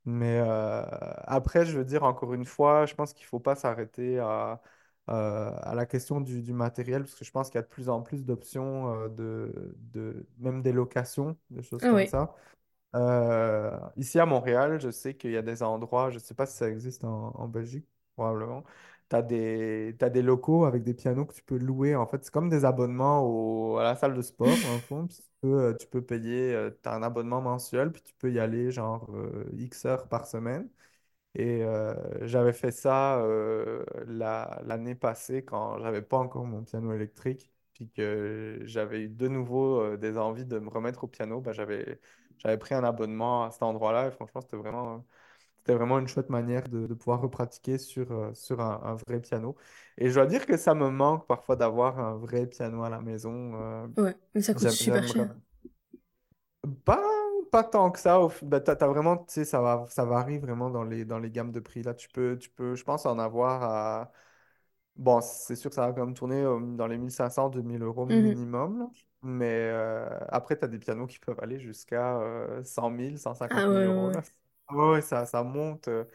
Mais 0.06 0.40
euh, 0.40 0.84
après, 1.26 1.66
je 1.66 1.78
veux 1.78 1.86
dire, 1.86 2.04
encore 2.04 2.34
une 2.34 2.46
fois, 2.46 2.86
je 2.86 2.96
pense 2.96 3.14
qu'il 3.14 3.26
ne 3.26 3.30
faut 3.30 3.40
pas 3.40 3.56
s'arrêter 3.56 4.20
à, 4.20 4.62
euh, 5.10 5.52
à 5.62 5.76
la 5.76 5.86
question 5.86 6.22
du, 6.22 6.42
du 6.42 6.54
matériel, 6.54 7.04
parce 7.04 7.16
que 7.16 7.26
je 7.26 7.32
pense 7.32 7.50
qu'il 7.50 7.58
y 7.58 7.60
a 7.60 7.64
de 7.64 7.68
plus 7.68 7.90
en 7.90 8.02
plus 8.02 8.26
d'options, 8.26 8.94
euh, 8.94 9.10
de, 9.10 9.76
de, 9.94 10.28
même 10.40 10.62
des 10.62 10.72
locations, 10.74 11.38
des 11.50 11.64
choses 11.64 11.86
Ah 11.86 11.88
comme 11.88 12.06
ça. 12.06 12.36
Euh, 12.96 13.78
ici 13.98 14.20
à 14.20 14.26
Montréal, 14.26 14.80
je 14.82 14.90
sais 14.92 15.16
qu'il 15.16 15.32
y 15.32 15.38
a 15.38 15.42
des 15.44 15.64
endroits, 15.64 16.10
je 16.10 16.16
ne 16.16 16.20
sais 16.20 16.34
pas 16.34 16.46
si 16.48 16.58
ça 16.58 16.70
existe 16.70 17.04
en, 17.04 17.32
en 17.36 17.48
Belgique, 17.48 17.88
probablement. 18.16 18.64
Tu 19.10 19.16
as 19.16 19.22
des, 19.22 19.96
t'as 20.00 20.10
des 20.10 20.22
locaux 20.22 20.66
avec 20.66 20.84
des 20.84 20.94
pianos 20.94 21.26
que 21.26 21.34
tu 21.34 21.44
peux 21.44 21.58
louer. 21.58 21.96
En 21.96 22.06
fait, 22.08 22.24
c'est 22.24 22.32
comme 22.34 22.50
des 22.50 22.66
abonnements 22.66 23.22
au- 23.24 23.78
à 23.78 23.84
la 23.84 23.96
salle 23.96 24.16
de 24.16 24.22
sport, 24.22 24.60
le 24.74 24.80
fond. 24.82 25.08
Puis 25.08 25.18
tu 25.18 25.24
peux, 25.42 25.76
tu 25.80 25.88
peux 25.88 26.02
payer, 26.02 26.70
tu 26.84 26.90
as 26.90 26.94
un 26.96 27.04
abonnement 27.04 27.42
mensuel, 27.42 27.92
puis 27.92 28.02
tu 28.04 28.14
peux 28.16 28.32
y 28.32 28.40
aller 28.40 28.72
genre 28.72 29.10
X 29.54 29.86
heures 29.86 30.08
par 30.08 30.26
semaine. 30.28 30.70
Et 31.36 31.64
euh, 31.64 31.94
j'avais 32.28 32.54
fait 32.54 32.72
ça 32.72 33.20
euh, 33.22 33.84
la- 34.08 34.62
l'année 34.66 34.96
passée 34.96 35.44
quand 35.46 35.80
j'avais 35.80 36.02
pas 36.02 36.18
encore 36.18 36.46
mon 36.46 36.64
piano 36.64 36.92
électrique, 36.94 37.52
puis 37.74 37.90
que 37.90 38.62
j'avais 38.66 39.02
eu 39.04 39.10
de 39.10 39.28
nouveau 39.28 39.80
euh, 39.82 39.98
des 39.98 40.18
envies 40.18 40.46
de 40.46 40.60
me 40.60 40.70
remettre 40.70 41.04
au 41.04 41.08
piano. 41.08 41.40
Ben, 41.42 41.54
j'avais, 41.54 42.00
j'avais 42.40 42.58
pris 42.58 42.74
un 42.76 42.84
abonnement 42.84 43.44
à 43.46 43.52
cet 43.52 43.64
endroit-là 43.64 44.08
et 44.08 44.12
franchement, 44.12 44.42
c'était 44.42 44.58
vraiment, 44.58 45.06
c'était 45.60 45.76
vraiment 45.76 46.00
une 46.00 46.08
chouette 46.08 46.30
manière 46.30 46.68
de, 46.70 46.88
de 46.88 46.94
pouvoir 46.94 47.22
repratiquer 47.22 47.78
sur, 47.78 48.12
euh, 48.12 48.34
sur 48.34 48.62
un, 48.62 48.82
un 48.84 48.96
vrai 48.96 49.22
piano. 49.22 49.56
Et 49.98 50.10
je 50.10 50.16
dois 50.16 50.26
dire 50.28 50.46
que 50.48 50.58
ça 50.58 50.74
me 50.76 50.90
manque 50.90 51.28
parfois 51.28 51.56
d'avoir 51.56 52.00
un 52.00 52.16
vrai 52.18 52.48
piano 52.48 52.84
à 52.84 52.90
la 52.90 53.02
maison. 53.02 53.54
euh, 53.56 53.88
Ouais, 53.98 54.16
mais 54.34 54.42
ça 54.42 54.54
coûte 54.56 54.70
j'aime, 54.70 54.72
super 54.72 55.06
cher. 55.08 55.36
pas, 56.86 57.19
pas 57.52 57.64
tant 57.64 57.92
que 57.92 58.00
ça. 58.00 58.20
T'as 58.66 58.88
vraiment, 58.88 59.18
tu 59.18 59.26
sais, 59.34 59.46
ça 59.46 59.62
va, 59.62 59.86
ça 59.90 60.06
varie 60.06 60.38
vraiment 60.40 60.70
dans 60.70 60.84
les, 60.84 61.06
dans 61.06 61.20
les 61.20 61.32
gammes 61.32 61.52
de 61.52 61.60
prix. 61.60 61.84
Là, 61.84 61.94
tu 61.94 62.10
peux, 62.10 62.38
tu 62.40 62.50
peux, 62.50 62.76
je 62.76 62.84
pense, 62.84 63.06
en 63.06 63.20
avoir 63.20 63.64
à. 63.64 64.12
Bon, 64.96 65.22
c'est 65.22 65.56
sûr 65.56 65.70
que 65.70 65.76
ça 65.76 65.88
va 65.88 65.94
quand 65.94 66.06
même 66.06 66.16
tourner 66.16 66.42
euh, 66.44 66.60
dans 66.76 66.88
les 66.88 66.98
1500, 66.98 67.50
2000 67.50 67.84
euros 67.84 68.06
Mhm. 68.10 68.40
minimum. 68.46 68.80
là. 68.80 68.88
Mais 69.24 69.46
euh, 69.72 70.10
après, 70.30 70.58
tu 70.60 70.66
as 70.66 70.68
des 70.68 70.80
pianos 70.80 71.08
qui 71.08 71.20
peuvent 71.20 71.40
aller 71.42 71.60
jusqu'à 71.60 72.20
euh, 72.20 72.64
100 72.64 72.90
000, 72.92 73.18
150 73.20 73.66
Ah 73.66 73.70
ouais, 73.70 73.72
000 73.72 73.86
ouais, 73.88 73.88
euros. 73.88 74.10
ouais. 74.10 74.16
Là. 74.16 74.24
Ouais, 74.72 74.92
ouais, 74.94 75.02
ça, 75.02 75.26
ça 75.26 75.44
monte 75.44 75.88
euh, 75.90 76.06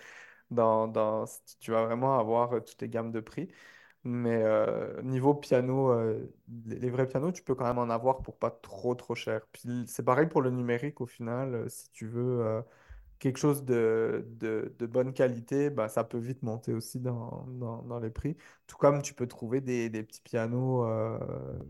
dans, 0.50 0.88
dans. 0.88 1.24
Tu 1.60 1.70
vas 1.72 1.84
vraiment 1.86 2.18
avoir 2.20 2.54
euh, 2.54 2.60
toutes 2.60 2.80
les 2.82 2.88
gammes 2.88 3.12
de 3.12 3.20
prix. 3.20 3.48
Mais 4.04 4.42
euh, 4.42 5.00
niveau 5.02 5.32
piano, 5.34 5.90
euh, 5.90 6.30
les, 6.66 6.90
vrais 6.90 7.08
pianos, 7.08 7.32
tu 7.32 7.42
peux 7.42 7.54
quand 7.54 7.64
même 7.64 7.78
en 7.78 7.88
avoir 7.88 8.20
pour 8.20 8.36
pas 8.36 8.50
trop 8.50 8.94
trop 8.94 9.14
cher. 9.14 9.46
Puis 9.52 9.84
c'est 9.86 10.02
pareil 10.02 10.26
pour 10.26 10.42
le 10.42 10.50
numérique 10.50 11.00
au 11.00 11.06
final. 11.06 11.54
euh, 11.54 11.68
si 11.70 11.90
tu 11.90 12.06
veux 12.06 12.62
quelque 13.18 13.38
chose 13.38 13.64
de, 13.64 14.26
de, 14.38 14.86
bonne 14.86 15.14
qualité, 15.14 15.70
bah, 15.70 15.88
ça 15.88 16.04
peut 16.04 16.18
vite 16.18 16.42
monter 16.42 16.74
aussi 16.74 17.00
dans, 17.00 17.46
dans, 17.48 17.98
les 17.98 18.10
prix. 18.10 18.36
Tout 18.66 18.76
comme 18.76 19.00
tu 19.00 19.14
peux 19.14 19.26
trouver 19.26 19.62
des, 19.62 19.88
des 19.88 20.02
petits 20.02 20.20
pianos 20.20 20.86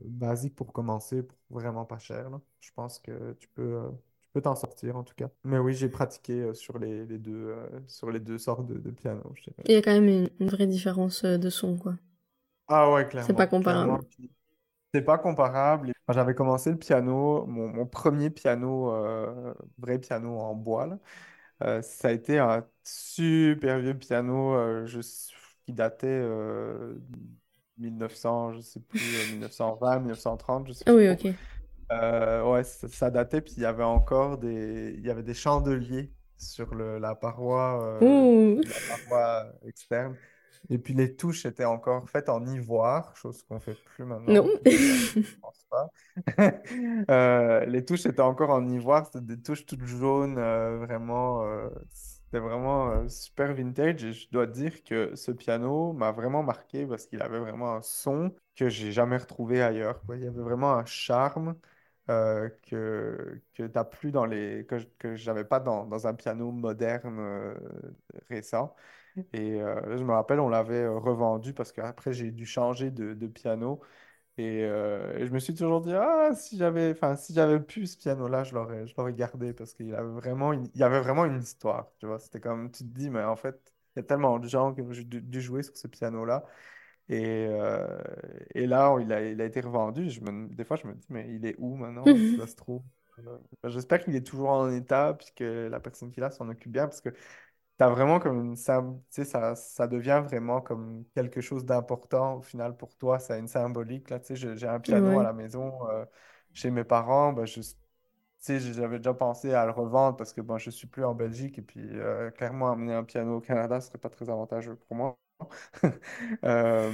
basiques 0.05 0.57
pour 0.57 0.72
commencer 0.72 1.22
vraiment 1.51 1.85
pas 1.85 1.99
cher. 1.99 2.28
Je 2.61 2.70
pense 2.74 2.99
que 2.99 3.35
tu 3.35 3.47
peux, 3.49 3.80
tu 4.24 4.32
peux 4.32 4.41
t'en 4.43 4.57
sortir 4.57 4.97
en 4.97 5.05
tout 5.05 5.14
cas. 5.14 5.30
Mais 5.45 5.59
oui, 5.59 5.74
j'ai 5.74 5.89
pratiqué 5.89 6.53
sur 6.55 6.78
les, 6.78 7.07
les 7.07 7.18
deux, 7.18 7.55
sur 7.87 8.11
les 8.11 8.18
deux 8.18 8.39
sortes 8.39 8.66
de, 8.66 8.74
de 8.78 8.91
dirais. 8.91 9.16
Il 9.66 9.72
y 9.72 9.76
a 9.76 9.82
quand 9.82 9.93
même 9.93 10.28
une, 10.41 10.49
vraie 10.49 10.66
différence 10.66 11.24
de 11.24 11.51
son, 11.51 11.76
quoi. 11.76 11.95
Ah 12.68 12.90
ouais, 12.92 13.06
C'est 13.18 13.34
pas 13.34 13.46
clairement, 13.46 13.48
comparable. 13.48 13.98
clairement. 13.98 14.00
C'est 14.94 15.02
pas 15.02 15.18
comparable. 15.18 15.92
Quand 16.06 16.14
j'avais 16.14 16.34
commencé 16.34 16.70
le 16.70 16.78
piano, 16.78 17.46
mon, 17.46 17.68
mon 17.68 17.86
premier 17.86 18.30
piano, 18.30 18.92
euh, 18.94 19.54
vrai 19.78 19.98
piano 20.00 20.38
en 20.40 20.54
bois, 20.54 20.86
là, 20.86 20.98
euh, 21.64 21.82
ça 21.82 22.08
a 22.08 22.12
été 22.12 22.38
un 22.38 22.66
super 22.84 23.80
vieux 23.80 23.98
piano 23.98 24.54
euh, 24.56 24.86
je- 24.86 25.00
qui 25.66 25.72
datait 25.74 26.06
euh, 26.08 26.98
1900, 27.78 28.52
je 28.54 28.60
sais 28.62 28.80
plus, 28.80 29.16
euh, 29.18 29.26
1920, 29.26 30.00
1930, 30.00 30.68
je 30.68 30.72
sais 30.74 30.90
plus 30.90 30.94
oui, 30.94 31.08
ok. 31.08 31.36
Euh, 31.92 32.42
ouais, 32.50 32.64
ça, 32.64 32.88
ça 32.88 33.10
datait, 33.10 33.40
puis 33.42 33.54
il 33.56 33.62
y 33.62 33.66
avait 33.66 33.82
encore 33.84 34.38
des, 34.38 34.94
il 34.98 35.04
y 35.06 35.10
avait 35.10 35.22
des 35.22 35.34
chandeliers 35.34 36.12
sur 36.38 36.74
le, 36.74 36.98
la 36.98 37.14
paroi, 37.14 37.82
euh, 37.84 38.26
la 38.64 38.80
paroi 38.80 39.52
externe. 39.66 40.16
Et 40.70 40.78
puis 40.78 40.94
les 40.94 41.14
touches 41.16 41.46
étaient 41.46 41.64
encore 41.64 42.08
faites 42.08 42.28
en 42.28 42.44
ivoire, 42.46 43.16
chose 43.16 43.42
qu'on 43.44 43.60
fait 43.60 43.74
plus 43.74 44.04
maintenant, 44.04 44.34
Non. 44.34 44.50
cas, 44.84 44.96
je 44.98 45.34
pense 45.40 45.66
pas. 45.70 45.90
Euh, 47.10 47.64
les 47.66 47.84
touches 47.84 48.06
étaient 48.06 48.20
encore 48.22 48.50
en 48.50 48.66
ivoire, 48.68 49.06
c'était 49.06 49.20
des 49.20 49.40
touches 49.42 49.66
toutes 49.66 49.84
jaunes, 49.84 50.38
euh, 50.38 50.78
vraiment, 50.78 51.44
euh, 51.44 51.68
c'était 51.90 52.38
vraiment 52.40 52.90
euh, 52.92 53.08
super 53.08 53.52
vintage. 53.54 54.04
Et 54.04 54.12
je 54.12 54.28
dois 54.30 54.46
dire 54.46 54.82
que 54.84 55.14
ce 55.16 55.30
piano 55.32 55.92
m'a 55.92 56.12
vraiment 56.12 56.42
marqué 56.42 56.86
parce 56.86 57.06
qu'il 57.06 57.20
avait 57.22 57.38
vraiment 57.40 57.74
un 57.76 57.82
son 57.82 58.34
que 58.56 58.68
j'ai 58.68 58.92
jamais 58.92 59.16
retrouvé 59.18 59.62
ailleurs, 59.62 60.02
quoi. 60.04 60.16
Il 60.16 60.22
y 60.24 60.26
avait 60.26 60.40
vraiment 60.42 60.74
un 60.74 60.84
charme 60.86 61.56
euh, 62.10 62.48
que, 62.62 63.40
que 63.54 63.64
t'as 63.64 63.84
plus 63.84 64.10
dans 64.12 64.26
les, 64.26 64.64
que, 64.66 64.78
je- 64.78 64.86
que 64.98 65.16
j'avais 65.16 65.44
pas 65.44 65.60
dans, 65.60 65.86
dans 65.86 66.06
un 66.06 66.14
piano 66.14 66.50
moderne 66.52 67.18
euh, 67.20 67.54
récent. 68.28 68.74
Et 69.32 69.60
euh, 69.60 69.96
je 69.96 70.02
me 70.04 70.12
rappelle, 70.12 70.40
on 70.40 70.48
l'avait 70.48 70.82
euh, 70.82 70.98
revendu 70.98 71.52
parce 71.54 71.72
qu'après, 71.72 72.12
j'ai 72.12 72.30
dû 72.32 72.46
changer 72.46 72.90
de, 72.90 73.14
de 73.14 73.26
piano. 73.28 73.80
Et, 74.38 74.64
euh, 74.64 75.16
et 75.18 75.26
je 75.26 75.32
me 75.32 75.38
suis 75.38 75.54
toujours 75.54 75.80
dit, 75.80 75.92
ah, 75.94 76.32
si 76.34 76.58
j'avais, 76.58 76.90
enfin, 76.92 77.16
si 77.16 77.34
j'avais 77.34 77.60
pu 77.60 77.86
ce 77.86 77.96
piano-là, 77.96 78.44
je 78.44 78.54
l'aurais, 78.54 78.86
je 78.86 78.94
l'aurais 78.98 79.14
gardé 79.14 79.52
parce 79.54 79.74
qu'il 79.74 79.94
avait 79.94 80.08
vraiment 80.12 80.52
une, 80.52 80.68
il 80.74 80.80
y 80.80 80.82
avait 80.84 81.00
vraiment 81.00 81.24
une 81.24 81.40
histoire, 81.40 81.92
tu 82.00 82.06
vois. 82.06 82.18
C'était 82.18 82.40
comme, 82.40 82.70
tu 82.72 82.84
te 82.84 82.88
dis, 82.88 83.10
mais 83.10 83.22
en 83.24 83.36
fait, 83.36 83.60
il 83.96 84.00
y 84.00 84.02
a 84.02 84.04
tellement 84.04 84.38
de 84.40 84.48
gens 84.48 84.74
qui 84.74 84.82
ont 84.82 84.90
dû, 84.90 85.40
jouer 85.40 85.62
sur 85.62 85.76
ce 85.76 85.86
piano-là. 85.86 86.44
Et, 87.08 87.46
euh, 87.50 87.98
et 88.54 88.66
là, 88.66 88.96
il 89.00 89.12
a, 89.12 89.22
il 89.22 89.40
a 89.40 89.44
été 89.44 89.60
revendu. 89.60 90.10
Je 90.10 90.20
me, 90.22 90.48
des 90.54 90.64
fois, 90.64 90.76
je 90.76 90.86
me 90.88 90.94
dis, 90.94 91.06
mais 91.10 91.26
il 91.34 91.46
est 91.46 91.54
où 91.58 91.76
maintenant, 91.76 92.04
ça 92.40 92.46
se 92.46 92.56
trouve? 92.56 92.82
J'espère 93.64 94.02
qu'il 94.02 94.16
est 94.16 94.26
toujours 94.26 94.50
en 94.50 94.70
état, 94.70 95.14
puis 95.14 95.28
que 95.36 95.68
la 95.70 95.80
personne 95.80 96.10
qui 96.10 96.20
l'a 96.20 96.30
s'en 96.30 96.48
occupe 96.48 96.72
bien, 96.72 96.86
parce 96.86 97.00
que 97.00 97.10
T'as 97.76 97.88
vraiment 97.90 98.20
comme 98.20 98.54
sais, 98.56 99.24
ça, 99.24 99.56
ça 99.56 99.88
devient 99.88 100.22
vraiment 100.24 100.60
comme 100.60 101.04
quelque 101.14 101.40
chose 101.40 101.64
d'important 101.64 102.36
au 102.36 102.42
final 102.42 102.76
pour 102.76 102.94
toi, 102.96 103.18
ça 103.18 103.34
a 103.34 103.38
une 103.38 103.48
symbolique 103.48 104.10
là, 104.10 104.20
j'ai 104.30 104.68
un 104.68 104.78
piano 104.80 105.18
à 105.18 105.24
la 105.24 105.32
maison 105.32 105.88
euh, 105.90 106.04
chez 106.52 106.70
mes 106.70 106.84
parents, 106.84 107.32
ben, 107.32 107.46
je, 107.46 107.60
j'avais 108.72 108.98
déjà 108.98 109.14
pensé 109.14 109.54
à 109.54 109.64
le 109.66 109.72
revendre 109.72 110.16
parce 110.16 110.32
que 110.32 110.40
bon, 110.40 110.58
je 110.58 110.70
suis 110.70 110.86
plus 110.86 111.04
en 111.04 111.14
Belgique 111.14 111.58
et 111.58 111.62
puis 111.62 111.80
euh, 111.98 112.30
clairement 112.30 112.72
amener 112.72 112.94
un 112.94 113.04
piano 113.04 113.36
au 113.38 113.40
Canada, 113.40 113.80
ce 113.80 113.88
serait 113.88 113.98
pas 113.98 114.10
très 114.10 114.30
avantageux 114.30 114.76
pour 114.76 114.96
moi. 114.96 115.18
Euh, 116.44 116.92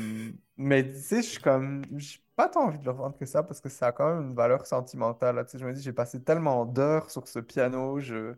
mais 0.56 0.84
tu 0.92 0.98
sais, 1.00 1.22
je 1.22 1.28
suis 1.28 1.40
comme, 1.42 1.82
j'ai 1.98 2.18
pas 2.36 2.48
tant 2.48 2.66
envie 2.66 2.78
de 2.78 2.84
le 2.84 2.90
revendre 2.92 3.16
que 3.18 3.26
ça 3.26 3.42
parce 3.42 3.60
que 3.60 3.68
ça 3.68 3.88
a 3.88 3.92
quand 3.92 4.14
même 4.14 4.28
une 4.30 4.34
valeur 4.34 4.66
sentimentale 4.66 5.36
là, 5.36 5.44
je 5.52 5.64
me 5.64 5.72
dis, 5.72 5.82
j'ai 5.82 5.92
passé 5.92 6.22
tellement 6.22 6.64
d'heures 6.66 7.10
sur 7.10 7.28
ce 7.28 7.38
piano, 7.40 8.00
je 8.00 8.34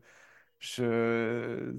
je... 0.60 1.74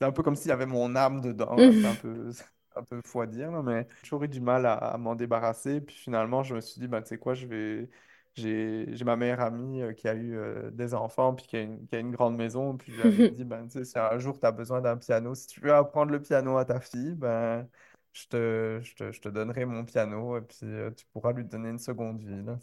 C'est 0.00 0.06
un 0.06 0.12
peu 0.12 0.22
comme 0.22 0.36
s'il 0.36 0.48
y 0.48 0.52
avait 0.52 0.66
mon 0.66 0.94
âme 0.96 1.20
dedans. 1.20 1.72
C'est 1.72 1.86
un 1.86 1.94
peu, 1.94 2.30
un 2.76 2.82
peu 2.84 3.00
fou 3.04 3.20
à 3.20 3.26
dire, 3.26 3.50
mais 3.62 3.86
j'ai 3.96 4.02
toujours 4.02 4.22
eu 4.24 4.28
du 4.28 4.40
mal 4.40 4.66
à, 4.66 4.74
à 4.74 4.98
m'en 4.98 5.14
débarrasser. 5.14 5.80
Puis 5.80 5.96
finalement, 5.96 6.42
je 6.42 6.54
me 6.54 6.60
suis 6.60 6.80
dit, 6.80 6.88
ben, 6.88 7.02
tu 7.02 7.08
sais 7.08 7.18
quoi, 7.18 7.34
je 7.34 7.46
vais... 7.46 7.90
J'ai, 8.34 8.86
ma 9.04 9.16
meilleure 9.16 9.40
amie 9.40 9.82
euh, 9.82 9.92
qui 9.94 10.06
a 10.06 10.14
eu 10.14 10.36
euh, 10.36 10.70
des 10.70 10.94
enfants, 10.94 11.34
puis 11.34 11.46
qui 11.46 11.56
a 11.56 11.60
une, 11.62 11.86
qui 11.88 11.96
a 11.96 11.98
une 11.98 12.12
grande 12.12 12.36
maison. 12.36 12.76
Puis 12.76 12.92
je 12.92 12.96
lui 12.98 13.02
avais 13.04 13.24
dit, 13.28 13.44
ben, 13.44 13.64
tu 13.66 13.78
sais, 13.78 13.84
si 13.84 13.98
un 13.98 14.18
jour 14.18 14.38
tu 14.38 14.46
as 14.46 14.52
besoin 14.52 14.80
d'un 14.80 14.96
piano, 14.96 15.34
si 15.34 15.48
tu 15.48 15.60
veux 15.60 15.72
apprendre 15.74 16.12
le 16.12 16.22
piano 16.22 16.56
à 16.56 16.64
ta 16.64 16.78
fille, 16.80 17.14
ben, 17.14 17.68
je 18.12 18.26
te, 18.28 18.80
je 18.82 18.94
te, 18.94 19.12
je 19.12 19.20
te 19.20 19.28
donnerai 19.28 19.64
mon 19.64 19.84
piano, 19.84 20.38
et 20.38 20.40
puis 20.42 20.58
euh, 20.64 20.90
tu 20.90 21.06
pourras 21.12 21.32
lui 21.32 21.44
donner 21.44 21.70
une 21.70 21.78
seconde 21.78 22.20
vie, 22.20 22.42
là. 22.44 22.58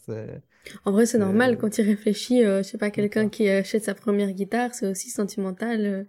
En 0.85 0.91
vrai, 0.91 1.05
c'est 1.05 1.17
normal 1.17 1.57
quand 1.57 1.77
il 1.77 1.85
réfléchit, 1.85 2.43
euh, 2.43 2.63
je 2.63 2.69
sais 2.69 2.77
pas, 2.77 2.89
quelqu'un 2.89 3.29
qui 3.29 3.49
achète 3.49 3.83
sa 3.83 3.95
première 3.95 4.31
guitare, 4.31 4.73
c'est 4.73 4.87
aussi 4.87 5.09
sentimental. 5.09 6.07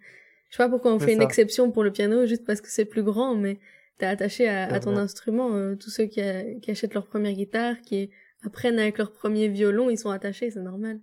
Je 0.57 0.63
sais 0.63 0.65
pas 0.65 0.71
pourquoi 0.71 0.95
on 0.95 0.99
fait 0.99 1.13
une 1.13 1.21
exception 1.21 1.71
pour 1.71 1.85
le 1.85 1.93
piano 1.93 2.25
juste 2.27 2.47
parce 2.47 2.63
que 2.63 2.71
c'est 2.71 2.87
plus 2.87 3.03
grand, 3.03 3.35
mais 3.35 3.59
t'es 3.99 4.07
attaché 4.07 4.49
à, 4.49 4.81
ton 4.81 4.97
vrai. 4.97 4.97
instrument. 4.97 5.55
euh, 5.55 5.77
tous 5.77 5.91
ceux 5.91 6.07
qui, 6.07 6.21
a- 6.23 6.55
qui 6.61 6.71
achètent 6.71 6.95
leur 6.95 7.07
première 7.07 7.35
guitare, 7.35 7.79
qui 7.83 8.11
apprennent 8.43 8.79
avec 8.79 8.97
leur 8.97 9.13
premier 9.13 9.49
violon, 9.49 9.91
ils 9.91 9.99
sont 9.99 10.09
attachés, 10.11 10.51
c'est 10.51 10.63
normal. 10.63 11.01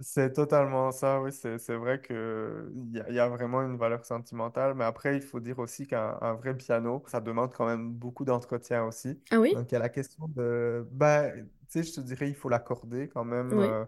C'est 0.00 0.32
totalement 0.32 0.90
ça, 0.90 1.20
oui, 1.22 1.30
c'est 1.32 1.56
vrai 1.76 2.00
que 2.00 2.68
il 2.74 2.90
y, 2.96 3.00
a 3.00 3.10
y 3.12 3.18
a 3.20 3.28
vraiment 3.28 3.62
une 3.62 3.76
valeur 3.76 4.04
sentimentale, 4.04 4.74
mais 4.74 4.84
après, 4.84 5.16
il 5.16 5.22
faut 5.22 5.38
dire 5.40 5.60
aussi 5.60 5.86
qu'un 5.86 6.18
un 6.20 6.34
vrai 6.34 6.56
piano, 6.56 7.02
ça 7.06 7.20
demande 7.20 7.52
quand 7.54 7.64
même 7.66 7.92
beaucoup 7.92 8.24
d'entretien 8.24 8.84
aussi. 8.84 9.20
Ah 9.30 9.38
oui? 9.40 9.52
Donc, 9.52 9.70
il 9.70 9.74
y 9.74 9.76
a 9.76 9.78
la 9.78 9.88
question 9.88 10.26
de, 10.28 10.86
ben, 10.90 11.48
tu 11.70 11.82
sais, 11.82 11.82
je 11.84 11.94
te 11.94 12.00
dirais, 12.00 12.28
il 12.28 12.34
faut 12.34 12.48
l'accorder 12.48 13.08
quand 13.08 13.24
même 13.24 13.58
Oui. 13.58 13.66
euh, 13.66 13.84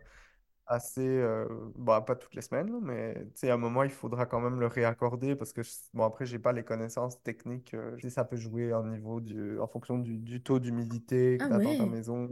assez, 0.67 1.01
euh, 1.07 1.47
bon, 1.77 2.01
pas 2.03 2.17
toutes 2.17 2.35
les 2.35 2.43
semaines, 2.43 2.79
mais 2.83 3.15
tu 3.35 3.41
sais, 3.41 3.51
à 3.51 3.55
un 3.55 3.57
moment, 3.57 3.83
il 3.85 3.91
faudra 3.91 4.27
quand 4.27 4.41
même 4.41 4.61
le 4.61 4.67
réaccorder 4.67 5.37
parce 5.37 5.53
que, 5.53 5.63
je- 5.63 5.71
bon, 5.95 6.05
après, 6.05 6.27
j'ai 6.27 6.39
pas 6.39 6.53
les 6.53 6.65
connaissances 6.65 7.23
techniques, 7.23 7.75
euh, 7.75 7.97
ça 8.11 8.25
peut 8.25 8.37
jouer 8.37 8.73
au 8.73 8.83
niveau 8.85 9.21
du, 9.21 9.59
en 9.61 9.67
fonction 9.69 9.99
du, 9.99 10.19
du 10.19 10.43
taux 10.43 10.59
d'humidité 10.59 11.41
que 11.41 11.45
Ah 11.45 11.49
tu 11.49 11.53
as 11.55 11.61
dans 11.61 11.75
ta 11.75 11.87
maison, 11.87 12.29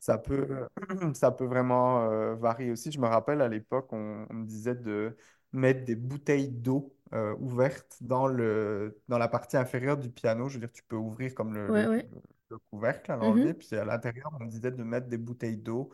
ça 0.00 0.18
peut, 0.18 0.66
ça 1.14 1.30
peut 1.30 1.44
vraiment 1.46 2.10
euh, 2.10 2.34
varier 2.36 2.70
aussi. 2.70 2.92
Je 2.92 3.00
me 3.00 3.06
rappelle 3.06 3.40
à 3.42 3.48
l'époque, 3.48 3.92
on, 3.92 4.26
on 4.30 4.34
me 4.34 4.46
disait 4.46 4.74
de, 4.74 5.16
mettre 5.52 5.84
des 5.84 5.96
bouteilles 5.96 6.48
d'eau 6.50 6.94
euh, 7.14 7.34
ouvertes 7.38 7.96
dans 8.02 8.26
le, 8.26 9.00
dans 9.08 9.18
la 9.18 9.28
partie 9.28 9.56
inférieure 9.56 9.96
du 9.96 10.10
piano. 10.10 10.48
Je 10.48 10.54
veux 10.54 10.60
dire, 10.60 10.72
tu 10.72 10.82
peux 10.84 10.96
ouvrir 10.96 11.34
comme 11.34 11.54
le, 11.54 11.68
Ouais, 11.68 11.86
le, 11.86 11.86
ouais. 11.86 12.10
le 12.50 12.58
couvercle, 12.70 13.10
à 13.12 13.16
l'enlever, 13.16 13.54
Mhm. 13.54 13.54
puis 13.54 13.74
à 13.76 13.84
l'intérieur, 13.84 14.30
on 14.40 14.44
me 14.44 14.50
disait 14.50 14.70
de 14.70 14.82
mettre 14.82 15.08
des 15.08 15.18
bouteilles 15.18 15.56
d'eau 15.56 15.90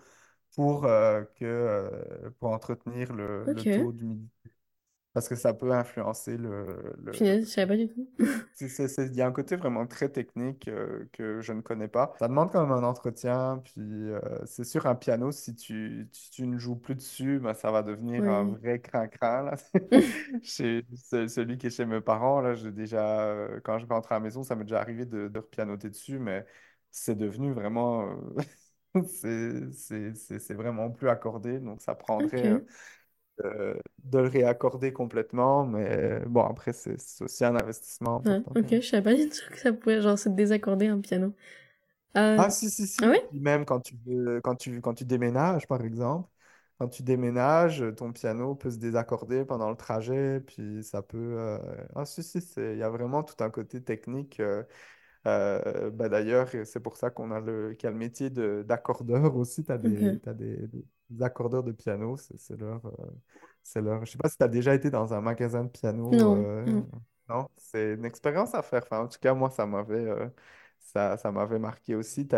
pour, 0.54 0.84
euh, 0.86 1.24
que, 1.36 1.44
euh, 1.44 2.30
pour 2.40 2.50
entretenir 2.50 3.12
le, 3.12 3.46
le 3.48 3.64
Ok. 3.64 3.66
taux 3.66 3.92
d'humidité. 3.92 4.30
Parce 5.14 5.28
que 5.28 5.36
ça 5.36 5.54
peut 5.54 5.72
influencer 5.72 6.36
le, 6.38 6.94
le, 7.02 7.12
Punaise, 7.12 7.46
je 7.46 7.50
savais 7.50 7.66
pas 7.66 7.76
du 7.76 7.88
tout. 7.88 8.08
c'est- 8.52 8.68
c'est- 8.68 8.88
c'est- 8.88 9.06
Il 9.08 9.14
y 9.16 9.22
a 9.22 9.26
un 9.26 9.32
côté 9.32 9.56
vraiment 9.56 9.86
très 9.86 10.08
technique 10.08 10.68
euh, 10.68 11.08
que 11.12 11.40
je 11.40 11.52
ne 11.52 11.60
connais 11.60 11.88
pas. 11.88 12.14
Ça 12.18 12.28
demande 12.28 12.52
quand 12.52 12.62
même 12.62 12.72
un 12.72 12.84
entretien, 12.84 13.60
puis 13.64 13.82
euh, 13.82 14.20
c'est 14.46 14.64
sûr, 14.64 14.86
un 14.86 14.94
piano, 14.94 15.32
si 15.32 15.54
tu, 15.56 16.08
si 16.12 16.30
tu 16.30 16.46
ne 16.46 16.56
joues 16.58 16.76
plus 16.76 16.94
dessus, 16.94 17.40
ben, 17.40 17.54
ça 17.54 17.70
va 17.72 17.82
devenir 17.82 18.28
un 18.28 18.44
Oui. 18.44 18.56
vrai 18.56 18.80
crin-crin, 18.80 19.42
là. 19.42 19.56
Chez 20.42 20.84
ce- 20.96 21.26
celui 21.28 21.58
qui 21.58 21.66
est 21.68 21.70
chez 21.70 21.86
mes 21.86 22.00
parents, 22.00 22.40
là, 22.40 22.54
j'ai 22.54 22.70
déjà, 22.72 23.22
euh, 23.30 23.60
quand 23.64 23.78
je 23.78 23.86
rentre 23.86 24.12
à 24.12 24.16
la 24.16 24.20
maison, 24.20 24.42
ça 24.44 24.54
m'est 24.56 24.64
déjà 24.64 24.80
arrivé 24.80 25.04
de, 25.06 25.28
de 25.28 25.38
repianoter 25.38 25.90
dessus, 25.90 26.18
mais 26.18 26.46
c'est 26.90 27.16
devenu 27.16 27.52
vraiment, 27.52 28.08
euh, 28.10 28.16
c'est 29.08 29.72
c'est- 29.72 30.14
c'est- 30.14 30.38
c'est 30.38 30.54
vraiment 30.54 30.90
plus 30.90 31.08
accordé, 31.08 31.58
donc 31.60 31.82
ça 31.82 31.94
prendrait 31.94 32.46
euh, 32.50 32.58
Ok. 32.58 32.64
euh, 33.44 33.74
de 34.04 34.18
le 34.20 34.28
réaccorder 34.28 34.92
complètement, 34.92 35.66
mais 35.66 36.20
bon, 36.26 36.42
après, 36.44 36.72
c'est 36.72 37.00
c'est 37.00 37.24
aussi 37.24 37.44
un 37.44 37.56
investissement 37.56 38.16
Ouais, 38.24 38.40
important 38.40 38.54
ok, 38.54 38.66
quand 38.68 38.70
je 38.70 38.80
savais 38.80 39.02
pas 39.02 39.14
du 39.14 39.28
tout 39.28 39.50
que 39.50 39.58
ça 39.58 39.72
pouvait 39.72 40.00
genre 40.00 40.18
se 40.18 40.28
désaccorder 40.30 40.86
un 40.86 41.00
piano. 41.00 41.34
Euh, 42.16 42.42
Ah, 42.42 42.50
si, 42.50 42.68
si, 42.70 42.86
Ah 43.02 43.08
si. 43.08 43.10
ouais? 43.10 43.22
Puis 43.30 43.38
même 43.40 43.64
quand 43.64 43.80
tu 43.80 43.96
veux, 44.06 44.40
quand 44.40 44.56
tu, 44.56 44.80
quand 44.80 44.94
tu 44.94 45.04
déménages, 45.04 45.66
par 45.68 45.82
exemple, 45.84 46.28
quand 46.78 46.88
tu 46.88 47.02
déménages, 47.04 47.84
ton 47.96 48.12
piano 48.12 48.56
peut 48.56 48.70
se 48.72 48.78
désaccorder 48.78 49.44
pendant 49.44 49.70
le 49.70 49.76
trajet, 49.76 50.40
puis 50.40 50.82
ça 50.82 51.00
peut... 51.02 51.16
euh, 51.38 51.58
Ah, 51.94 52.04
si, 52.04 52.24
si, 52.24 52.40
c'est- 52.40 52.72
il 52.72 52.78
y 52.78 52.82
a 52.82 52.90
vraiment 52.90 53.22
tout 53.22 53.36
un 53.44 53.50
côté 53.50 53.82
technique. 53.82 54.40
euh, 54.40 54.64
euh, 55.26 55.90
bah, 55.90 56.08
d'ailleurs, 56.08 56.48
c'est 56.64 56.80
pour 56.80 56.96
ça 56.96 57.10
qu'on 57.10 57.30
a 57.30 57.40
le, 57.40 57.74
qu'il 57.74 57.86
y 57.86 57.88
a 57.88 57.90
le 57.90 57.96
métier 57.96 58.30
de, 58.30 58.64
d'accordeur 58.66 59.34
aussi. 59.36 59.64
Tu 59.64 59.72
as 59.72 59.78
des, 59.78 60.16
Ok. 60.16 60.20
t'as 60.22 60.34
des, 60.34 60.68
des 60.68 61.22
accordeurs 61.22 61.62
de 61.62 61.72
piano. 61.72 62.16
C'est 62.16 62.56
leur, 62.58 62.84
euh, 62.86 62.92
c'est 63.62 63.80
leur... 63.80 64.04
Je 64.04 64.12
sais 64.12 64.18
pas 64.18 64.28
si 64.28 64.36
tu 64.36 64.44
as 64.44 64.48
déjà 64.48 64.74
été 64.74 64.90
dans 64.90 65.14
un 65.14 65.20
magasin 65.20 65.64
de 65.64 65.70
piano. 65.70 66.10
Non, 66.10 66.36
euh, 66.44 66.64
non. 66.64 66.86
Non, 67.28 67.48
c'est 67.56 67.94
une 67.94 68.04
expérience 68.04 68.54
à 68.54 68.62
faire. 68.62 68.82
Enfin, 68.82 69.00
en 69.00 69.08
tout 69.08 69.18
cas, 69.18 69.32
moi, 69.32 69.48
ça 69.50 69.64
m'avait 69.64 69.94
euh, 69.94 70.28
ça, 70.78 71.16
ça 71.16 71.32
m'avait 71.32 71.58
marqué 71.58 71.94
aussi. 71.94 72.28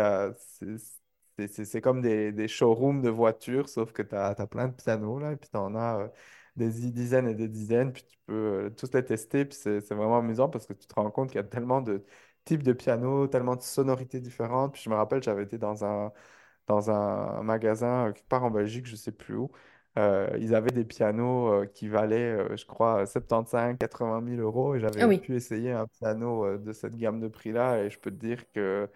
C'est 1.37 1.81
comme 1.81 2.01
des, 2.01 2.31
des 2.31 2.47
showrooms 2.47 3.01
de 3.01 3.09
voitures, 3.09 3.69
sauf 3.69 3.91
que 3.91 4.01
tu 4.01 4.15
as, 4.15 4.33
plein 4.47 4.69
de 4.69 4.73
pianos 4.73 5.19
là, 5.19 5.33
et 5.33 5.35
puis 5.35 5.49
tu 5.49 5.57
en 5.57 5.75
as 5.75 6.09
des 6.55 6.69
dizaines 6.91 7.27
et 7.27 7.35
des 7.35 7.47
dizaines, 7.47 7.91
puis 7.93 8.03
tu 8.03 8.17
peux 8.25 8.73
tous 8.77 8.91
les 8.93 9.05
tester, 9.05 9.45
puis 9.45 9.57
c'est 9.57 9.93
vraiment 9.93 10.17
amusant 10.19 10.49
parce 10.49 10.65
que 10.65 10.73
tu 10.73 10.87
te 10.87 10.95
rends 10.95 11.11
compte 11.11 11.29
qu'il 11.29 11.37
y 11.37 11.39
a 11.39 11.43
tellement 11.43 11.81
de 11.81 12.03
types 12.47 12.63
de 12.63 12.73
pianos, 12.73 13.27
tellement 13.27 13.55
de 13.55 13.61
sonorités 13.61 14.19
différentes. 14.21 14.73
Puis 14.73 14.81
je 14.83 14.89
me 14.89 14.95
rappelle, 14.95 15.23
j'avais 15.23 15.43
été 15.43 15.57
dans 15.59 15.85
un, 15.85 16.11
dans 16.67 16.91
un 16.91 17.43
magasin 17.43 18.07
euh, 18.09 18.13
quelque 18.13 18.27
part 18.27 18.43
en 18.43 18.51
Belgique, 18.51 18.85
je 18.87 18.95
sais 18.95 19.11
plus 19.11 19.35
où. 19.35 19.51
Euh, 19.97 20.29
ils 20.39 20.53
avaient 20.55 20.71
des 20.71 20.85
pianos 20.85 21.49
euh, 21.63 21.65
qui 21.65 21.87
valaient, 21.89 22.17
euh, 22.51 22.55
je 22.57 22.65
crois, 22.65 23.05
75, 23.07 23.77
80 23.79 24.21
000 24.21 24.39
euros 24.41 24.75
et 24.75 24.79
Ah 24.99 25.05
j'avais 25.05 25.07
oui. 25.07 25.21
pu 25.21 25.35
essayer 25.35 25.71
un 25.71 25.87
piano 25.87 26.45
euh, 26.45 26.57
de 26.59 26.71
cette 26.73 26.95
gamme 26.97 27.19
de 27.19 27.27
prix-là 27.27 27.83
et 27.83 27.89
je 27.89 27.99
peux 27.99 28.11
te 28.11 28.15
dire 28.17 28.49
que 28.51 28.89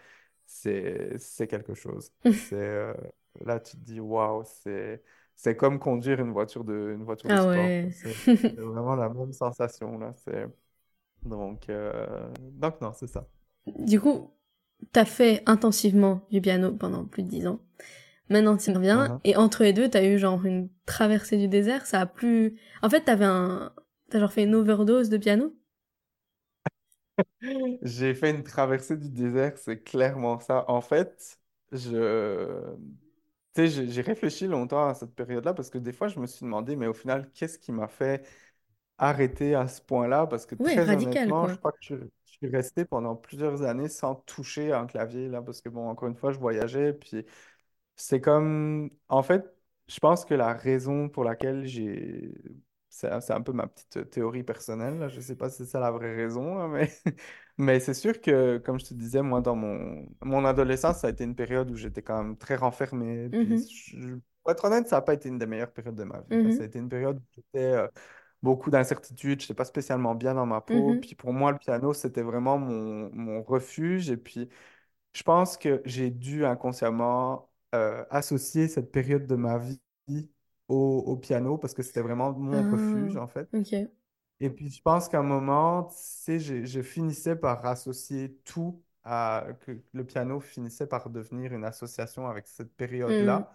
c'est 0.45 1.17
c'est 1.19 1.47
quelque 1.47 1.73
chose. 1.73 2.11
C'est 2.35 2.55
euh, 2.57 2.93
là 3.45 3.59
tu 3.59 3.77
te 3.77 3.81
dis 3.81 3.99
waouh, 3.99 4.43
c'est 4.45 5.03
c'est 5.35 5.55
comme 5.55 5.79
conduire 5.79 6.19
une 6.19 6.31
voiture 6.31 6.63
de 6.63 6.91
une 6.95 7.03
voiture 7.03 7.31
de 7.31 7.35
Ah 7.35 7.39
sport. 7.39 7.79
quoi. 7.81 7.87
ouais. 7.87 7.89
C'est 7.91 8.19
c'est 8.55 8.61
vraiment 8.61 8.95
la 8.95 9.09
même 9.09 9.33
sensation 9.33 9.97
là. 9.97 10.13
C'est 10.17 10.47
donc 11.23 11.69
euh, 11.69 12.31
donc 12.53 12.81
non, 12.81 12.93
c'est 12.93 13.07
ça. 13.07 13.27
Du 13.67 13.99
coup, 13.99 14.31
t'as 14.93 15.05
fait 15.05 15.43
intensivement 15.45 16.21
du 16.31 16.41
piano 16.41 16.73
pendant 16.73 17.05
plus 17.05 17.23
de 17.23 17.29
dix 17.29 17.47
ans. 17.47 17.59
Maintenant, 18.29 18.57
tu 18.57 18.71
reviens, 18.71 19.09
Uh-huh. 19.09 19.21
et 19.25 19.35
entre 19.37 19.63
les 19.63 19.73
deux, 19.73 19.89
t'as 19.89 20.03
eu 20.05 20.19
genre 20.19 20.45
une 20.45 20.69
traversée 20.85 21.37
du 21.37 21.47
désert, 21.49 21.85
ça 21.87 22.01
a 22.01 22.05
plus... 22.07 22.57
En 22.83 22.89
fait, 22.89 23.01
t'avais 23.03 23.25
un... 23.25 23.73
T'as 24.09 24.19
genre 24.19 24.33
fait 24.33 24.43
une 24.43 24.55
overdose 24.55 25.09
de 25.09 25.17
piano? 25.17 25.53
J'ai 27.81 28.13
fait 28.13 28.31
une 28.31 28.43
traversée 28.43 28.97
du 28.97 29.09
désert, 29.09 29.57
c'est 29.57 29.81
clairement 29.83 30.39
ça. 30.39 30.65
En 30.69 30.81
fait, 30.81 31.39
je... 31.71 32.75
Tu 33.55 33.67
sais, 33.69 33.87
j'ai 33.89 34.01
réfléchi 34.01 34.47
longtemps 34.47 34.87
à 34.87 34.93
cette 34.95 35.15
période-là 35.15 35.53
parce 35.53 35.69
que 35.69 35.77
des 35.77 35.93
fois, 35.93 36.07
je 36.07 36.19
me 36.19 36.27
suis 36.27 36.45
demandé, 36.45 36.75
mais 36.77 36.87
au 36.87 36.93
final, 36.93 37.31
qu'est-ce 37.33 37.59
qui 37.59 37.71
m'a 37.73 37.87
fait 37.89 38.25
arrêter 38.97 39.55
à 39.55 39.67
ce 39.67 39.81
point-là? 39.81 40.27
Parce 40.27 40.45
que 40.47 40.55
Ouais, 40.59 40.81
très 40.81 40.85
radical, 40.85 41.35
honnêtement, 41.35 41.47
je 41.47 41.57
crois 41.57 41.71
que 41.73 41.79
je, 41.81 41.95
je 42.31 42.37
suis 42.47 42.55
resté 42.55 42.85
pendant 42.85 43.15
plusieurs 43.15 43.63
années 43.63 43.89
sans 43.89 44.15
toucher 44.15 44.73
un 44.73 44.87
clavier, 44.87 45.27
là, 45.29 45.41
parce 45.41 45.61
que, 45.61 45.69
bon, 45.69 45.87
encore 45.89 46.09
une 46.09 46.15
fois, 46.15 46.31
je 46.31 46.39
voyageais, 46.39 46.93
puis 46.93 47.25
c'est 47.95 48.21
comme, 48.21 48.89
en 49.09 49.23
fait, 49.23 49.45
je 49.87 49.99
pense 49.99 50.25
que 50.25 50.33
la 50.33 50.53
raison 50.53 51.09
pour 51.09 51.23
laquelle 51.23 51.65
j'ai, 51.67 52.31
c'est 52.89 53.31
un 53.31 53.41
peu 53.41 53.53
ma 53.53 53.67
petite 53.67 54.09
théorie 54.09 54.43
personnelle, 54.43 54.99
là. 54.99 55.07
Je 55.09 55.21
sais 55.21 55.35
pas 55.35 55.49
si 55.49 55.57
c'est 55.59 55.65
ça 55.65 55.79
la 55.79 55.91
vraie 55.91 56.13
raison, 56.15 56.55
là, 56.57 56.67
mais, 56.67 56.91
mais 57.57 57.79
c'est 57.79 57.93
sûr 57.93 58.19
que, 58.21 58.57
comme 58.59 58.79
je 58.79 58.85
te 58.85 58.93
disais, 58.93 59.21
moi, 59.21 59.41
dans 59.41 59.55
mon, 59.55 60.07
mon 60.23 60.45
adolescence, 60.45 60.99
ça 60.99 61.07
a 61.07 61.09
été 61.11 61.23
une 61.23 61.35
période 61.35 61.71
où 61.71 61.75
j'étais 61.75 62.01
quand 62.01 62.21
même 62.23 62.37
très 62.37 62.55
renfermé. 62.55 63.29
Puis, 63.39 63.57
je- 63.85 64.15
pour 64.43 64.51
être 64.51 64.65
honnête, 64.65 64.87
ça 64.87 64.97
n'a 64.97 65.01
pas 65.03 65.13
été 65.13 65.29
une 65.29 65.37
des 65.37 65.45
meilleures 65.45 65.71
périodes 65.71 65.95
de 65.95 66.03
ma 66.03 66.21
vie. 66.21 66.39
là. 66.39 66.49
Ça 66.51 66.63
a 66.63 66.65
été 66.65 66.79
une 66.79 66.89
période 66.89 67.17
où 67.19 67.23
j'étais 67.35 67.59
euh, 67.73 67.87
beaucoup 68.43 68.69
d'incertitudes, 68.71 69.39
je 69.41 69.45
n'étais 69.45 69.53
pas 69.55 69.65
spécialement 69.65 70.15
bien 70.15 70.33
dans 70.35 70.45
ma 70.45 70.61
peau. 70.61 70.95
mhm, 70.95 71.01
Puis 71.01 71.15
pour 71.15 71.33
moi, 71.33 71.51
le 71.51 71.57
piano, 71.59 71.93
c'était 71.93 72.23
vraiment 72.23 72.57
mon, 72.57 73.09
mon 73.13 73.43
refuge. 73.43 74.09
Et 74.09 74.17
puis, 74.17 74.49
je 75.13 75.23
pense 75.23 75.57
que 75.57 75.81
j'ai 75.85 76.11
dû 76.11 76.45
inconsciemment 76.45 77.51
euh, 77.75 78.05
associer 78.11 78.67
cette 78.69 78.91
période 78.91 79.27
de 79.27 79.35
ma 79.35 79.59
vie 79.59 79.81
au, 80.67 80.75
au 81.07 81.17
piano 81.17 81.57
parce 81.57 81.73
que 81.73 81.83
c'était 81.83 82.01
vraiment 82.01 82.33
mon 82.33 82.63
refuge, 82.63 83.15
Ah, 83.15 83.17
en 83.17 83.27
fait. 83.27 83.49
ok. 83.53 83.91
Et 84.39 84.49
puis, 84.49 84.69
je 84.69 84.81
pense 84.81 85.07
qu'à 85.07 85.19
un 85.19 85.23
moment, 85.23 85.83
tu 85.85 85.95
sais, 85.97 86.39
je, 86.39 86.65
je 86.65 86.81
finissais 86.81 87.35
par 87.35 87.65
associer 87.65 88.35
tout 88.45 88.83
à 89.03 89.45
que 89.61 89.81
le 89.93 90.05
piano 90.05 90.39
finissait 90.39 90.87
par 90.87 91.09
devenir 91.09 91.53
une 91.53 91.63
association 91.63 92.27
avec 92.27 92.47
cette 92.47 92.75
Mhm, 93.07 93.45
période-là. 93.45 93.51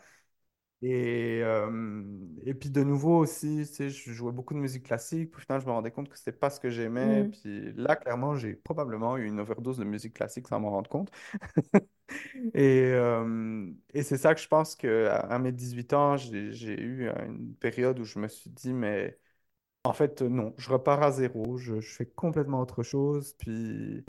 Et, 0.82 1.40
euh, 1.42 2.04
et 2.44 2.52
puis 2.54 2.68
de 2.70 2.82
nouveau 2.82 3.18
aussi, 3.18 3.64
tu 3.66 3.74
sais, 3.74 3.88
je 3.90 4.12
jouais 4.12 4.32
beaucoup 4.32 4.52
de 4.54 4.58
musique 4.58 4.84
classique. 4.84 5.30
Puis 5.32 5.38
au 5.40 5.42
final, 5.44 5.60
je 5.60 5.66
me 5.66 5.72
rendais 5.72 5.90
compte 5.90 6.08
que 6.08 6.18
c'était 6.18 6.32
pas 6.32 6.50
ce 6.50 6.60
que 6.60 6.68
j'aimais. 6.70 7.24
mhm, 7.24 7.32
Puis 7.32 7.72
là, 7.74 7.96
clairement, 7.96 8.36
j'ai 8.36 8.54
probablement 8.54 9.16
eu 9.16 9.26
une 9.26 9.40
overdose 9.40 9.78
de 9.78 9.84
musique 9.84 10.14
classique 10.14 10.48
sans 10.48 10.60
m'en 10.60 10.70
rendre 10.70 10.90
compte. 10.90 11.10
Et, 12.54 12.82
euh, 12.94 13.70
et 13.94 14.02
c'est 14.02 14.16
ça 14.18 14.34
que 14.34 14.40
je 14.40 14.48
pense 14.48 14.74
qu'à 14.76 15.16
à 15.20 15.38
mes 15.38 15.52
18 15.52 15.92
ans, 15.92 16.16
j'ai, 16.16 16.52
j'ai 16.52 16.80
eu 16.80 17.08
une 17.10 17.54
période 17.56 17.98
où 17.98 18.04
je 18.04 18.18
me 18.18 18.28
suis 18.28 18.50
dit, 18.50 18.72
mais 18.72 19.18
en 19.84 19.92
fait, 19.94 20.22
non, 20.22 20.54
je 20.58 20.70
repars 20.70 21.02
à 21.02 21.12
zéro, 21.12 21.58
je, 21.58 21.80
je 21.80 21.94
fais 21.94 22.06
complètement 22.06 22.60
autre 22.60 22.82
chose. 22.84 23.34
Puis 23.38 24.04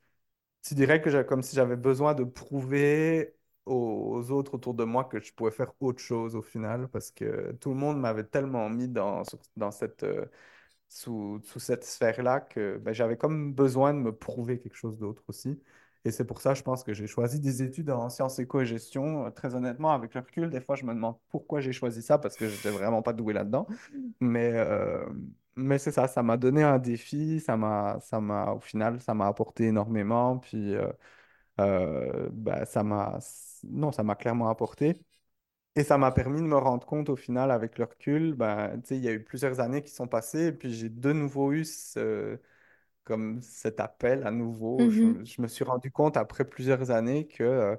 tu 0.63 0.76
dirais 0.76 1.01
que 1.01 1.11
j'ai 1.11 1.26
comme 1.26 1.43
si 1.43 1.55
j'avais 1.57 1.78
besoin 1.78 2.15
de 2.15 2.26
prouver 2.26 3.37
aux 3.68 4.32
autres 4.32 4.55
autour 4.55 4.74
de 4.74 4.84
moi 4.84 5.03
que 5.05 5.20
je 5.22 5.34
pouvais 5.34 5.51
faire 5.51 5.72
autre 5.80 5.99
chose 6.01 6.36
au 6.36 6.41
final, 6.41 6.88
parce 6.89 7.11
que 7.11 7.51
tout 7.59 7.70
le 7.70 7.76
monde 7.76 7.99
m'avait 7.99 8.24
tellement 8.26 8.70
mis 8.70 8.88
dans, 8.88 9.24
dans 9.55 9.72
cette, 9.72 10.03
euh, 10.03 10.26
sous, 10.89 11.39
sous 11.43 11.59
cette 11.59 11.84
sphère-là 11.86 12.39
que 12.41 12.78
ben, 12.78 12.93
j'avais 12.93 13.18
comme 13.18 13.53
besoin 13.53 13.93
de 13.93 13.99
me 13.99 14.11
prouver 14.15 14.59
quelque 14.59 14.76
chose 14.76 14.97
d'autre 14.97 15.24
aussi. 15.28 15.61
Et 16.05 16.11
c'est 16.11 16.26
pour 16.26 16.39
ça, 16.41 16.53
je 16.53 16.63
pense 16.63 16.84
que 16.84 16.93
j'ai 16.93 17.07
choisi 17.07 17.39
des 17.39 17.63
études 17.63 17.89
en 17.89 18.09
sciences 18.09 18.39
éco 18.39 18.61
et 18.61 18.65
gestion. 18.65 19.26
Euh, 19.26 19.30
Très 19.32 19.55
honnêtement, 19.55 19.91
avec 19.91 20.13
le 20.13 20.22
recul, 20.22 20.49
des 20.49 20.61
fois, 20.61 20.76
je 20.76 20.86
me 20.86 20.93
demande 20.93 21.18
pourquoi 21.30 21.59
j'ai 21.59 21.74
choisi 21.74 22.01
ça, 22.01 22.18
parce 22.18 22.36
que 22.38 22.47
j'étais 22.47 22.70
vraiment 22.72 23.01
pas 23.01 23.13
doué 23.13 23.34
là-dedans. 23.34 23.68
Mais, 24.22 24.51
euh, 24.55 25.05
mais 25.55 25.78
c'est 25.80 25.91
ça, 25.91 26.07
ça 26.07 26.24
m'a 26.24 26.38
donné 26.38 26.63
un 26.63 26.80
défi, 26.80 27.39
ça 27.41 27.57
m'a, 27.57 27.99
ça 28.01 28.22
m'a, 28.22 28.51
au 28.53 28.59
final, 28.59 29.01
ça 29.01 29.13
m'a 29.13 29.28
apporté 29.28 29.65
énormément. 29.68 30.38
Puis, 30.39 30.76
euh, 31.59 32.30
bah, 32.32 32.65
ça 32.65 32.84
m'a, 32.84 33.20
non, 33.64 33.91
ça 33.91 34.03
m'a 34.03 34.16
clairement 34.16 34.49
apporté. 34.49 34.95
Et 35.76 35.84
ça 35.84 35.97
m'a 35.97 36.12
permis 36.12 36.41
de 36.41 36.45
me 36.47 36.58
rendre 36.58 36.86
compte 36.88 37.10
au 37.10 37.16
final, 37.16 37.51
avec 37.51 37.78
le 37.78 37.86
recul, 37.86 38.34
ben, 38.34 38.82
sais, 38.84 38.97
il 38.97 39.03
y 39.03 39.08
a 39.10 39.14
eu 39.14 39.24
plusieurs 39.24 39.60
années 39.60 39.84
qui 39.84 39.91
sont 39.91 40.08
passées, 40.08 40.47
et 40.47 40.51
puis 40.51 40.74
j'ai 40.74 40.89
de 40.89 41.14
nouveau 41.14 41.53
eu 41.53 41.66
ce, 41.66 42.39
comme 43.05 43.41
cet 43.41 43.80
appel 43.82 44.26
à 44.28 44.32
nouveau. 44.32 44.89
mhm, 44.89 45.18
Je, 45.18 45.24
je 45.26 45.41
me 45.41 45.47
suis 45.47 45.64
rendu 45.66 45.91
compte 45.91 46.18
après 46.18 46.45
plusieurs 46.45 46.91
années 46.91 47.28
que, 47.28 47.78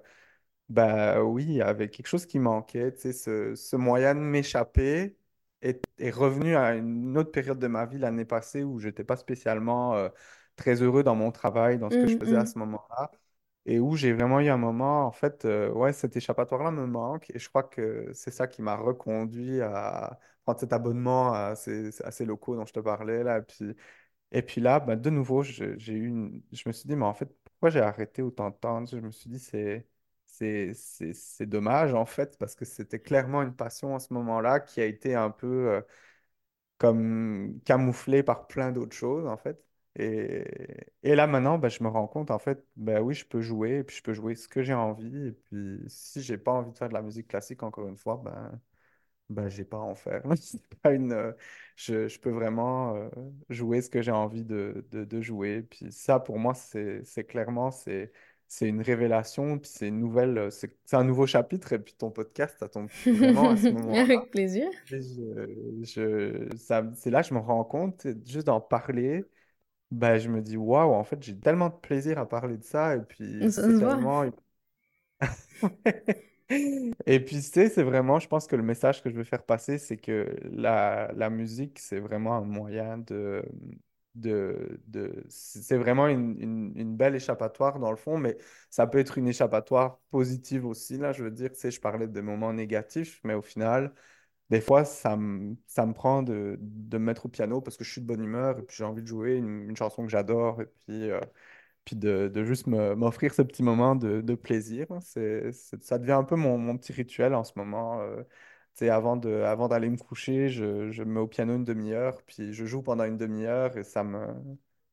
ben 0.69 1.21
oui, 1.23 1.45
il 1.45 1.53
y 1.55 1.63
avait 1.63 1.89
quelque 1.91 2.07
chose 2.09 2.27
qui 2.27 2.39
manquait, 2.39 2.93
ce, 2.97 3.55
ce 3.55 3.77
moyen 3.77 4.15
de 4.15 4.21
m'échapper 4.21 5.17
est, 5.63 5.83
est 5.99 6.11
revenu 6.11 6.57
à 6.57 6.75
une 6.77 7.17
autre 7.19 7.31
période 7.33 7.59
de 7.59 7.67
ma 7.69 7.87
vie 7.87 7.99
l'année 7.99 8.25
passée 8.27 8.65
où 8.65 8.79
j'étais 8.79 9.05
pas 9.05 9.17
spécialement 9.17 9.95
euh, 9.97 10.09
très 10.57 10.83
heureux 10.83 11.03
dans 11.03 11.15
mon 11.15 11.33
travail, 11.33 11.79
dans 11.79 11.91
ce 11.91 11.99
que 11.99 12.07
je 12.07 12.17
mhm, 12.17 12.19
faisais 12.19 12.37
à 12.37 12.45
ce 12.47 12.59
moment-là. 12.59 13.11
Et 13.67 13.79
où 13.81 13.97
j'ai 13.97 14.13
vraiment 14.13 14.41
eu 14.41 14.49
un 14.49 14.57
moment, 14.57 15.07
en 15.07 15.13
fait, 15.13 15.45
euh, 15.45 15.71
ouais, 15.73 15.93
cet 15.93 16.17
échappatoire-là 16.17 16.71
me 16.71 16.87
manque 16.87 17.31
et 17.35 17.39
je 17.39 17.49
crois 17.49 17.63
que 17.65 18.11
c'est 18.15 18.31
ça 18.31 18.47
qui 18.49 18.63
m'a 18.63 18.77
reconduit 18.77 19.61
à 19.61 20.19
prendre 20.45 20.61
cet 20.61 20.73
abonnement 20.73 21.33
à 21.35 21.55
ces, 21.57 21.91
locaux 22.25 22.57
dont 22.57 22.65
je 22.67 22.73
te 22.73 22.81
parlais 22.81 23.23
là. 23.25 23.39
Et 23.39 23.43
puis, 23.43 23.75
et 24.33 24.43
puis 24.43 24.61
là, 24.61 24.81
ben, 24.81 24.97
de 24.97 25.11
nouveau, 25.11 25.43
je- 25.43 25.79
j'ai 25.79 25.95
eu 25.95 26.43
je 26.53 26.63
me 26.69 26.73
suis 26.73 26.87
dit, 26.89 26.97
mais 26.97 27.07
en 27.07 27.15
fait, 27.15 27.27
pourquoi 27.45 27.71
j'ai 27.71 27.81
arrêté 27.81 28.23
autant 28.23 28.51
de 28.51 28.57
temps? 28.57 28.85
Je 28.87 28.97
me 28.99 29.11
suis 29.11 29.31
dit, 29.31 29.39
c'est, 29.39 29.87
c'est, 30.27 30.75
c'est, 30.75 31.15
c'est 31.15 31.47
dommage 31.47 31.95
en 31.95 32.05
fait, 32.07 32.37
parce 32.39 32.55
que 32.55 32.65
c'était 32.65 33.01
clairement 33.01 33.43
une 33.43 33.55
passion 33.57 33.95
à 33.97 34.01
ce 34.01 34.13
moment-là 34.15 34.61
qui 34.61 34.81
a 34.81 34.85
été 34.87 35.15
un 35.15 35.31
peu 35.31 35.47
euh, 35.71 35.81
comme 36.79 37.61
camouflée 37.65 38.23
par 38.23 38.47
plein 38.47 38.73
d'autres 38.73 38.97
choses 38.97 39.27
en 39.27 39.37
fait. 39.37 39.63
Et, 39.99 40.45
et 41.03 41.15
là 41.17 41.27
maintenant, 41.27 41.59
ben, 41.59 41.69
je 41.69 41.83
me 41.83 41.89
rends 41.89 42.07
compte 42.07 42.31
en 42.31 42.39
fait, 42.39 42.65
ben 42.77 43.01
oui, 43.03 43.15
je 43.15 43.27
peux 43.27 43.41
jouer, 43.41 43.79
et 43.79 43.85
puis 43.85 43.97
je 43.97 44.03
peux 44.03 44.15
jouer 44.15 44.35
ce 44.37 44.49
que 44.49 44.63
j'ai 44.63 44.75
envie. 44.75 45.29
Et 45.29 45.33
puis 45.33 45.81
si 45.89 46.23
j'ai 46.23 46.39
pas 46.39 46.53
envie 46.53 46.73
de 46.73 46.79
faire 46.79 46.89
de 46.89 46.95
la 46.95 47.03
musique 47.03 47.29
classique, 47.29 47.63
encore 47.65 47.89
une 47.89 47.97
fois, 47.97 48.21
ben 48.25 48.61
ben, 49.29 49.49
j'ai 49.49 49.65
pas 49.65 49.77
à 49.79 49.81
en 49.81 49.95
faire. 49.95 50.23
C'est 50.41 50.61
pas 50.83 50.93
une, 50.93 51.13
euh, 51.13 51.33
je, 51.77 52.09
je 52.09 52.19
peux 52.21 52.31
vraiment 52.31 52.97
euh, 52.97 53.09
jouer 53.51 53.83
ce 53.83 53.91
que 53.91 54.01
j'ai 54.03 54.11
envie 54.11 54.45
de, 54.45 54.87
de, 54.91 55.05
de 55.05 55.21
jouer. 55.21 55.63
Puis 55.63 55.93
ça, 55.93 56.19
pour 56.19 56.39
moi, 56.39 56.55
c'est, 56.55 57.05
clairement, 57.27 57.71
c'est, 57.71 58.11
c'est 58.49 58.69
une 58.69 58.81
révélation. 58.81 59.59
Puis 59.59 59.71
c'est 59.75 59.89
une 59.89 60.01
nouvelle, 60.01 60.39
euh, 60.39 60.51
c'est 60.51 60.73
un 60.93 61.05
nouveau 61.05 61.27
chapitre. 61.27 61.75
Et 61.75 61.79
puis 61.79 61.95
ton 61.95 62.11
podcast, 62.11 62.57
ça 62.59 62.69
tombe 62.69 62.89
vraiment 63.05 63.51
à 63.51 63.57
ce 63.57 63.69
moment-là. 63.73 64.01
Avec 64.03 64.31
plaisir. 64.31 64.69
Je, 64.87 66.49
c'est 66.95 67.11
là 67.11 67.23
que 67.23 67.29
je 67.29 67.35
me 67.35 67.41
rends 67.41 67.65
compte, 67.65 68.07
juste 68.27 68.47
d'en 68.47 68.61
parler, 68.63 69.25
ben, 69.91 70.19
je 70.19 70.29
me 70.29 70.43
dis, 70.43 70.57
waouh, 70.57 70.93
en 70.95 71.05
fait, 71.05 71.23
j'ai 71.23 71.39
tellement 71.39 71.69
de 71.71 71.75
plaisir 71.77 72.19
à 72.19 72.29
parler 72.29 72.57
de 72.59 72.65
ça. 72.65 72.97
Et 72.97 73.01
puis 73.03 73.51
Ça 73.51 73.63
c'est 73.63 73.73
se 73.73 73.79
voit. 73.79 74.01
tellement 74.01 74.25
Et 77.07 77.21
puis, 77.25 77.37
tu 77.37 77.43
sais, 77.43 77.69
c'est 77.69 77.83
vraiment, 77.83 78.19
je 78.19 78.29
pense 78.29 78.47
que 78.47 78.57
le 78.57 78.63
message 78.63 79.03
que 79.03 79.11
je 79.11 79.15
veux 79.17 79.25
faire 79.25 79.45
passer, 79.45 79.79
c'est 79.79 79.97
que 79.99 80.35
la, 80.45 81.13
la 81.15 81.31
musique, 81.31 81.79
c'est 81.79 82.01
vraiment 82.01 82.37
un 82.37 82.41
moyen 82.43 82.99
de, 82.99 83.45
de, 84.15 84.81
de, 84.87 85.25
c'est 85.29 85.77
vraiment 85.77 86.07
une, 86.09 86.41
une, 86.41 86.73
une 86.77 86.97
belle 86.97 87.15
échappatoire 87.15 87.79
dans 87.79 87.91
le 87.91 87.97
fond, 87.99 88.19
mais 88.19 88.37
ça 88.71 88.87
peut 88.87 88.99
être 88.99 89.19
une 89.19 89.29
échappatoire 89.29 89.99
positive 90.11 90.65
aussi, 90.67 90.97
là, 90.99 91.13
je 91.13 91.25
veux 91.25 91.31
dire, 91.31 91.51
tu 91.53 91.59
sais, 91.61 91.71
je 91.71 91.81
parlais 91.81 92.09
de 92.09 92.21
moments 92.21 92.53
négatifs, 92.53 93.21
mais 93.25 93.35
au 93.35 93.43
final, 93.43 93.93
des 94.51 94.61
fois, 94.61 94.85
ça 94.85 95.17
me, 95.17 95.57
ça 95.67 95.85
me 95.87 95.93
prend 95.93 96.23
de, 96.23 96.57
de 96.61 96.99
me 96.99 97.05
mettre 97.05 97.27
au 97.27 97.29
piano 97.29 97.61
parce 97.61 97.77
que 97.77 97.85
je 97.85 97.91
suis 97.93 98.01
de 98.01 98.07
bonne 98.07 98.23
humeur 98.23 98.59
et 98.59 98.63
puis 98.63 98.77
j'ai 98.77 98.85
envie 98.85 99.03
de 99.03 99.07
jouer 99.07 99.37
une, 99.37 99.77
chanson 99.77 100.05
que 100.05 100.11
j'adore 100.11 100.61
et 100.63 100.67
puis... 100.87 101.11
euh, 101.11 101.21
puis 101.85 101.97
de, 101.97 102.29
de 102.33 102.45
juste 102.45 102.67
m'offrir 102.67 103.33
ce 103.35 103.43
petit 103.43 103.63
moment 103.63 103.97
de, 103.97 104.21
de 104.21 104.35
plaisir. 104.35 104.87
C'est, 105.01 105.53
ça 105.53 105.99
devient 105.99 106.13
un 106.13 106.25
peu 106.25 106.37
mon, 106.37 106.59
mon 106.59 106.77
petit 106.77 106.93
rituel 106.93 107.35
en 107.35 107.45
ce 107.45 107.53
moment. 107.57 108.01
euh, 108.03 108.23
avant 108.83 109.17
de, 109.17 109.31
avant 109.43 109.69
d'aller 109.69 109.91
me 109.91 109.97
coucher, 109.97 110.49
je, 110.51 110.65
me 111.03 111.05
mets 111.05 111.21
au 111.21 111.27
piano 111.27 111.55
une 111.57 111.65
demi-heure, 111.65 112.23
puis 112.25 112.53
je 112.53 112.65
joue 112.67 112.83
pendant 112.83 113.05
une 113.05 113.17
demi-heure 113.19 113.77
et 113.77 113.83
ça 113.85 114.05
me, 114.05 114.27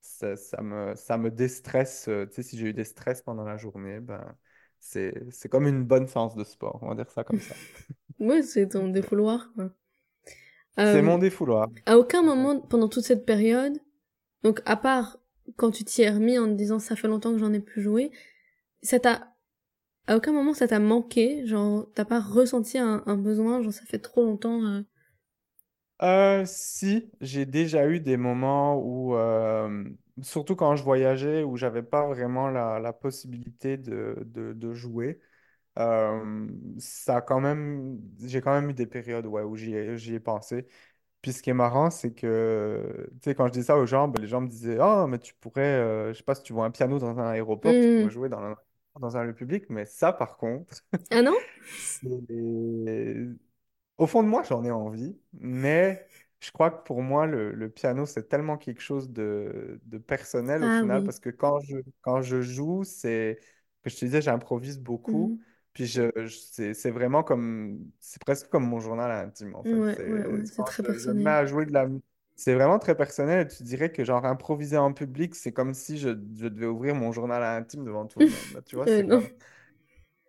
ça, 0.01 0.35
ça 0.35 0.61
me, 0.61 0.95
ça 0.95 1.17
me 1.17 1.29
déstresse. 1.31 2.07
euh, 2.07 2.27
si 2.31 2.57
j'ai 2.57 2.67
eu 2.69 2.73
des 2.73 2.83
stress 2.85 3.21
pendant 3.21 3.43
la 3.45 3.57
journée, 3.57 3.99
ben, 3.99 4.35
c'est, 4.79 5.13
c'est 5.31 5.49
comme 5.49 5.67
une 5.67 5.83
bonne 5.83 6.07
séance 6.07 6.35
de 6.35 6.43
sport, 6.43 6.79
on 6.81 6.89
va 6.89 6.95
dire 6.95 7.11
ça 7.11 7.23
comme 7.23 7.39
ça. 7.41 7.55
Ouais, 8.19 8.43
c'est 8.43 8.67
ton 8.67 8.89
défouloir, 8.89 9.53
quoi. 9.53 9.71
C'est 10.83 11.01
Euh, 11.01 11.01
mon 11.01 11.17
défouloir. 11.17 11.67
à 11.85 11.97
aucun 11.97 12.21
moment 12.23 12.59
pendant 12.61 12.89
toute 12.89 13.03
cette 13.05 13.25
période, 13.25 13.79
donc 14.43 14.61
à 14.65 14.77
part 14.77 15.19
quand 15.57 15.71
tu 15.71 15.83
t'y 15.85 16.03
es 16.03 16.11
remis 16.11 16.39
en 16.39 16.47
te 16.47 16.53
disant 16.53 16.79
ça 16.79 16.95
fait 16.95 17.07
longtemps 17.09 17.33
que 17.33 17.39
j'en 17.39 17.53
ai 17.53 17.59
plus 17.61 17.81
joué, 17.81 18.11
ça 18.83 18.99
t'a, 18.99 19.35
à 20.07 20.17
aucun 20.17 20.33
moment 20.33 20.53
ça 20.55 20.67
t'a 20.67 20.79
manqué, 20.79 21.45
genre 21.47 21.87
t'as 21.95 22.05
pas 22.05 22.21
ressenti 22.21 22.77
un, 22.79 23.03
un 23.07 23.17
besoin, 23.17 23.61
genre 23.63 23.73
ça 23.73 23.85
fait 23.85 23.99
trop 23.99 24.23
longtemps. 24.25 24.63
euh. 24.65 24.81
Euh, 26.01 26.43
si, 26.45 27.09
j'ai 27.21 27.45
déjà 27.45 27.87
eu 27.87 28.01
des 28.01 28.17
moments 28.17 28.77
où, 28.77 29.15
euh, 29.15 29.85
surtout 30.21 30.55
quand 30.55 30.75
je 30.75 30.83
voyageais, 30.83 31.43
où 31.43 31.55
j'avais 31.55 31.83
pas 31.83 32.05
vraiment 32.07 32.49
la, 32.49 32.79
la 32.79 32.91
possibilité 32.93 33.77
de, 33.77 34.17
de, 34.25 34.51
de 34.53 34.73
jouer, 34.73 35.21
euh, 35.79 36.47
ça 36.79 37.17
a 37.17 37.21
quand 37.21 37.39
même, 37.41 37.99
j'ai 38.23 38.41
quand 38.41 38.53
même 38.59 38.69
eu 38.69 38.73
des 38.73 38.87
périodes 38.87 39.25
ouais, 39.27 39.43
où 39.43 39.55
j'y 39.55 39.73
ai, 39.75 39.97
j'y 39.97 40.15
ai 40.15 40.19
pensé. 40.19 40.67
Puis 41.21 41.33
ce 41.33 41.43
qui 41.43 41.51
est 41.51 41.53
marrant, 41.53 41.91
c'est 41.91 42.13
que, 42.15 43.09
tu 43.21 43.31
sais, 43.31 43.35
quand 43.35 43.47
je 43.47 43.53
dis 43.53 43.63
ça 43.63 43.77
aux 43.77 43.85
gens, 43.87 44.07
ben, 44.07 44.21
les 44.21 44.27
gens 44.29 44.41
me 44.41 44.47
disaient, 44.49 44.77
oh, 44.81 45.07
mais 45.07 45.19
tu 45.19 45.35
pourrais, 45.35 45.61
euh, 45.63 46.13
je 46.13 46.19
sais 46.19 46.23
pas 46.23 46.35
si 46.35 46.43
tu 46.43 46.53
vois 46.53 46.65
un 46.65 46.71
piano 46.71 46.99
dans 46.99 47.19
un 47.19 47.27
aéroport, 47.31 47.79
tu 47.79 47.89
pourrais 47.91 48.09
Hmm. 48.09 48.11
jouer 48.11 48.29
dans 48.29 48.39
un, 48.43 48.55
dans 48.99 49.17
un 49.17 49.23
lieu 49.25 49.35
public, 49.35 49.65
mais 49.69 49.85
ça, 49.85 50.13
par 50.13 50.37
contre, 50.37 50.83
Ah 51.11 51.21
non? 51.21 51.37
c'est 51.77 53.27
au 53.97 54.07
fond 54.07 54.23
de 54.23 54.27
moi, 54.29 54.43
j'en 54.43 54.63
ai 54.65 54.71
envie, 54.71 55.17
mais 55.33 56.07
je 56.39 56.51
crois 56.51 56.71
que 56.71 56.83
pour 56.85 57.01
moi, 57.03 57.25
le, 57.27 57.51
le 57.53 57.69
piano, 57.69 58.05
c'est 58.05 58.27
tellement 58.29 58.57
quelque 58.57 58.81
chose 58.81 59.09
de, 59.11 59.79
de 59.85 59.97
personnel 59.97 60.63
au 60.63 60.69
Ah 60.69 60.83
final, 60.83 61.03
oui. 61.03 61.03
parce 61.03 61.19
que 61.19 61.29
quand 61.29 61.59
je, 61.61 61.77
quand 62.01 62.21
je 62.21 62.41
joue, 62.41 62.83
c'est, 62.83 63.39
que 63.83 63.89
je 63.89 63.95
te 63.97 64.05
disais, 64.05 64.21
j'improvise 64.21 64.79
beaucoup, 64.79 65.35
Mhm. 65.35 65.45
Puis 65.75 65.87
je, 65.87 66.11
je- 66.17 66.27
c'est, 66.29 66.75
c'est 66.75 66.91
vraiment 66.91 67.23
comme, 67.23 67.91
c'est 68.01 68.23
presque 68.23 68.49
comme 68.49 68.65
mon 68.67 68.81
journal 68.81 69.11
intime, 69.11 69.55
en 69.55 69.65
fait. 69.65 69.83
Ouais, 69.83 70.01
ouais, 70.07 70.25
C'est, 70.25 70.27
ouais, 70.27 70.45
c'est 70.45 70.63
quand 70.63 70.65
très 70.65 70.81
je, 70.81 70.97
je 70.97 71.11
personnel. 71.11 71.37
à 71.41 71.45
jouer 71.47 71.67
de 71.67 71.73
la 71.73 71.87
c'est 72.37 72.55
vraiment 72.55 72.79
très 72.79 72.95
personnel, 72.97 73.47
tu 73.49 73.63
dirais 73.63 73.91
que 73.93 74.05
genre 74.05 74.25
improviser 74.25 74.77
en 74.77 74.93
public, 74.93 75.35
c'est 75.35 75.53
comme 75.53 75.73
si 75.75 75.97
je, 75.99 76.09
je 76.37 76.47
devais 76.47 76.67
ouvrir 76.67 76.95
mon 76.95 77.11
journal 77.13 77.43
intime 77.43 77.85
devant 77.85 78.07
tout 78.07 78.21
le 78.21 78.27
monde, 78.27 78.63
tu 78.67 78.77
vois, 78.77 78.87
Euh, 78.87 78.89
c'est 78.89 79.05
comme... 79.05 79.29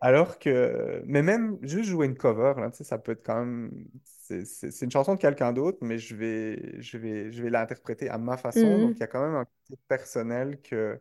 Alors 0.00 0.38
que, 0.38 1.02
mais 1.06 1.22
même 1.22 1.58
juste 1.62 1.88
jouer 1.90 2.06
une 2.06 2.16
cover, 2.16 2.54
là, 2.60 2.70
tu 2.70 2.78
sais, 2.78 2.84
ça 2.84 2.98
peut 2.98 3.12
être 3.12 3.24
quand 3.24 3.38
même, 3.44 3.88
c'est 4.04 4.82
une 4.82 4.90
chanson 4.90 5.14
de 5.14 5.20
quelqu'un 5.20 5.52
d'autre, 5.52 5.78
mais 5.80 5.98
je 5.98 6.14
vais, 6.14 6.80
je 6.82 6.98
vais, 6.98 7.32
je 7.32 7.42
vais 7.42 7.48
l'interpréter 7.50 8.08
à 8.10 8.18
ma 8.18 8.36
façon. 8.36 8.78
Donc, 8.78 8.98
il 8.98 9.00
y 9.00 9.04
a 9.04 9.06
quand 9.06 9.24
même 9.24 9.34
un 9.36 9.44
côté 9.46 9.80
personnel 9.88 10.60
que, 10.60 11.00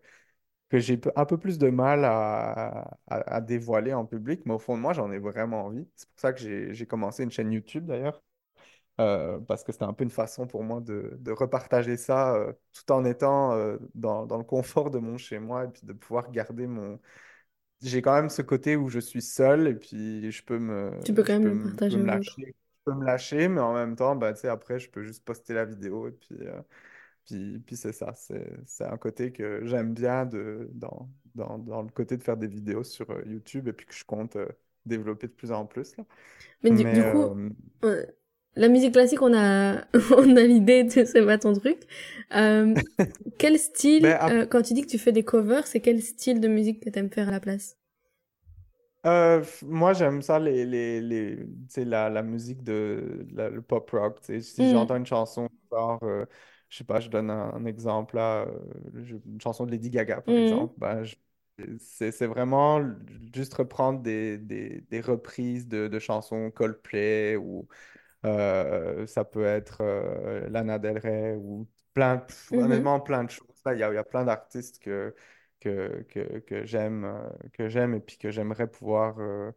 que 0.70 0.80
j'ai 0.80 1.00
un 1.16 1.26
peu 1.26 1.38
plus 1.38 1.58
de 1.58 1.70
mal 1.70 2.06
à, 2.06 2.98
à, 3.08 3.36
à 3.36 3.42
dévoiler 3.42 3.94
en 3.94 4.06
public, 4.06 4.42
mais 4.46 4.54
au 4.54 4.60
fond 4.60 4.76
de 4.76 4.82
moi, 4.82 4.94
j'en 4.94 5.12
ai 5.12 5.20
vraiment 5.20 5.66
envie. 5.66 5.88
C'est 5.96 6.10
pour 6.10 6.20
ça 6.20 6.34
que 6.34 6.40
j'ai, 6.74 6.86
commencé 6.88 7.24
une 7.24 7.32
chaîne 7.32 7.52
YouTube 7.52 7.86
d'ailleurs, 7.86 8.24
euh, 9.00 9.40
parce 9.40 9.64
que 9.64 9.72
c'était 9.72 9.86
un 9.86 9.94
peu 9.94 10.04
une 10.04 10.10
façon 10.10 10.48
pour 10.48 10.64
moi 10.64 10.82
de, 10.82 11.18
de 11.20 11.32
repartager 11.32 11.98
ça 11.98 12.36
euh, 12.36 12.54
tout 12.74 12.92
en 12.92 13.06
étant 13.06 13.54
euh, 13.54 13.78
dans, 13.94 14.26
dans 14.26 14.38
le 14.38 14.44
confort 14.44 14.90
de 14.90 15.00
mon 15.00 15.18
chez 15.18 15.40
moi 15.40 15.66
et 15.66 15.68
puis 15.68 15.86
de 15.86 15.94
pouvoir 15.94 16.32
garder 16.32 16.68
mon 16.68 17.00
j'ai 17.82 18.02
quand 18.02 18.14
même 18.14 18.30
ce 18.30 18.42
côté 18.42 18.76
où 18.76 18.90
je 18.90 19.00
suis 19.00 19.22
seul 19.22 19.68
et 19.68 19.76
puis 19.76 20.32
je 20.32 20.44
peux 20.44 20.58
me, 20.58 20.92
Tu 21.04 21.14
peux 21.14 21.24
quand 21.24 21.40
même 21.40 21.62
peux 21.62 21.70
partager 21.70 21.98
me 21.98 22.06
lâcher, 22.06 22.34
je 22.48 22.84
peux 22.86 22.94
me 22.94 23.06
lâcher, 23.06 23.48
mais 23.48 23.62
en 23.62 23.74
même 23.74 23.96
temps, 23.96 24.16
bah, 24.16 24.34
tu 24.34 24.42
sais, 24.42 24.48
après, 24.48 24.80
je 24.80 24.90
peux 24.90 25.04
juste 25.04 25.24
poster 25.24 25.54
la 25.54 25.66
vidéo 25.66 26.08
et 26.08 26.12
puis, 26.12 26.38
puis, 27.26 27.60
puis 27.60 27.76
c'est 27.78 27.92
ça. 27.94 28.14
C'est, 28.16 28.52
c'est 28.66 28.86
un 28.86 28.98
côté 28.98 29.32
que 29.32 29.66
j'aime 29.66 29.94
bien 29.94 30.26
de, 30.26 30.70
dans, 30.74 31.10
dans, 31.36 31.58
dans 31.60 31.82
le 31.84 31.90
côté 31.90 32.18
de 32.18 32.24
faire 32.24 32.38
des 32.38 32.48
vidéos 32.48 32.84
sur 32.84 33.10
euh, 33.12 33.24
YouTube 33.26 33.68
et 33.68 33.74
puis 33.74 33.86
que 33.86 33.94
je 33.94 34.06
compte 34.06 34.36
euh, 34.36 34.48
développer 34.86 35.28
de 35.28 35.34
plus 35.34 35.52
en 35.52 35.66
plus, 35.66 35.96
là. 35.98 36.06
Mais 36.64 36.72
du, 36.72 36.86
Mais 36.86 36.92
du 36.92 37.04
coup, 37.06 37.30
euh, 37.84 38.06
la 38.56 38.68
musique 38.70 38.94
classique, 38.94 39.22
on 39.22 39.34
a, 39.34 39.86
on 40.18 40.36
a 40.36 40.42
l'idée, 40.44 40.84
tu 40.86 40.92
sais, 40.92 41.06
c'est 41.06 41.26
pas 41.26 41.38
ton 41.38 41.54
truc. 41.54 41.80
Euh, 42.36 42.76
quel 43.38 43.60
style, 43.60 44.18
quand 44.52 44.62
tu 44.62 44.74
dis 44.74 44.82
que 44.84 44.88
tu 44.88 44.98
fais 45.00 45.12
des 45.12 45.24
covers, 45.24 45.68
c'est 45.68 45.82
quel 45.82 46.02
style 46.02 46.40
de 46.40 46.48
musique 46.48 46.84
que 46.84 46.90
t'aimes 46.90 47.12
faire 47.12 47.28
à 47.30 47.32
la 47.32 47.40
place? 47.40 47.78
Euh, 49.06 49.44
moi, 49.62 49.94
j'aime 49.94 50.22
ça, 50.24 50.40
les, 50.40 50.66
les, 50.66 51.00
les, 51.00 51.38
tu 51.72 51.86
la, 51.86 52.10
la 52.10 52.24
musique 52.24 52.64
de 52.64 53.28
la- 53.34 53.50
le 53.52 53.62
pop 53.62 53.88
rock. 53.92 54.20
tu. 54.22 54.42
Si 54.42 54.68
Mhm. 54.68 54.70
j'entends 54.70 54.96
une 54.96 55.06
chanson, 55.06 55.48
genre, 55.72 56.00
euh, 56.04 56.26
je 56.76 56.80
sais 56.80 56.84
pas, 56.84 57.00
je 57.00 57.10
donne 57.10 57.30
un, 57.30 57.54
un 57.54 57.66
exemple 57.66 58.18
là, 58.18 58.46
euh, 58.48 59.20
une 59.26 59.40
chanson 59.42 59.66
de 59.66 59.72
Lady 59.72 59.90
Gaga, 59.90 60.20
par 60.22 60.36
Mhm. 60.36 60.36
exemple, 60.38 60.74
ben, 60.78 61.04
je- 61.06 61.16
c'est 61.80 62.26
vraiment 62.28 62.82
juste 63.34 63.54
reprendre 63.54 64.02
des, 64.02 64.38
des, 64.38 64.82
des 64.90 65.00
reprises 65.02 65.68
de, 65.70 65.88
de 65.88 66.00
chansons 66.00 66.52
Coldplay 66.52 67.38
ou 67.38 67.68
euh, 68.26 69.08
ça 69.08 69.26
peut 69.26 69.46
être 69.46 69.82
euh, 69.82 70.50
Lana 70.50 70.80
Del 70.80 70.98
Rey 71.00 71.36
ou 71.38 71.68
plein, 71.94 72.18
pff, 72.20 72.52
Mhm. 72.52 72.58
honnêtement, 72.58 73.00
plein 73.02 73.24
de 73.26 73.32
choses. 73.32 73.48
Il 73.68 73.76
y 73.78 73.80
y 73.80 73.84
a 73.84 74.04
plein 74.06 74.26
d'artistes 74.26 74.80
que, 74.80 75.16
que, 75.62 76.04
que, 76.10 76.40
que 76.40 76.66
j'aime, 76.66 77.06
euh, 77.06 77.30
que 77.54 77.70
j'aime 77.70 77.96
et 77.96 78.02
puis 78.02 78.18
que 78.18 78.32
j'aimerais 78.32 78.68
pouvoir 78.72 79.20
euh, 79.20 79.52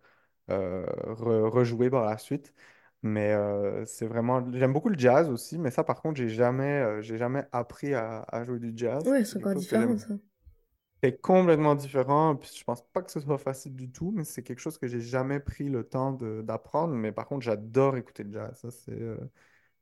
re- 0.51 1.49
rejouer 1.49 1.91
par 1.91 2.05
la 2.05 2.19
suite. 2.19 2.55
Mais 3.03 3.33
euh, 3.33 3.85
c'est 3.87 4.07
vraiment, 4.07 4.45
j'aime 4.53 4.73
beaucoup 4.73 4.89
le 4.89 4.99
jazz 4.99 5.31
aussi, 5.31 5.59
mais 5.59 5.71
ça, 5.71 5.85
par 5.85 6.03
contre, 6.03 6.17
j'ai 6.19 6.29
jamais, 6.29 6.65
euh, 6.83 7.03
j'ai 7.03 7.17
jamais 7.19 7.47
appris 7.53 7.95
à, 7.95 8.23
à 8.29 8.45
jouer 8.45 8.59
du 8.59 8.73
jazz. 8.77 9.05
Ouais, 9.05 9.25
C'est 9.25 9.39
encore 9.39 9.57
différent, 9.57 9.99
ça. 9.99 10.17
c'est 11.03 11.21
complètement 11.21 11.75
différent, 11.77 12.35
puis 12.37 12.51
je 12.59 12.65
pense 12.65 12.83
pas 12.93 13.03
que 13.03 13.11
ce 13.13 13.21
soit 13.21 13.39
facile 13.39 13.75
du 13.77 13.91
tout, 13.91 14.11
mais 14.11 14.25
c'est 14.25 14.43
quelque 14.43 14.59
chose 14.59 14.79
que 14.79 14.89
j'ai 14.89 15.01
jamais 15.01 15.39
pris 15.41 15.69
le 15.69 15.85
temps 15.85 16.13
d'apprendre. 16.13 16.95
Mais 16.95 17.13
par 17.13 17.27
contre, 17.27 17.43
j'adore 17.45 17.97
écouter 17.97 18.25
le 18.25 18.33
jazz. 18.33 18.59
Ça, 18.61 18.71
c'est, 18.73 18.91
euh, 18.93 19.17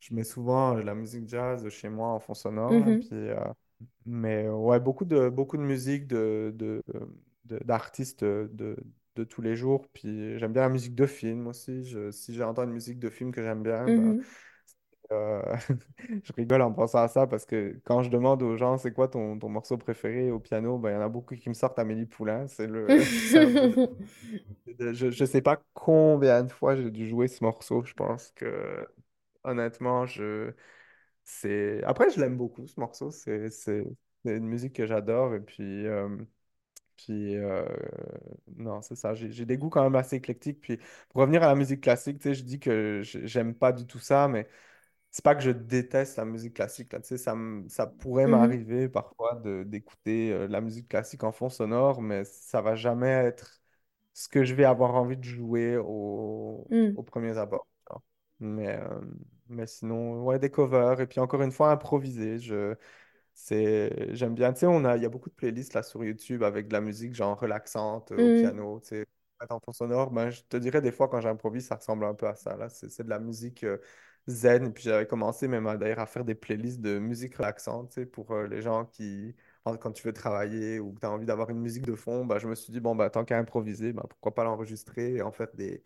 je 0.00 0.14
mets 0.14 0.24
souvent 0.24 0.74
la 0.74 0.94
musique 0.94 1.28
jazz 1.28 1.66
chez 1.70 1.88
moi 1.88 2.08
en 2.10 2.20
fond 2.20 2.34
sonore, 2.34 2.80
là, 2.80 2.94
Mhm. 2.94 3.00
puis, 3.00 3.16
mais 4.06 4.48
ouais, 4.48 4.80
beaucoup 4.80 5.04
de, 5.06 5.28
beaucoup 5.30 5.56
de 5.58 5.62
musique 5.62 6.06
de, 6.08 6.54
d'artistes 7.44 8.24
de, 8.24 8.50
de, 8.52 8.76
de 9.16 9.24
tous 9.24 9.42
les 9.42 9.56
jours. 9.56 9.88
Puis 9.94 10.38
j'aime 10.38 10.52
bien 10.54 10.62
la 10.62 10.70
musique 10.70 10.94
de 10.96 11.06
film 11.06 11.48
aussi. 11.48 11.84
Je- 11.86 12.12
si 12.12 12.34
j'entends 12.34 12.64
une 12.64 12.72
musique 12.72 13.00
de 13.00 13.10
film 13.10 13.32
que 13.32 13.42
j'aime 13.42 13.62
bien, 13.64 13.90
ben, 13.90 14.16
Mhm. 14.16 14.26
euh, 15.12 15.42
je 16.24 16.32
rigole 16.34 16.62
en 16.62 16.72
pensant 16.72 17.00
à 17.00 17.08
ça 17.08 17.26
parce 17.26 17.46
que 17.46 17.80
quand 17.84 18.02
je 18.02 18.10
demande 18.10 18.42
aux 18.42 18.56
gens 18.56 18.78
c'est 18.78 18.92
quoi 18.92 19.08
ton, 19.08 19.38
ton 19.38 19.48
morceau 19.48 19.78
préféré 19.78 20.30
au 20.32 20.40
piano, 20.40 20.78
ben, 20.78 20.90
il 20.90 20.94
y 20.94 20.96
en 20.96 21.00
a 21.02 21.08
beaucoup 21.08 21.36
qui 21.36 21.48
me 21.48 21.54
sortent 21.54 21.78
Amélie 21.78 22.06
Poulain. 22.06 22.48
C'est 22.48 22.66
le, 22.66 23.06
je, 24.78 25.10
je 25.10 25.24
sais 25.24 25.42
pas 25.42 25.62
combien 25.74 26.42
de 26.44 26.52
fois 26.52 26.76
j'ai 26.76 26.90
dû 26.90 27.06
jouer 27.08 27.28
ce 27.28 27.42
morceau. 27.44 27.84
Je 27.84 27.94
pense 27.94 28.30
que 28.32 28.86
honnêtement, 29.44 30.06
je 30.06 30.52
c'est 31.24 31.82
après 31.84 32.10
je 32.10 32.20
l'aime 32.20 32.36
beaucoup 32.36 32.66
ce 32.66 32.78
morceau. 32.80 33.10
C'est 33.10 33.50
une 34.24 34.46
musique 34.48 34.74
que 34.74 34.86
j'adore 34.86 35.34
et 35.34 35.40
puis 35.40 35.86
euh, 35.86 36.08
puis 36.96 37.36
euh, 37.36 37.64
non, 38.56 38.82
c'est 38.82 38.96
ça. 38.96 39.14
J'ai 39.14 39.44
des 39.46 39.56
goûts 39.58 39.70
quand 39.70 39.82
même 39.82 39.94
assez 39.96 40.16
éclectiques. 40.16 40.60
Puis 40.60 40.78
pour 41.10 41.20
revenir 41.22 41.42
à 41.42 41.46
la 41.48 41.54
musique 41.54 41.80
classique, 41.82 42.18
tu 42.18 42.24
sais, 42.30 42.34
je 42.34 42.42
dis 42.44 42.58
que 42.60 43.00
j'ai- 43.02 43.26
j'aime 43.26 43.54
pas 43.54 43.72
du 43.72 43.86
tout 43.86 43.98
ça, 43.98 44.28
mais 44.28 44.48
c'est 45.10 45.24
pas 45.24 45.34
que 45.34 45.42
je 45.42 45.50
déteste 45.50 46.16
la 46.18 46.24
musique 46.26 46.54
classique, 46.54 46.92
là, 46.92 47.00
tu 47.00 47.08
sais, 47.08 47.18
ça, 47.18 47.86
pourrait 47.86 48.26
Mhm. 48.26 48.26
m'arriver 48.28 48.88
parfois 48.88 49.34
de 49.36 49.62
d'écouter 49.64 50.32
euh, 50.32 50.48
la 50.48 50.60
musique 50.60 50.88
classique 50.88 51.24
en 51.24 51.32
fond 51.32 51.48
sonore, 51.50 52.02
mais 52.02 52.24
ça 52.24 52.60
va 52.62 52.74
jamais 52.76 53.08
être 53.08 53.60
ce 54.14 54.28
que 54.28 54.44
je 54.44 54.54
vais 54.54 54.64
avoir 54.64 54.94
envie 54.96 55.16
de 55.16 55.24
jouer 55.24 55.76
au, 55.78 56.70
Mhm. 56.70 56.96
au 56.96 57.02
premier 57.02 57.36
abord. 57.38 57.66
tu 57.86 57.92
vois. 57.94 58.02
Mais, 58.40 58.76
euh, 58.80 59.00
mais 59.48 59.66
sinon, 59.66 60.22
ouais, 60.24 60.38
des 60.38 60.50
covers, 60.50 61.00
et 61.00 61.06
puis 61.06 61.20
encore 61.20 61.42
une 61.42 61.52
fois, 61.52 61.70
improviser. 61.72 62.38
Je, 62.38 62.74
c'est, 63.38 64.14
j'aime 64.14 64.34
bien, 64.34 64.52
tu 64.52 64.60
sais, 64.60 64.66
on 64.66 64.84
a, 64.84 64.96
il 64.96 65.02
y 65.02 65.06
a 65.06 65.08
beaucoup 65.10 65.28
de 65.28 65.34
playlists 65.34 65.74
là 65.74 65.82
sur 65.82 66.02
YouTube 66.02 66.42
avec 66.42 66.68
de 66.68 66.72
la 66.72 66.80
musique 66.80 67.14
genre 67.14 67.38
relaxante 67.38 68.12
euh, 68.12 68.18
au 68.20 68.30
Mhm. 68.30 68.30
piano, 68.30 68.80
tu 68.80 68.88
sais, 68.88 69.06
en 69.50 69.60
fond 69.60 69.72
sonore. 69.72 70.10
Ben, 70.10 70.30
je 70.30 70.42
te 70.42 70.56
dirais 70.56 70.80
des 70.80 70.90
fois 70.92 71.08
quand 71.08 71.20
j'improvise, 71.20 71.66
ça 71.66 71.76
ressemble 71.76 72.04
un 72.06 72.14
peu 72.14 72.26
à 72.26 72.34
ça. 72.34 72.56
Là, 72.56 72.68
c'est, 72.70 72.88
c'est 72.88 73.04
de 73.04 73.10
la 73.10 73.18
musique 73.18 73.62
euh, 73.64 73.78
zen. 74.26 74.66
Et 74.66 74.70
puis 74.70 74.84
j'avais 74.84 75.06
commencé 75.06 75.48
même 75.48 75.66
à, 75.66 75.76
d'ailleurs 75.76 75.98
à 76.00 76.06
faire 76.06 76.24
des 76.24 76.34
playlists 76.34 76.80
de 76.80 76.98
musique 76.98 77.36
relaxante, 77.36 77.90
tu 77.90 78.00
sais, 78.00 78.06
pour 78.06 78.30
euh, 78.32 78.46
les 78.46 78.62
gens 78.62 78.86
qui, 78.86 79.34
quand 79.64 79.76
quand 79.76 79.92
tu 79.92 80.02
veux 80.06 80.12
travailler 80.14 80.80
ou 80.80 80.92
que 80.94 81.00
tu 81.00 81.06
as 81.06 81.10
envie 81.10 81.26
d'avoir 81.26 81.50
une 81.50 81.60
musique 81.60 81.84
de 81.84 81.94
fond, 81.94 82.24
ben, 82.24 82.38
je 82.38 82.48
me 82.48 82.54
suis 82.54 82.72
dit, 82.72 82.80
bon, 82.80 82.96
ben, 82.96 83.10
tant 83.10 83.24
qu'à 83.26 83.38
improviser, 83.38 83.92
ben, 83.92 84.02
pourquoi 84.08 84.34
pas 84.34 84.44
l'enregistrer 84.44 85.14
et 85.16 85.22
en 85.22 85.30
faire 85.32 85.48
des, 85.54 85.82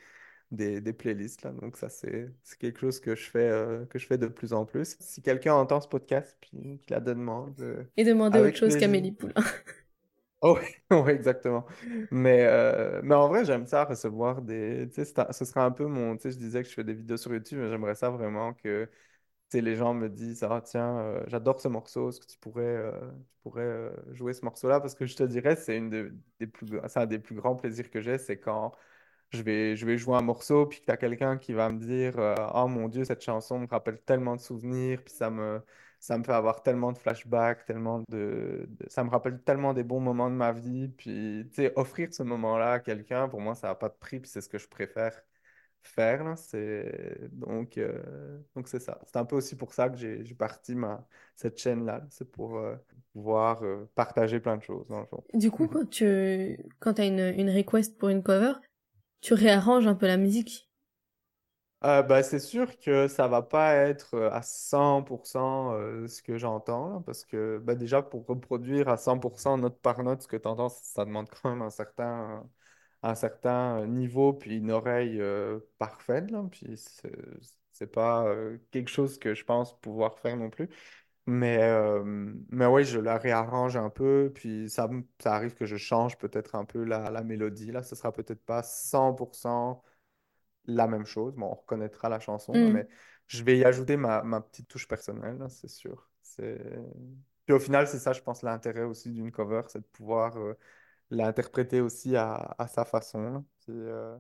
des, 0.50 0.80
des 0.80 0.92
playlists 0.92 1.42
là. 1.42 1.52
Donc 1.52 1.76
ça 1.76 1.88
c'est 1.88 2.30
quelque 2.58 2.80
chose 2.80 3.00
que 3.00 3.14
je 3.16 3.30
fais 3.30 3.48
euh, 3.50 3.84
que 3.86 3.98
je 3.98 4.06
fais 4.06 4.18
de 4.18 4.26
plus 4.28 4.52
en 4.52 4.66
plus. 4.66 4.96
Si 5.00 5.22
quelqu'un 5.22 5.54
entend 5.54 5.80
ce 5.80 5.88
podcast 5.88 6.36
puis 6.40 6.78
qu'il 6.80 6.94
a 6.94 7.00
de 7.00 7.06
demande, 7.14 7.60
euh, 7.60 7.84
Et 7.96 8.02
demander 8.04 8.40
autre 8.40 8.58
chose 8.58 8.74
qu'Amélie 8.76 9.12
Poulain. 9.12 9.34
Oh, 10.42 10.58
oui, 10.90 11.10
exactement. 11.10 11.66
Mais, 12.10 12.44
euh, 12.46 13.00
mais 13.04 13.14
en 13.14 13.28
vrai, 13.28 13.44
j'aime 13.44 13.66
ça 13.66 13.84
recevoir 13.84 14.40
des. 14.40 14.88
Tu 14.88 15.04
sais, 15.04 15.14
ce 15.32 15.44
sera 15.44 15.64
un 15.64 15.70
peu 15.70 15.84
mon. 15.86 16.16
Tu 16.16 16.22
sais, 16.22 16.30
je 16.32 16.38
disais 16.38 16.62
que 16.62 16.68
je 16.68 16.74
fais 16.74 16.84
des 16.84 16.94
vidéos 16.94 17.18
sur 17.18 17.32
YouTube, 17.32 17.58
mais 17.60 17.68
j'aimerais 17.68 17.94
ça 17.94 18.08
vraiment 18.10 18.54
que 18.54 18.86
tu 19.50 19.58
sais, 19.58 19.62
les 19.62 19.76
gens 19.76 19.94
me 19.94 20.08
disent 20.10 20.44
Ah, 20.44 20.62
tiens, 20.64 20.98
euh, 20.98 21.24
j'adore 21.28 21.60
ce 21.60 21.68
morceau, 21.68 22.10
est-ce 22.10 22.20
que 22.20 22.26
tu 22.26 22.38
pourrais, 22.38 22.64
euh, 22.64 22.92
tu 23.12 23.38
pourrais 23.42 23.62
euh, 23.64 23.92
jouer 24.14 24.34
ce 24.34 24.44
morceau-là? 24.44 24.80
Parce 24.80 24.94
que 24.94 25.06
je 25.06 25.16
te 25.16 25.24
dirais, 25.24 25.56
c'est 25.56 25.76
une 25.78 25.90
de- 25.90 26.14
des 26.40 26.46
plus, 26.48 26.68
c'est 26.88 27.00
un 27.00 27.06
des 27.06 27.18
plus 27.20 27.36
grands 27.36 27.56
plaisirs 27.56 27.90
que 27.90 28.00
j'ai, 28.02 28.18
c'est 28.18 28.38
quand 28.40 28.72
je 29.32 29.42
vais, 29.42 29.76
je 29.76 29.86
vais 29.86 29.96
jouer 29.98 30.16
un 30.16 30.22
morceau, 30.22 30.66
puis 30.66 30.80
que 30.80 30.86
tu 30.86 30.90
as 30.92 30.96
quelqu'un 30.96 31.38
qui 31.38 31.52
va 31.52 31.68
me 31.70 31.78
dire 31.78 32.18
euh, 32.18 32.34
Oh 32.54 32.66
mon 32.66 32.88
Dieu, 32.88 33.04
cette 33.04 33.22
chanson 33.22 33.58
me 33.60 33.66
rappelle 33.66 34.00
tellement 34.00 34.34
de 34.36 34.40
souvenirs, 34.40 35.02
puis 35.04 35.14
ça 35.14 35.30
me, 35.30 35.62
ça 36.00 36.18
me 36.18 36.24
fait 36.24 36.32
avoir 36.32 36.62
tellement 36.62 36.92
de 36.92 36.98
flashbacks, 36.98 37.64
tellement 37.64 38.00
de, 38.08 38.66
de- 38.68 38.88
Ça 38.88 39.04
me 39.04 39.10
rappelle 39.10 39.40
tellement 39.42 39.72
des 39.74 39.84
bons 39.84 40.00
moments 40.00 40.30
de 40.30 40.34
ma 40.34 40.52
vie. 40.52 40.88
Puis, 40.88 41.46
tu 41.50 41.54
sais, 41.54 41.72
offrir 41.76 42.12
ce 42.12 42.22
moment-là 42.24 42.72
à 42.74 42.80
quelqu'un, 42.80 43.28
pour 43.28 43.40
moi, 43.40 43.54
ça 43.54 43.68
n'a 43.68 43.74
pas 43.76 43.88
de 43.88 43.94
prix, 44.00 44.18
puis 44.20 44.30
c'est 44.30 44.40
ce 44.40 44.48
que 44.48 44.58
je 44.58 44.68
préfère 44.68 45.22
faire. 45.82 46.24
là. 46.24 46.36
C'est... 46.36 47.18
Donc, 47.32 47.78
euh, 47.78 48.38
donc 48.54 48.68
c'est 48.68 48.80
ça. 48.80 48.98
C'est 49.06 49.16
un 49.16 49.24
peu 49.24 49.36
aussi 49.36 49.56
pour 49.56 49.74
ça 49.74 49.88
que 49.88 49.96
j'ai, 49.96 50.24
parti 50.34 50.74
ma... 50.74 51.06
cette 51.36 51.58
chaîne-là. 51.58 52.04
C'est 52.10 52.30
pour 52.30 52.58
euh, 52.58 52.76
pouvoir 53.12 53.62
euh, 53.62 53.88
partager 53.94 54.40
plein 54.40 54.56
de 54.56 54.62
choses, 54.62 54.88
dans 54.88 55.00
le 55.00 55.06
fond. 55.06 55.22
Du 55.34 55.50
coup, 55.50 55.66
quand 55.72 55.88
tu 55.88 56.58
quand 56.80 56.94
t'as 56.94 57.06
une, 57.06 57.20
une 57.38 57.50
request 57.50 57.98
pour 57.98 58.08
une 58.08 58.22
cover, 58.22 58.54
tu 59.20 59.34
réarranges 59.34 59.86
un 59.86 59.94
peu 59.94 60.06
la 60.06 60.16
musique. 60.16 60.68
Euh, 61.82 62.02
bah, 62.02 62.22
c'est 62.22 62.40
sûr 62.40 62.78
que 62.78 63.08
ça 63.08 63.26
va 63.26 63.40
pas 63.40 63.74
être 63.74 64.12
euh, 64.14 64.30
à 64.32 64.42
100% 64.42 65.72
euh, 65.72 66.06
ce 66.08 66.22
que 66.22 66.36
j'entends, 66.36 67.00
parce 67.02 67.24
que 67.24 67.56
bah, 67.58 67.74
déjà 67.74 68.02
pour 68.02 68.26
reproduire 68.26 68.88
à 68.90 68.98
100% 68.98 69.56
note 69.56 69.80
par 69.80 70.02
note 70.02 70.20
ce 70.20 70.28
que 70.28 70.36
tu 70.36 70.46
entends, 70.46 70.68
ça 70.68 71.06
demande 71.06 71.28
quand 71.30 71.48
même 71.48 71.62
un 71.62 71.70
certain, 71.70 72.46
un 73.02 73.14
certain 73.14 73.86
niveau, 73.86 74.34
puis 74.34 74.56
une 74.58 74.70
oreille 74.70 75.22
parfaite, 75.78 76.30
là, 76.30 76.44
puis 76.50 76.76
c'est 77.72 77.86
pas 77.92 78.26
quelque 78.70 78.88
chose 78.90 79.18
que 79.18 79.34
je 79.34 79.44
pense 79.44 79.78
pouvoir 79.80 80.18
faire 80.18 80.36
non 80.36 80.50
plus. 80.50 80.68
Mais, 81.30 81.58
euh, 81.62 82.02
mais 82.50 82.66
oui, 82.66 82.84
je 82.84 82.98
la 82.98 83.16
réarrange 83.18 83.76
un 83.76 83.90
peu, 83.90 84.32
puis 84.34 84.68
ça, 84.70 84.88
ça 85.22 85.34
arrive 85.34 85.54
que 85.54 85.66
je 85.66 85.76
change 85.76 86.18
peut-être 86.18 86.56
un 86.56 86.64
peu 86.64 86.82
la, 86.84 87.10
la 87.10 87.22
mélodie, 87.22 87.70
là, 87.72 87.82
ce 87.82 87.94
sera 87.94 88.12
peut-être 88.12 88.44
pas 88.44 88.62
100% 88.64 89.82
la 90.66 90.88
même 90.88 91.06
chose. 91.06 91.34
Bon, 91.36 91.46
on 91.52 91.54
reconnaîtra 91.54 92.08
la 92.10 92.20
chanson, 92.20 92.54
Hmm. 92.54 92.68
mais 92.68 92.88
je 93.28 93.44
vais 93.44 93.58
y 93.58 93.64
ajouter 93.64 93.96
ma, 93.96 94.22
ma 94.24 94.40
petite 94.42 94.68
touche 94.68 94.88
personnelle, 94.88 95.38
c'est 95.50 95.68
sûr. 95.70 96.08
Puis 97.46 97.54
au 97.54 97.58
final, 97.60 97.86
c'est 97.88 97.98
ça, 97.98 98.12
je 98.12 98.20
pense, 98.22 98.42
l'intérêt 98.42 98.82
aussi 98.84 99.10
d'une 99.10 99.32
cover, 99.32 99.62
c'est 99.68 99.80
de 99.80 99.84
pouvoir 99.86 100.36
euh, 100.38 100.54
l'interpréter 101.10 101.80
aussi 101.80 102.16
à, 102.16 102.54
à 102.58 102.68
sa 102.68 102.84
façon. 102.84 103.44
Puis, 103.60 103.72
euh, 103.72 104.16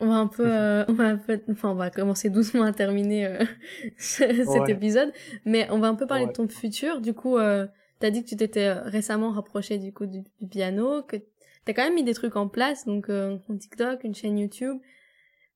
On 0.00 0.06
va 0.06 0.14
un 0.14 0.28
peu, 0.28 0.44
euh, 0.46 0.84
on 0.88 0.92
va 0.92 1.04
un 1.08 1.16
peu, 1.16 1.40
enfin, 1.50 1.70
on 1.70 1.74
va 1.74 1.90
commencer 1.90 2.30
doucement 2.30 2.62
à 2.62 2.72
terminer 2.72 3.26
euh, 3.26 3.44
ce- 3.98 4.44
cet 4.44 4.46
Ouais, 4.46 4.72
épisode, 4.72 5.12
mais 5.44 5.68
on 5.70 5.78
va 5.80 5.88
un 5.88 5.94
peu 5.96 6.06
parler 6.06 6.26
de 6.26 6.32
ton 6.32 6.48
futur. 6.48 7.00
Du 7.00 7.14
coup, 7.14 7.36
euh, 7.36 7.66
t'as 7.98 8.10
dit 8.10 8.22
que 8.24 8.28
tu 8.28 8.36
t'étais 8.36 8.66
euh, 8.66 8.80
récemment 8.82 9.30
rapproché 9.30 9.78
du 9.78 9.92
coup 9.92 10.06
du, 10.06 10.20
du 10.40 10.46
piano, 10.48 11.02
que 11.02 11.16
t'as 11.64 11.72
quand 11.72 11.82
même 11.84 11.94
mis 11.94 12.04
des 12.04 12.14
trucs 12.14 12.36
en 12.36 12.48
place, 12.48 12.86
donc 12.86 13.08
euh, 13.10 13.34
un 13.34 13.38
compte 13.38 13.58
TikTok, 13.58 14.04
une 14.04 14.14
chaîne 14.14 14.38
YouTube. 14.38 14.78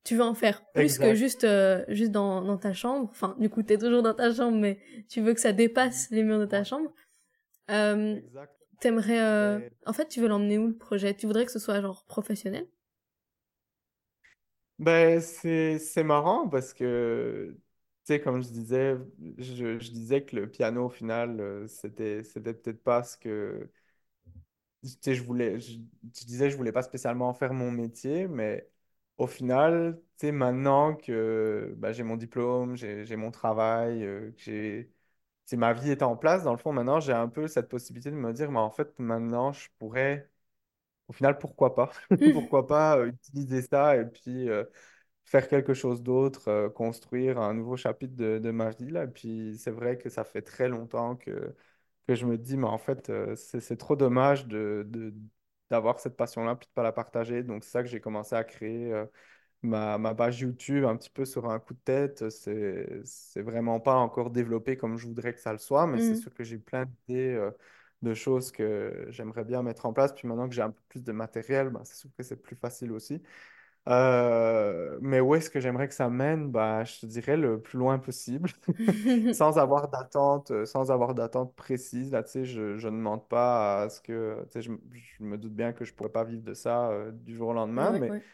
Tu 0.04 0.16
veux 0.16 0.22
en 0.24 0.34
faire 0.34 0.64
plus 0.72 0.98
que 0.98 1.14
juste, 1.14 1.44
euh, 1.44 1.84
juste 1.88 2.10
dans, 2.10 2.42
dans 2.42 2.56
ta 2.58 2.72
chambre. 2.72 3.08
Enfin, 3.10 3.36
du 3.38 3.48
coup, 3.48 3.62
t'es 3.62 3.78
toujours 3.78 4.02
dans 4.02 4.14
ta 4.14 4.32
chambre, 4.34 4.58
mais 4.58 4.80
tu 5.08 5.20
veux 5.20 5.34
que 5.34 5.40
ça 5.40 5.52
dépasse 5.52 6.10
les 6.10 6.24
murs 6.24 6.40
de 6.40 6.46
ta 6.46 6.64
chambre. 6.64 6.90
Euh, 7.70 8.20
t'aimerais, 8.80 9.20
euh, 9.20 9.60
en 9.86 9.92
fait, 9.92 10.08
tu 10.08 10.20
veux 10.20 10.28
l'emmener 10.28 10.58
où 10.58 10.66
le 10.68 10.76
projet? 10.76 11.14
Tu 11.14 11.26
voudrais 11.26 11.46
que 11.46 11.52
ce 11.52 11.58
soit 11.60 11.80
genre 11.80 12.04
professionnel? 12.06 12.66
Ben, 14.82 15.20
c'est, 15.20 15.78
c'est 15.78 16.02
marrant 16.02 16.48
parce 16.48 16.74
que, 16.74 17.54
tu 18.04 18.14
sais, 18.14 18.20
comme 18.20 18.42
je 18.42 18.48
disais, 18.50 18.96
je, 19.38 19.76
disais 19.78 20.24
que 20.24 20.34
le 20.34 20.50
piano, 20.50 20.86
au 20.86 20.88
final, 20.88 21.40
euh, 21.40 21.68
c'était, 21.68 22.24
c'était 22.24 22.52
peut-être 22.54 22.82
pas 22.82 23.04
ce 23.04 23.16
que, 23.16 23.70
tu 24.82 24.88
sais, 25.00 25.14
je 25.14 25.22
voulais, 25.22 25.60
je, 25.60 25.72
je 26.14 26.24
disais, 26.26 26.50
je 26.50 26.56
voulais 26.56 26.72
pas 26.72 26.82
spécialement 26.82 27.28
en 27.28 27.34
faire 27.34 27.52
mon 27.52 27.70
métier, 27.70 28.26
mais 28.28 28.68
au 29.16 29.26
final, 29.26 30.00
tu 30.18 30.26
sais, 30.26 30.32
maintenant 30.32 30.94
que 30.96 31.74
ben, 31.78 31.92
j'ai 31.92 32.02
mon 32.02 32.16
diplôme, 32.16 32.76
j'ai, 32.76 33.04
j'ai 33.04 33.16
mon 33.16 33.30
travail, 33.30 34.02
euh, 34.04 34.32
que 34.32 34.40
j'ai, 34.40 34.90
ma 35.56 35.74
vie 35.74 35.90
est 35.92 36.02
en 36.02 36.16
place, 36.16 36.44
dans 36.44 36.52
le 36.52 36.58
fond, 36.58 36.72
maintenant, 36.72 37.00
j'ai 37.00 37.12
un 37.14 37.28
peu 37.28 37.48
cette 37.48 37.68
possibilité 37.70 38.10
de 38.12 38.16
me 38.16 38.32
dire, 38.34 38.50
mais 38.52 38.60
en 38.60 38.70
fait, 38.70 38.98
maintenant, 39.00 39.52
je 39.52 39.68
pourrais, 39.78 40.31
au 41.12 41.14
final, 41.14 41.38
pourquoi 41.38 41.74
pas? 41.74 41.92
Pourquoi 42.32 42.66
pas 42.66 42.98
euh, 42.98 43.08
utiliser 43.08 43.62
ça 43.62 43.96
et 43.96 44.06
puis 44.06 44.48
euh, 44.50 44.64
faire 45.24 45.48
quelque 45.48 45.74
chose 45.74 46.02
d'autre, 46.02 46.48
euh, 46.48 46.70
construire 46.70 47.38
un 47.40 47.54
nouveau 47.54 47.76
chapitre 47.76 48.14
de, 48.16 48.38
de 48.38 48.50
ma 48.50 48.70
vie, 48.70 48.90
là. 48.90 49.04
Et 49.04 49.08
puis, 49.08 49.56
c'est 49.58 49.70
vrai 49.72 49.98
que 49.98 50.08
ça 50.10 50.24
fait 50.24 50.42
très 50.42 50.68
longtemps 50.68 51.16
que 51.16 51.54
que 52.08 52.14
je 52.16 52.26
me 52.26 52.38
dis, 52.38 52.56
mais 52.56 52.66
en 52.68 52.78
fait, 52.78 53.10
euh, 53.10 53.36
c'est 53.36 53.76
trop 53.78 53.96
dommage 53.96 54.46
de, 54.46 54.86
d'avoir 55.70 56.00
cette 56.00 56.16
passion-là 56.16 56.56
puis 56.56 56.66
de 56.68 56.72
pas 56.74 56.82
la 56.82 56.92
partager. 56.92 57.42
Donc, 57.42 57.64
c'est 57.64 57.70
ça 57.70 57.82
que 57.82 57.88
j'ai 57.88 58.00
commencé 58.00 58.34
à 58.36 58.44
créer 58.44 58.92
ma, 59.62 59.98
ma 59.98 60.14
page 60.14 60.40
YouTube 60.40 60.84
un 60.84 60.96
petit 60.96 61.10
peu 61.10 61.24
sur 61.24 61.50
un 61.50 61.58
coup 61.60 61.74
de 61.74 61.80
tête. 61.80 62.28
C'est, 62.30 63.02
c'est 63.04 63.42
vraiment 63.42 63.80
pas 63.80 63.96
encore 63.96 64.30
développé 64.30 64.76
comme 64.76 64.96
je 64.98 65.06
voudrais 65.08 65.34
que 65.34 65.40
ça 65.40 65.52
le 65.52 65.58
soit, 65.58 65.86
mais 65.86 66.00
c'est 66.00 66.14
Hmm. 66.14 66.16
sûr 66.16 66.32
que 66.34 66.44
j'ai 66.44 66.58
plein 66.58 66.86
d'idées 66.86 67.50
de 68.02 68.14
choses 68.14 68.52
que 68.52 69.06
j'aimerais 69.10 69.44
bien 69.44 69.62
mettre 69.62 69.86
en 69.86 69.92
place. 69.92 70.12
Puis 70.12 70.28
maintenant 70.28 70.48
que 70.48 70.54
j'ai 70.54 70.62
un 70.62 70.70
peu 70.70 70.82
plus 70.88 71.02
de 71.04 71.12
matériel, 71.12 71.70
ben, 71.70 71.80
c'est 71.84 71.96
sûr 71.96 72.10
que 72.16 72.22
c'est 72.22 72.36
plus 72.36 72.56
facile 72.56 72.92
aussi. 72.92 73.22
Euh, 73.88 74.98
mais 75.02 75.20
où 75.20 75.34
est-ce 75.34 75.50
que 75.50 75.58
j'aimerais 75.60 75.88
que 75.88 75.94
ça 75.94 76.08
mène? 76.08 76.50
Bah, 76.52 76.84
je 76.84 77.00
te 77.00 77.06
dirais 77.06 77.36
le 77.36 77.60
plus 77.60 77.78
loin 77.78 77.98
possible, 77.98 78.50
sans 79.32 79.58
avoir 79.58 79.88
d'attente, 79.88 80.52
euh, 80.52 80.66
sans 80.66 80.90
avoir 80.92 81.14
d'attente 81.14 81.54
précise. 81.56 82.12
Là, 82.12 82.22
tu 82.22 82.30
sais, 82.30 82.44
je, 82.44 82.76
je 82.78 82.88
ne 82.88 82.96
demande 82.96 83.26
pas 83.28 83.82
à 83.84 83.88
ce 83.90 84.00
que, 84.00 84.42
tu 84.46 84.52
sais, 84.52 84.62
je, 84.62 84.72
je 85.18 85.24
me 85.24 85.36
doute 85.38 85.54
bien 85.54 85.72
que 85.72 85.84
je 85.84 85.92
pourrais 85.94 86.10
pas 86.12 86.24
vivre 86.24 86.42
de 86.42 86.54
ça 86.54 86.90
euh, 86.90 87.10
du 87.12 87.34
jour 87.34 87.48
au 87.48 87.52
lendemain, 87.54 87.90
Ouais, 87.90 87.98
mais 87.98 88.08
ouais, 88.08 88.26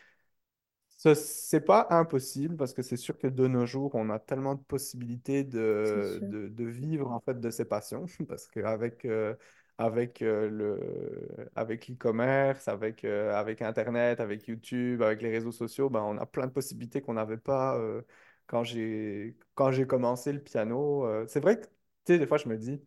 ce 0.98 1.14
c'est 1.14 1.60
pas 1.62 1.86
impossible 1.90 2.56
parce 2.58 2.74
que 2.74 2.82
c'est 2.82 2.96
sûr 2.98 3.18
que 3.18 3.28
de 3.28 3.46
nos 3.48 3.66
jours, 3.66 3.94
on 3.96 4.10
a 4.10 4.18
tellement 4.20 4.56
de 4.56 4.62
possibilités 4.64 5.44
de, 5.44 6.18
de, 6.22 6.48
de 6.48 6.64
vivre 6.66 7.10
en 7.12 7.20
fait 7.20 7.40
de 7.40 7.50
ses 7.50 7.64
passions 7.66 8.06
parce 8.28 8.48
qu'avec 8.48 9.06
euh, 9.06 9.34
avec 9.78 10.22
euh, 10.22 10.48
le, 10.50 11.50
avec 11.54 11.86
l'e-commerce, 11.88 12.66
avec, 12.68 13.04
euh, 13.04 13.32
avec 13.34 13.62
Internet, 13.62 14.20
avec 14.20 14.46
YouTube, 14.48 15.02
avec 15.02 15.22
les 15.22 15.30
réseaux 15.30 15.52
sociaux, 15.52 15.88
ben, 15.90 16.00
on 16.02 16.18
a 16.18 16.26
plein 16.26 16.46
de 16.48 16.52
possibilités 16.52 17.00
qu'on 17.00 17.14
n'avait 17.14 17.36
pas 17.38 17.76
euh, 17.78 18.02
quand 18.48 18.64
j'ai, 18.64 19.36
quand 19.54 19.70
j'ai 19.72 19.86
commencé 19.86 20.32
le 20.32 20.40
piano. 20.42 21.04
Euh, 21.06 21.26
c'est 21.28 21.40
vrai 21.40 21.60
que, 21.60 21.66
tu 21.66 21.70
sais, 22.14 22.18
des 22.18 22.26
fois, 22.26 22.38
je 22.38 22.48
me 22.48 22.56
dis, 22.58 22.82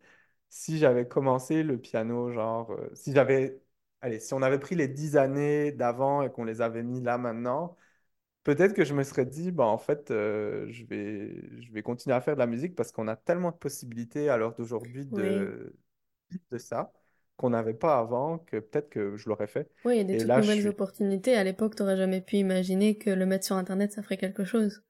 si 0.50 0.78
j'avais 0.78 1.08
commencé 1.08 1.62
le 1.62 1.78
piano, 1.80 2.30
genre, 2.30 2.76
si 2.94 3.12
j'avais, 3.14 3.62
allez, 4.02 4.20
si 4.20 4.34
on 4.34 4.42
avait 4.42 4.58
pris 4.58 4.74
les 4.74 4.88
dix 4.88 5.16
années 5.16 5.72
d'avant 5.72 6.22
et 6.22 6.30
qu'on 6.30 6.44
les 6.44 6.60
avait 6.60 6.82
mis 6.82 7.00
là 7.00 7.16
maintenant, 7.18 7.76
peut-être 8.44 8.74
que 8.74 8.84
je 8.84 8.94
me 8.94 9.02
serais 9.04 9.26
dit, 9.26 9.52
ben, 9.52 9.64
en 9.64 9.78
fait, 9.78 10.10
euh, 10.10 10.66
je 10.70 10.84
vais, 10.84 11.60
je 11.62 11.72
vais 11.72 11.82
continuer 11.82 12.14
à 12.16 12.20
faire 12.20 12.34
de 12.34 12.40
la 12.40 12.46
musique 12.46 12.74
parce 12.74 12.92
qu'on 12.92 13.08
a 13.08 13.16
tellement 13.16 13.50
de 13.52 13.56
possibilités 13.56 14.28
à 14.30 14.36
l'heure 14.36 14.54
d'aujourd'hui 14.54 15.06
Oui. 15.10 15.52
de, 15.52 15.76
de 16.50 16.58
ça 16.58 16.92
qu'on 17.36 17.50
n'avait 17.50 17.74
pas 17.74 17.98
avant 17.98 18.38
que 18.40 18.58
peut-être 18.60 18.90
que 18.90 19.16
je 19.16 19.28
l'aurais 19.28 19.48
fait. 19.48 19.70
Oui, 19.84 19.94
il 19.94 19.98
y 19.98 20.00
a 20.00 20.04
des 20.04 20.16
Et 20.16 20.18
toutes 20.18 20.34
là, 20.34 20.40
je 20.42 20.48
nouvelles 20.48 20.66
suis 20.68 20.68
opportunités. 20.68 21.36
À 21.36 21.44
l'époque, 21.44 21.76
t'aurais 21.76 21.96
jamais 21.96 22.20
pu 22.20 22.34
imaginer 22.34 22.98
que 22.98 23.10
le 23.10 23.26
mettre 23.26 23.46
sur 23.46 23.54
Internet, 23.54 23.92
ça 23.92 24.02
ferait 24.02 24.16
quelque 24.16 24.44
chose. 24.44 24.82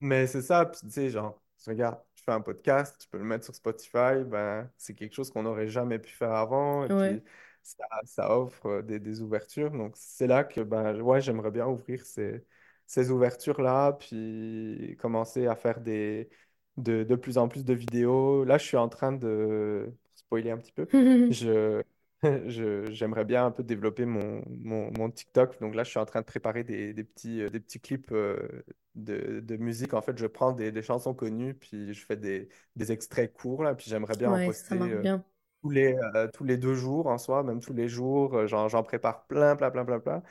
Mais 0.00 0.26
c'est 0.26 0.42
ça, 0.42 0.64
puis 0.66 0.80
tu 0.80 0.90
sais, 0.90 1.10
genre, 1.10 1.42
regarde, 1.66 2.00
tu 2.14 2.24
fais 2.24 2.32
un 2.32 2.40
podcast, 2.40 2.96
tu 3.00 3.08
peux 3.08 3.18
le 3.18 3.24
mettre 3.24 3.44
sur 3.44 3.54
Spotify, 3.54 4.24
ben, 4.24 4.70
c'est 4.78 4.94
quelque 4.94 5.14
chose 5.14 5.30
qu'on 5.30 5.42
n'aurait 5.42 5.68
jamais 5.68 5.98
pu 5.98 6.10
faire 6.10 6.32
avant, 6.32 6.84
et 6.86 6.90
Ouais. 6.90 7.20
puis 7.20 7.22
ça, 7.62 7.84
ça 8.04 8.34
offre 8.38 8.66
euh, 8.66 8.82
des, 8.82 8.98
des 8.98 9.20
ouvertures. 9.20 9.70
Donc, 9.70 9.92
c'est 9.96 10.26
là 10.26 10.44
que, 10.44 10.62
ben, 10.62 10.98
ouais, 11.02 11.20
j'aimerais 11.20 11.50
bien 11.50 11.66
ouvrir 11.66 12.04
ces, 12.06 12.44
ces 12.90 13.10
ouvertures-là, 13.10 13.92
puis 13.92 14.96
commencer 15.00 15.46
à 15.46 15.54
faire 15.56 15.80
des, 15.80 16.28
de, 16.76 17.04
de 17.04 17.14
plus 17.14 17.38
en 17.38 17.48
plus 17.48 17.64
de 17.64 17.72
vidéos. 17.74 18.44
Là, 18.44 18.58
je 18.58 18.64
suis 18.66 18.76
en 18.76 18.88
train 18.88 19.12
de, 19.12 19.92
spoiler 20.16 20.50
un 20.50 20.58
petit 20.58 20.72
peu, 20.72 20.88
je, 21.30 21.82
je, 22.24 22.90
j'aimerais 22.90 23.24
bien 23.24 23.46
un 23.46 23.50
peu 23.52 23.62
développer 23.62 24.04
mon, 24.06 24.42
mon, 24.48 24.90
mon 24.98 25.10
TikTok. 25.10 25.60
Donc 25.60 25.74
là, 25.76 25.84
je 25.84 25.90
suis 25.90 25.98
en 26.00 26.04
train 26.04 26.20
de 26.20 26.26
préparer 26.26 26.64
des, 26.64 26.92
des 26.92 27.04
petits, 27.04 27.40
euh, 27.42 27.48
des 27.50 27.60
petits 27.60 27.80
clips 27.80 28.10
euh, 28.12 28.64
de, 28.96 29.40
de 29.40 29.56
musique. 29.56 29.94
En 29.94 30.02
fait, 30.02 30.18
je 30.18 30.26
prends 30.26 30.52
des, 30.52 30.72
des 30.72 30.82
chansons 30.82 31.14
connues, 31.14 31.54
puis 31.54 31.94
je 31.94 32.04
fais 32.04 32.16
des, 32.16 32.48
des 32.76 32.92
extraits 32.92 33.32
courts, 33.32 33.62
là, 33.62 33.74
puis 33.74 33.88
j'aimerais 33.88 34.16
bien 34.16 34.32
en 34.32 34.38
Ouais, 34.38 34.40
poster 34.40 34.90
euh, 34.90 35.02
bien. 35.02 35.24
tous 35.62 35.70
les, 35.70 35.94
euh, 36.16 36.28
tous 36.32 36.44
les 36.44 36.56
deux 36.56 36.74
jours 36.74 37.06
en 37.06 37.18
soi, 37.18 37.42
même 37.42 37.60
tous 37.60 37.72
les 37.74 37.88
jours. 37.88 38.46
J'en, 38.46 38.68
j'en 38.68 38.82
prépare 38.82 39.26
plein, 39.26 39.56
plein, 39.56 39.70
plein, 39.70 39.84
plein, 39.84 40.00
plein. 40.00 40.22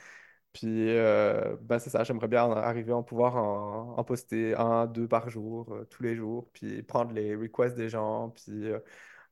Puis, 0.52 0.88
euh, 0.90 1.56
ben 1.62 1.78
c'est 1.78 1.90
ça, 1.90 2.02
j'aimerais 2.02 2.26
bien 2.28 2.44
en- 2.44 2.52
arriver 2.52 2.92
à 2.92 3.02
pouvoir 3.02 3.36
en, 3.36 4.02
poster 4.04 4.54
un, 4.56 4.86
deux 4.86 5.06
par 5.06 5.30
jour, 5.30 5.72
euh, 5.72 5.84
tous 5.86 6.02
les 6.02 6.16
jours, 6.16 6.50
puis 6.52 6.82
prendre 6.82 7.12
les 7.12 7.36
requests 7.36 7.76
des 7.76 7.88
gens. 7.88 8.30
Puis, 8.30 8.66
euh, 8.68 8.80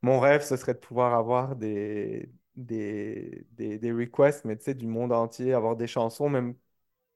mon 0.01 0.19
rêve, 0.19 0.41
ce 0.43 0.55
serait 0.57 0.73
de 0.75 0.79
pouvoir 0.79 1.13
avoir 1.15 1.55
des, 1.57 2.31
des, 2.55 3.45
des, 3.51 3.91
requests, 3.91 4.45
mais 4.45 4.55
tu 4.57 4.63
sais, 4.65 4.73
du 4.73 4.87
monde 4.87 5.11
entier, 5.11 5.53
avoir 5.53 5.75
des 5.75 5.87
chansons, 5.87 6.29
même 6.29 6.55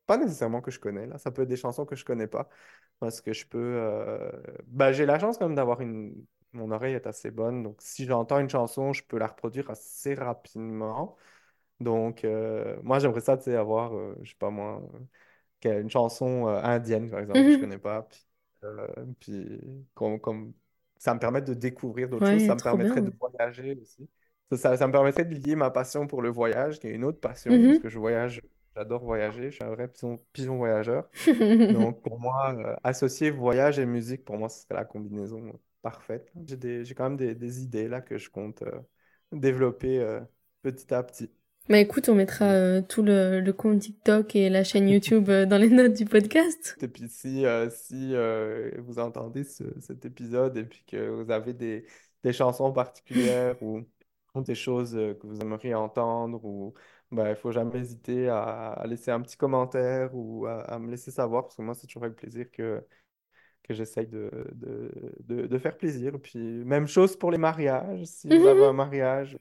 pas 0.06 0.18
nécessairement 0.18 0.62
que 0.62 0.72
je 0.72 0.80
connais, 0.80 1.08
là. 1.08 1.18
Ça 1.18 1.32
peut 1.32 1.44
être 1.44 1.50
des 1.50 1.58
chansons 1.58 1.86
que 1.86 1.96
je 1.96 2.06
connais 2.06 2.28
pas, 2.28 2.50
parce 3.00 3.22
que 3.22 3.34
je 3.34 3.46
peux... 3.48 3.80
ben, 4.68 4.92
j'ai 4.92 5.06
la 5.06 5.20
chance 5.20 5.38
quand 5.38 5.48
même 5.48 5.56
d'avoir 5.56 5.82
une... 5.82 6.26
Mon 6.54 6.70
oreille 6.72 6.94
est 6.94 7.08
assez 7.08 7.32
bonne, 7.32 7.64
donc 7.64 7.78
si 7.82 8.06
j'entends 8.06 8.40
une 8.40 8.50
chanson, 8.50 8.94
je 8.94 9.04
peux 9.04 9.18
la 9.18 9.28
reproduire 9.28 9.70
assez 9.72 10.14
rapidement. 10.14 11.18
Donc, 11.80 12.24
euh, 12.26 12.78
moi, 12.84 13.00
j'aimerais 13.00 13.22
ça, 13.22 13.38
tu 13.38 13.46
sais, 13.46 13.56
avoir, 13.56 13.94
euh, 13.96 14.16
je 14.24 14.30
sais 14.32 14.36
pas 14.38 14.50
moi, 14.50 14.82
euh, 15.66 15.82
une 15.82 15.90
chanson 15.90 16.48
euh, 16.48 16.62
indienne, 16.64 17.10
par 17.10 17.20
exemple, 17.20 17.46
que 17.46 17.52
je 17.52 17.58
Mhm. 17.58 17.60
connais 17.60 17.78
pas. 17.80 18.04
Puis, 18.04 18.22
euh, 18.64 18.88
puis 19.20 19.62
comme, 19.94 20.20
comme- 20.20 20.54
ça 20.98 21.14
me 21.14 21.20
permet 21.20 21.42
de 21.42 21.54
découvrir 21.54 22.10
d'autres 22.10 22.28
choses. 22.30 22.44
Ouais, 22.44 22.46
Ça 22.46 22.56
me 22.56 22.62
trop 22.62 22.62
permettrait 22.62 23.02
de 23.02 23.12
voyager 23.20 23.76
aussi. 23.82 24.10
Ça, 24.52 24.58
ça, 24.58 24.78
ça 24.78 24.88
me 24.88 24.92
permettrait 24.94 25.26
de 25.26 25.36
lier 25.36 25.56
ma 25.56 25.70
passion 25.72 26.08
pour 26.08 26.22
le 26.22 26.30
voyage, 26.30 26.80
qui 26.80 26.88
est 26.88 26.92
une 26.92 27.04
autre 27.06 27.20
passion, 27.20 27.64
parce 27.66 27.78
Mhm. 27.78 27.80
que 27.80 27.90
je 27.90 28.00
voyage, 28.00 28.42
j'adore 28.76 29.04
voyager. 29.04 29.50
Je 29.52 29.56
suis 29.56 29.64
un 29.64 29.70
vrai 29.76 29.88
pigeon, 29.90 30.20
pigeon 30.34 30.58
voyageur. 30.58 31.10
Donc, 31.70 32.02
pour 32.04 32.20
moi, 32.20 32.54
euh, 32.58 32.76
associer 32.84 33.32
voyage 33.32 33.80
et 33.80 33.86
musique, 33.86 34.26
pour 34.26 34.38
moi, 34.38 34.50
ce 34.50 34.62
serait 34.64 34.76
la 34.76 34.86
combinaison 34.86 35.60
parfaite. 35.82 36.32
J'ai 36.48 36.58
des, 36.58 36.86
j'ai 36.86 36.94
quand 36.96 37.06
même 37.06 37.18
des, 37.18 37.36
des 37.36 37.62
idées 37.64 37.88
là 37.88 38.02
que 38.02 38.18
je 38.18 38.30
compte 38.30 38.62
euh, 38.64 38.80
développer 39.32 40.00
euh, 40.00 40.22
petit 40.62 40.94
à 40.94 41.04
petit. 41.04 41.32
Bah 41.68 41.78
écoute, 41.80 42.08
on 42.10 42.16
mettra 42.16 42.46
euh, 42.46 42.82
tout 42.82 43.04
le, 43.04 43.42
le 43.42 43.54
compte 43.54 43.80
TikTok 43.82 44.34
et 44.36 44.50
la 44.50 44.64
chaîne 44.64 44.88
YouTube 44.90 45.30
euh, 45.30 45.46
dans 45.46 45.58
les 45.58 45.70
notes 45.70 45.94
du 45.94 46.06
podcast. 46.06 46.80
Et 46.82 46.88
puis 46.88 47.08
si, 47.10 47.46
euh, 47.46 47.70
si 47.70 48.14
vous 48.80 49.00
entendez 49.00 49.44
ce- 49.44 49.80
cet 49.80 50.06
épisode 50.06 50.58
et 50.58 50.64
puis 50.66 50.84
que 50.86 51.10
vous 51.10 51.32
avez 51.32 51.54
des, 51.54 51.86
des 52.24 52.34
chansons 52.34 52.74
particulières 52.74 53.62
ou, 53.62 53.82
ou 54.36 54.42
des 54.42 54.56
choses 54.56 54.92
que 54.94 55.28
vous 55.28 55.40
aimeriez 55.40 55.76
entendre, 55.76 56.44
ou 56.44 56.74
ben, 57.12 57.30
il 57.30 57.36
faut 57.36 57.52
jamais 57.52 57.80
hésiter 57.80 58.28
à, 58.30 58.72
à 58.74 58.88
laisser 58.88 59.12
un 59.12 59.22
petit 59.22 59.38
commentaire 59.38 60.10
ou 60.16 60.46
à, 60.48 60.62
à 60.64 60.80
me 60.80 60.90
laisser 60.92 61.12
savoir 61.12 61.44
parce 61.44 61.56
que 61.56 61.62
moi 61.62 61.76
c'est 61.76 61.88
toujours 61.88 62.06
avec 62.06 62.18
plaisir 62.18 62.50
que, 62.52 62.84
que 63.64 63.74
j'essaye 63.76 64.08
de, 64.08 64.32
de, 64.56 64.92
de, 65.22 65.48
de 65.48 65.58
faire 65.60 65.78
plaisir. 65.78 66.20
Puis 66.22 66.40
même 66.40 66.88
chose 66.88 67.18
pour 67.18 67.32
les 67.32 67.38
mariages, 67.40 68.06
si 68.06 68.32
vous 68.32 68.48
avez 68.48 68.66
un 68.66 68.74
mariage. 68.74 69.38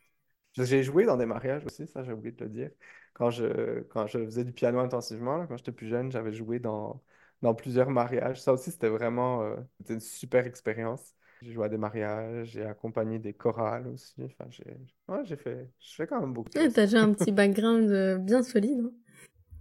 J'ai 0.55 0.82
joué 0.82 1.05
dans 1.07 1.16
des 1.16 1.26
mariages 1.26 1.64
aussi, 1.64 1.86
ça 1.86 2.03
j'ai 2.05 2.12
oublié 2.12 2.32
de 2.32 2.44
le 2.44 2.50
dire. 2.50 2.70
Quand 3.14 3.30
je, 3.30 3.80
quand 3.84 4.07
je 4.07 4.18
faisais 4.24 4.44
du 4.44 4.53
piano 4.53 4.78
intensivement, 4.80 5.36
là, 5.38 5.46
quand 5.46 5.57
j'étais 5.57 5.72
plus 5.72 5.88
jeune, 5.88 6.12
j'avais 6.12 6.32
joué 6.32 6.59
dans, 6.59 7.03
dans 7.40 7.55
plusieurs 7.55 7.90
mariages. 7.90 8.40
Ça 8.42 8.53
aussi, 8.53 8.70
c'était 8.70 8.88
vraiment 8.90 9.42
euh, 9.42 9.57
c'était 9.78 9.94
une 9.94 10.00
super 10.00 10.46
expérience. 10.46 11.14
J'ai 11.40 11.53
joué 11.53 11.64
à 11.66 11.68
des 11.70 11.78
mariages, 11.78 12.48
j'ai 12.50 12.64
accompagné 12.64 13.18
des 13.18 13.32
chorales 13.34 13.88
aussi. 13.88 14.14
Enfin, 14.24 14.46
j'ai 14.50 14.64
ouais, 15.09 15.24
j'ai 15.24 15.36
fait, 15.36 15.70
je 15.80 15.94
fais 15.94 16.07
quand 16.07 16.20
même 16.20 16.32
beaucoup 16.34 16.50
Ouais. 16.57 16.70
T'as 16.70 16.86
déjà 16.86 17.03
un 17.03 17.12
petit 17.12 17.30
background 17.32 17.90
euh, 17.90 18.16
bien 18.18 18.42
solide. 18.42 18.80
hein. 18.80 18.92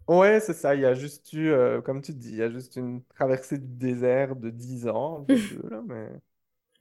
Ouais, 0.08 0.40
c'est 0.42 0.54
ça. 0.54 0.76
Il 0.76 0.82
y 0.82 0.86
a 0.86 0.94
juste 0.94 1.32
eu, 1.34 1.50
euh, 1.52 1.82
comme 1.82 2.02
tu 2.02 2.14
dis, 2.14 2.30
il 2.30 2.36
y 2.36 2.42
a 2.42 2.50
juste 2.50 2.76
une 2.76 3.04
traversée 3.06 3.58
du 3.58 3.68
désert 3.68 4.36
de 4.36 4.50
10 4.50 4.88
ans, 4.88 5.30
peu, 5.48 5.62
là, 5.70 5.82
mais, 5.88 6.10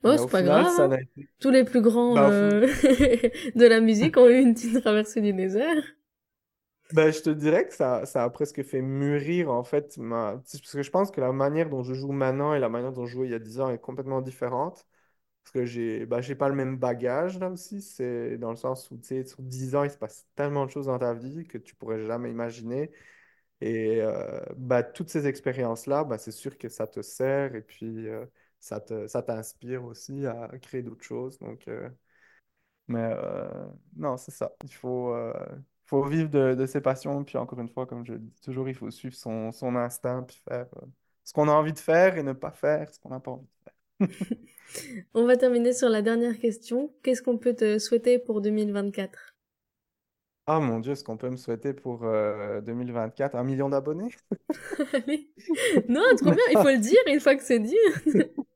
Oh, 0.03 0.15
c'est 0.17 0.29
pas 0.29 0.39
final, 0.39 0.63
grave, 0.63 0.93
hein. 0.93 0.97
été. 0.97 1.29
Tous 1.39 1.51
les 1.51 1.63
plus 1.63 1.81
grands 1.81 2.17
euh, 2.17 2.61
de 3.55 3.65
la 3.65 3.79
musique 3.81 4.17
ont 4.17 4.27
eu 4.27 4.39
une 4.39 4.53
petite 4.53 4.81
traversée 4.81 5.21
du 5.21 5.33
désert. 5.33 5.83
Ben, 6.93 7.11
je 7.11 7.21
te 7.21 7.29
dirais 7.29 7.67
que 7.67 7.73
ça, 7.73 8.05
ça 8.05 8.23
a 8.23 8.29
presque 8.29 8.63
fait 8.63 8.81
mûrir 8.81 9.49
en 9.49 9.63
fait 9.63 9.97
ma... 9.97 10.33
Parce 10.33 10.73
que 10.73 10.83
je 10.83 10.89
pense 10.89 11.11
que 11.11 11.21
la 11.21 11.31
manière 11.31 11.69
dont 11.69 11.83
je 11.83 11.93
joue 11.93 12.11
maintenant 12.11 12.53
et 12.53 12.59
la 12.59 12.67
manière 12.67 12.91
dont 12.91 13.05
je 13.05 13.13
jouais 13.13 13.27
il 13.27 13.31
y 13.31 13.35
a 13.35 13.39
10 13.39 13.61
ans 13.61 13.69
est 13.69 13.77
complètement 13.77 14.21
différente. 14.21 14.85
Parce 15.43 15.53
que 15.53 15.65
j'ai 15.65 16.05
ben, 16.05 16.21
pas 16.37 16.49
le 16.49 16.55
même 16.55 16.77
bagage 16.77 17.39
là 17.39 17.49
aussi. 17.49 17.81
C'est 17.81 18.37
dans 18.37 18.51
le 18.51 18.57
sens 18.57 18.91
où 18.91 18.97
tu 18.97 19.07
sais, 19.07 19.23
sur 19.23 19.41
10 19.41 19.75
ans, 19.75 19.83
il 19.83 19.91
se 19.91 19.97
passe 19.97 20.27
tellement 20.35 20.65
de 20.65 20.71
choses 20.71 20.87
dans 20.87 20.99
ta 20.99 21.13
vie 21.13 21.45
que 21.47 21.57
tu 21.57 21.75
pourrais 21.75 22.05
jamais 22.05 22.29
imaginer. 22.29 22.91
Et 23.61 24.01
euh, 24.01 24.41
ben, 24.57 24.83
toutes 24.83 25.09
ces 25.09 25.27
expériences-là, 25.27 26.07
c'est 26.19 26.31
sûr 26.31 26.57
que 26.57 26.69
ça 26.69 26.87
te 26.87 27.01
sert 27.01 27.55
et 27.55 27.61
puis 27.61 28.07
euh, 28.09 28.25
ça 28.61 28.79
te, 28.79 29.07
ça 29.07 29.23
t'inspire 29.23 29.83
aussi 29.85 30.25
à 30.27 30.49
créer 30.61 30.83
d'autres 30.83 31.03
choses. 31.03 31.39
Donc, 31.39 31.67
euh, 31.67 31.89
mais 32.87 32.99
euh, 33.13 33.49
non, 33.95 34.17
c'est 34.17 34.31
ça. 34.31 34.53
Il 34.63 34.73
faut, 34.73 35.13
euh, 35.13 35.33
faut 35.85 36.03
vivre 36.05 36.29
de, 36.29 36.55
de 36.55 36.65
ses 36.65 36.81
passions. 36.81 37.23
Puis 37.23 37.37
encore 37.37 37.59
une 37.59 37.69
fois, 37.69 37.85
comme 37.87 38.05
je 38.05 38.13
le 38.13 38.19
dis 38.19 38.41
toujours, 38.41 38.67
il 38.69 38.75
faut 38.75 38.91
suivre 38.91 39.15
son, 39.15 39.51
son 39.51 39.75
instinct 39.75 40.23
puis 40.23 40.41
faire 40.47 40.67
ce 41.23 41.33
qu'on 41.33 41.47
a 41.47 41.51
envie 41.51 41.73
de 41.73 41.79
faire 41.79 42.17
et 42.17 42.23
ne 42.23 42.33
pas 42.33 42.51
faire 42.51 42.93
ce 42.93 42.99
qu'on 42.99 43.09
n'a 43.09 43.19
pas 43.19 43.31
envie 43.31 43.47
de 43.47 43.63
faire. 43.63 43.73
On 45.13 45.25
va 45.25 45.37
terminer 45.37 45.73
sur 45.73 45.89
la 45.89 46.01
dernière 46.01 46.37
question. 46.39 46.93
Qu'est-ce 47.03 47.21
qu'on 47.21 47.37
peut 47.37 47.55
te 47.55 47.79
souhaiter 47.79 48.19
pour 48.19 48.41
2024? 48.41 49.35
Ah 50.47 50.59
mon 50.59 50.79
Dieu, 50.79 50.93
ce 50.95 51.03
qu'on 51.03 51.17
peut 51.17 51.29
me 51.29 51.37
souhaiter 51.37 51.73
pour 51.73 52.03
euh, 52.03 52.61
2024? 52.61 53.35
Un 53.35 53.43
million 53.43 53.69
d'abonnés? 53.69 54.09
Non, 55.89 56.03
trop 56.17 56.31
bien, 56.31 56.43
il 56.51 56.57
faut 56.57 56.69
le 56.69 56.77
dire 56.79 56.99
une 57.07 57.19
fois 57.19 57.35
que 57.35 57.43
c'est 57.43 57.59
dit. 57.59 57.75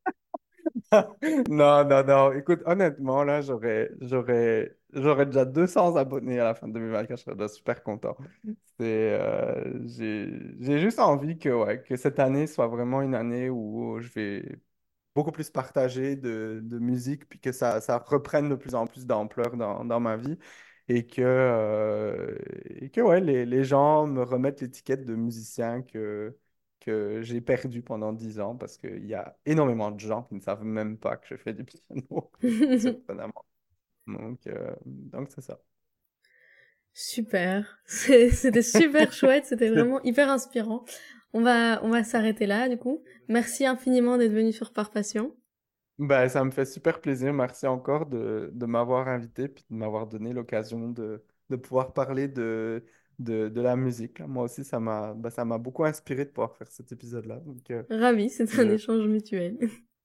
Non, 1.50 1.84
non, 1.86 2.04
non. 2.06 2.32
Écoute, 2.34 2.62
honnêtement, 2.66 3.24
là, 3.24 3.42
j'aurais, 3.42 3.90
j'aurais, 4.02 4.78
j'aurais 4.94 5.26
déjà 5.26 5.46
200 5.46 5.96
abonnés 5.96 6.40
à 6.40 6.44
la 6.46 6.56
fin 6.56 6.68
de 6.68 6.74
2024. 6.74 7.20
Je 7.20 7.24
serais 7.24 7.36
déjà 7.36 7.48
super 7.50 7.84
content. 7.84 8.18
C'est, 8.80 9.20
euh, 9.20 9.88
j'ai, 9.88 10.30
j'ai 10.60 10.80
juste 10.80 11.00
envie 11.00 11.38
que, 11.40 11.50
ouais, 11.50 11.82
que 11.84 11.96
cette 11.98 12.20
année 12.20 12.48
soit 12.48 12.68
vraiment 12.68 13.02
une 13.02 13.16
année 13.16 13.50
où 13.50 14.00
je 14.02 14.10
vais 14.10 14.60
beaucoup 15.16 15.32
plus 15.32 15.50
partager 15.52 16.16
de, 16.18 16.62
de 16.64 16.80
musique, 16.80 17.28
puis 17.30 17.40
que 17.40 17.52
ça, 17.52 17.82
ça 17.82 18.00
reprenne 18.00 18.50
de 18.50 18.56
plus 18.56 18.76
en 18.76 18.88
plus 18.88 19.06
d'ampleur 19.06 19.58
dans, 19.58 19.86
dans 19.86 20.00
ma 20.00 20.18
vie. 20.18 20.38
Et 20.90 21.08
que, 21.08 21.22
euh, 21.24 22.38
et 22.66 22.90
que 22.92 23.02
ouais, 23.02 23.22
les, 23.22 23.46
les 23.46 23.64
gens 23.64 24.08
me 24.08 24.24
remettent 24.24 24.62
l'étiquette 24.62 25.06
de 25.06 25.16
musicien 25.16 25.82
que 25.84 26.38
que 26.86 27.22
j'ai 27.22 27.42
perdu 27.42 27.82
pendant 27.82 28.14
10 28.14 28.40
ans 28.40 28.56
parce 28.56 28.78
qu'il 28.78 29.06
y 29.06 29.14
a 29.14 29.38
énormément 29.46 29.92
de 29.92 30.00
gens 30.00 30.24
qui 30.24 30.36
ne 30.36 30.40
savent 30.42 30.64
même 30.64 30.98
pas 30.98 31.18
que 31.18 31.28
je 31.28 31.36
fais 31.38 31.54
du 31.54 31.64
piano, 31.66 32.32
surprenamment. 32.80 33.46
Donc, 34.08 34.48
euh, 34.48 34.76
donc 34.86 35.30
c'est 35.32 35.42
ça. 35.42 35.60
Super. 36.94 37.80
C'était 37.86 38.62
super 38.62 39.12
chouette, 39.14 39.46
c'était 39.46 39.70
vraiment 39.70 40.02
hyper 40.04 40.30
inspirant. 40.30 40.86
On 41.34 41.42
va, 41.42 41.84
on 41.84 41.90
va 41.90 42.04
s'arrêter 42.04 42.46
là, 42.46 42.70
du 42.70 42.78
coup. 42.78 43.04
Merci 43.28 43.66
infiniment 43.66 44.18
d'être 44.18 44.32
venu 44.32 44.54
sur 44.54 44.72
Par 44.72 44.92
Passion. 44.92 45.36
Bah, 45.98 46.28
ça 46.28 46.44
me 46.44 46.52
fait 46.52 46.66
super 46.66 47.00
plaisir. 47.02 47.34
Merci 47.34 47.68
encore 47.68 48.06
de, 48.06 48.50
de 48.54 48.66
m'avoir 48.66 49.08
invité 49.08 49.48
puis 49.48 49.66
de 49.70 49.76
m'avoir 49.76 50.08
donné 50.08 50.34
l'occasion 50.34 50.90
de, 50.90 51.24
de 51.50 51.56
pouvoir 51.56 51.94
parler 51.94 52.28
de, 52.28 52.86
de, 53.20 53.50
de 53.50 53.62
la 53.62 53.76
musique. 53.76 54.20
Moi 54.22 54.44
aussi, 54.46 54.64
ça 54.64 54.80
m'a 54.80 55.14
bah, 55.14 55.30
ça 55.30 55.46
m'a 55.46 55.58
beaucoup 55.58 55.84
inspiré 55.86 56.26
de 56.26 56.30
pouvoir 56.32 56.56
faire 56.56 56.68
cet 56.72 56.92
épisode-là. 56.92 57.38
Donc, 57.40 57.70
euh, 57.72 57.84
Ravi, 57.90 58.30
c'est 58.30 58.60
un 58.60 58.70
échange 58.70 59.06
mutuel. 59.08 59.58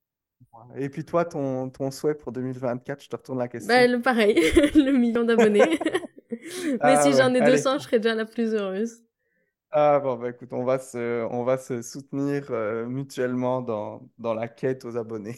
Et 0.76 0.88
puis 0.88 1.04
toi, 1.04 1.24
ton, 1.24 1.70
ton 1.70 1.90
souhait 1.90 2.14
pour 2.14 2.32
2024, 2.32 3.02
je 3.02 3.08
te 3.08 3.16
retourne 3.16 3.38
la 3.38 3.44
Bah, 3.44 3.48
question. 3.48 3.74
le 3.86 4.00
pareil, 4.00 4.34
le 4.74 4.92
million 4.92 5.24
d'abonnés. 5.24 5.78
Mais 6.82 6.96
Ah 6.96 6.96
si 6.96 7.12
ouais, 7.12 7.14
j'en 7.14 7.34
ai 7.34 7.40
allez. 7.40 7.56
200, 7.56 7.78
je 7.78 7.84
serai 7.84 7.98
déjà 8.00 8.14
la 8.14 8.24
plus 8.24 8.54
heureuse. 8.54 9.02
Ah 9.72 10.00
bon, 10.00 10.16
bah 10.16 10.30
écoute, 10.30 10.52
on 10.52 10.64
va 10.64 10.78
se, 10.80 11.24
on 11.30 11.44
va 11.44 11.56
se 11.58 11.80
soutenir 11.82 12.46
euh, 12.50 12.86
mutuellement 12.86 13.62
dans, 13.62 14.08
dans 14.18 14.34
la 14.34 14.48
quête 14.48 14.84
aux 14.84 14.96
abonnés. 14.96 15.36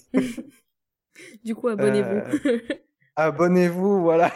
Du 1.44 1.54
coup, 1.54 1.68
abonnez-vous. 1.68 2.22
Euh, 2.46 2.58
abonnez-vous, 3.16 4.02
voilà. 4.02 4.32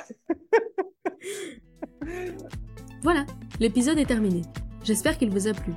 Voilà, 3.07 3.25
l'épisode 3.61 3.99
est 3.99 4.07
terminé. 4.07 4.43
J'espère 4.83 5.17
qu'il 5.17 5.31
vous 5.31 5.47
a 5.47 5.53
plu. 5.53 5.73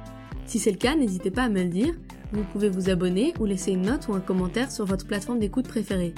Si 0.48 0.58
c'est 0.58 0.72
le 0.72 0.80
cas, 0.80 0.96
n'hésitez 0.96 1.30
pas 1.30 1.44
à 1.44 1.50
me 1.50 1.62
le 1.62 1.70
dire. 1.70 1.94
Vous 2.34 2.42
pouvez 2.42 2.70
vous 2.70 2.90
abonner 2.90 3.36
ou 3.40 3.46
laisser 3.46 3.72
une 3.72 3.84
note 3.84 4.08
ou 4.08 4.16
un 4.16 4.20
commentaire 4.20 4.72
sur 4.72 4.84
votre 4.84 5.06
plateforme 5.06 5.38
d'écoute 5.38 5.68
préférée. 5.68 6.16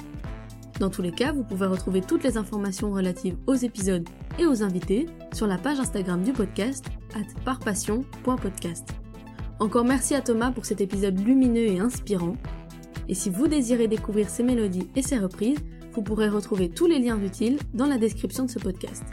Dans 0.80 0.88
tous 0.88 1.02
les 1.02 1.12
cas, 1.12 1.32
vous 1.32 1.44
pouvez 1.44 1.66
retrouver 1.66 2.00
toutes 2.00 2.24
les 2.24 2.38
informations 2.38 2.90
relatives 2.90 3.36
aux 3.46 3.52
épisodes 3.52 4.08
et 4.38 4.46
aux 4.46 4.62
invités 4.62 5.04
sur 5.34 5.46
la 5.46 5.58
page 5.58 5.80
Instagram 5.80 6.22
du 6.22 6.32
podcast 6.32 6.86
at 7.14 7.28
parpassion.podcast. 7.44 8.88
Encore 9.60 9.84
merci 9.84 10.14
à 10.14 10.22
Thomas 10.22 10.50
pour 10.50 10.64
cet 10.64 10.80
épisode 10.80 11.20
lumineux 11.20 11.66
et 11.66 11.78
inspirant. 11.78 12.38
Et 13.10 13.14
si 13.14 13.28
vous 13.28 13.48
désirez 13.48 13.86
découvrir 13.86 14.30
ses 14.30 14.44
mélodies 14.44 14.88
et 14.96 15.02
ses 15.02 15.18
reprises, 15.18 15.58
vous 15.92 16.00
pourrez 16.00 16.30
retrouver 16.30 16.70
tous 16.70 16.86
les 16.86 17.00
liens 17.00 17.20
utiles 17.22 17.58
dans 17.74 17.84
la 17.86 17.98
description 17.98 18.46
de 18.46 18.50
ce 18.50 18.58
podcast. 18.58 19.04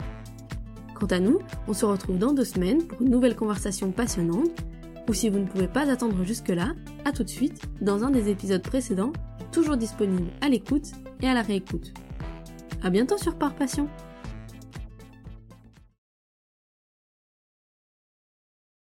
Quant 1.00 1.06
à 1.06 1.18
nous, 1.18 1.38
on 1.66 1.72
se 1.72 1.86
retrouve 1.86 2.18
dans 2.18 2.34
deux 2.34 2.44
semaines 2.44 2.84
pour 2.84 3.00
une 3.00 3.08
nouvelle 3.08 3.34
conversation 3.34 3.90
passionnante, 3.90 4.50
ou 5.08 5.14
si 5.14 5.30
vous 5.30 5.38
ne 5.38 5.46
pouvez 5.46 5.66
pas 5.66 5.90
attendre 5.90 6.22
jusque-là, 6.24 6.74
à 7.06 7.12
tout 7.12 7.24
de 7.24 7.28
suite 7.30 7.62
dans 7.80 8.04
un 8.04 8.10
des 8.10 8.28
épisodes 8.28 8.62
précédents, 8.62 9.14
toujours 9.50 9.78
disponible 9.78 10.28
à 10.42 10.50
l'écoute 10.50 10.92
et 11.22 11.26
à 11.26 11.32
la 11.32 11.40
réécoute. 11.40 11.94
À 12.82 12.90
bientôt 12.90 13.16
sur 13.16 13.34
Par 13.34 13.54
Passion! 13.54 13.88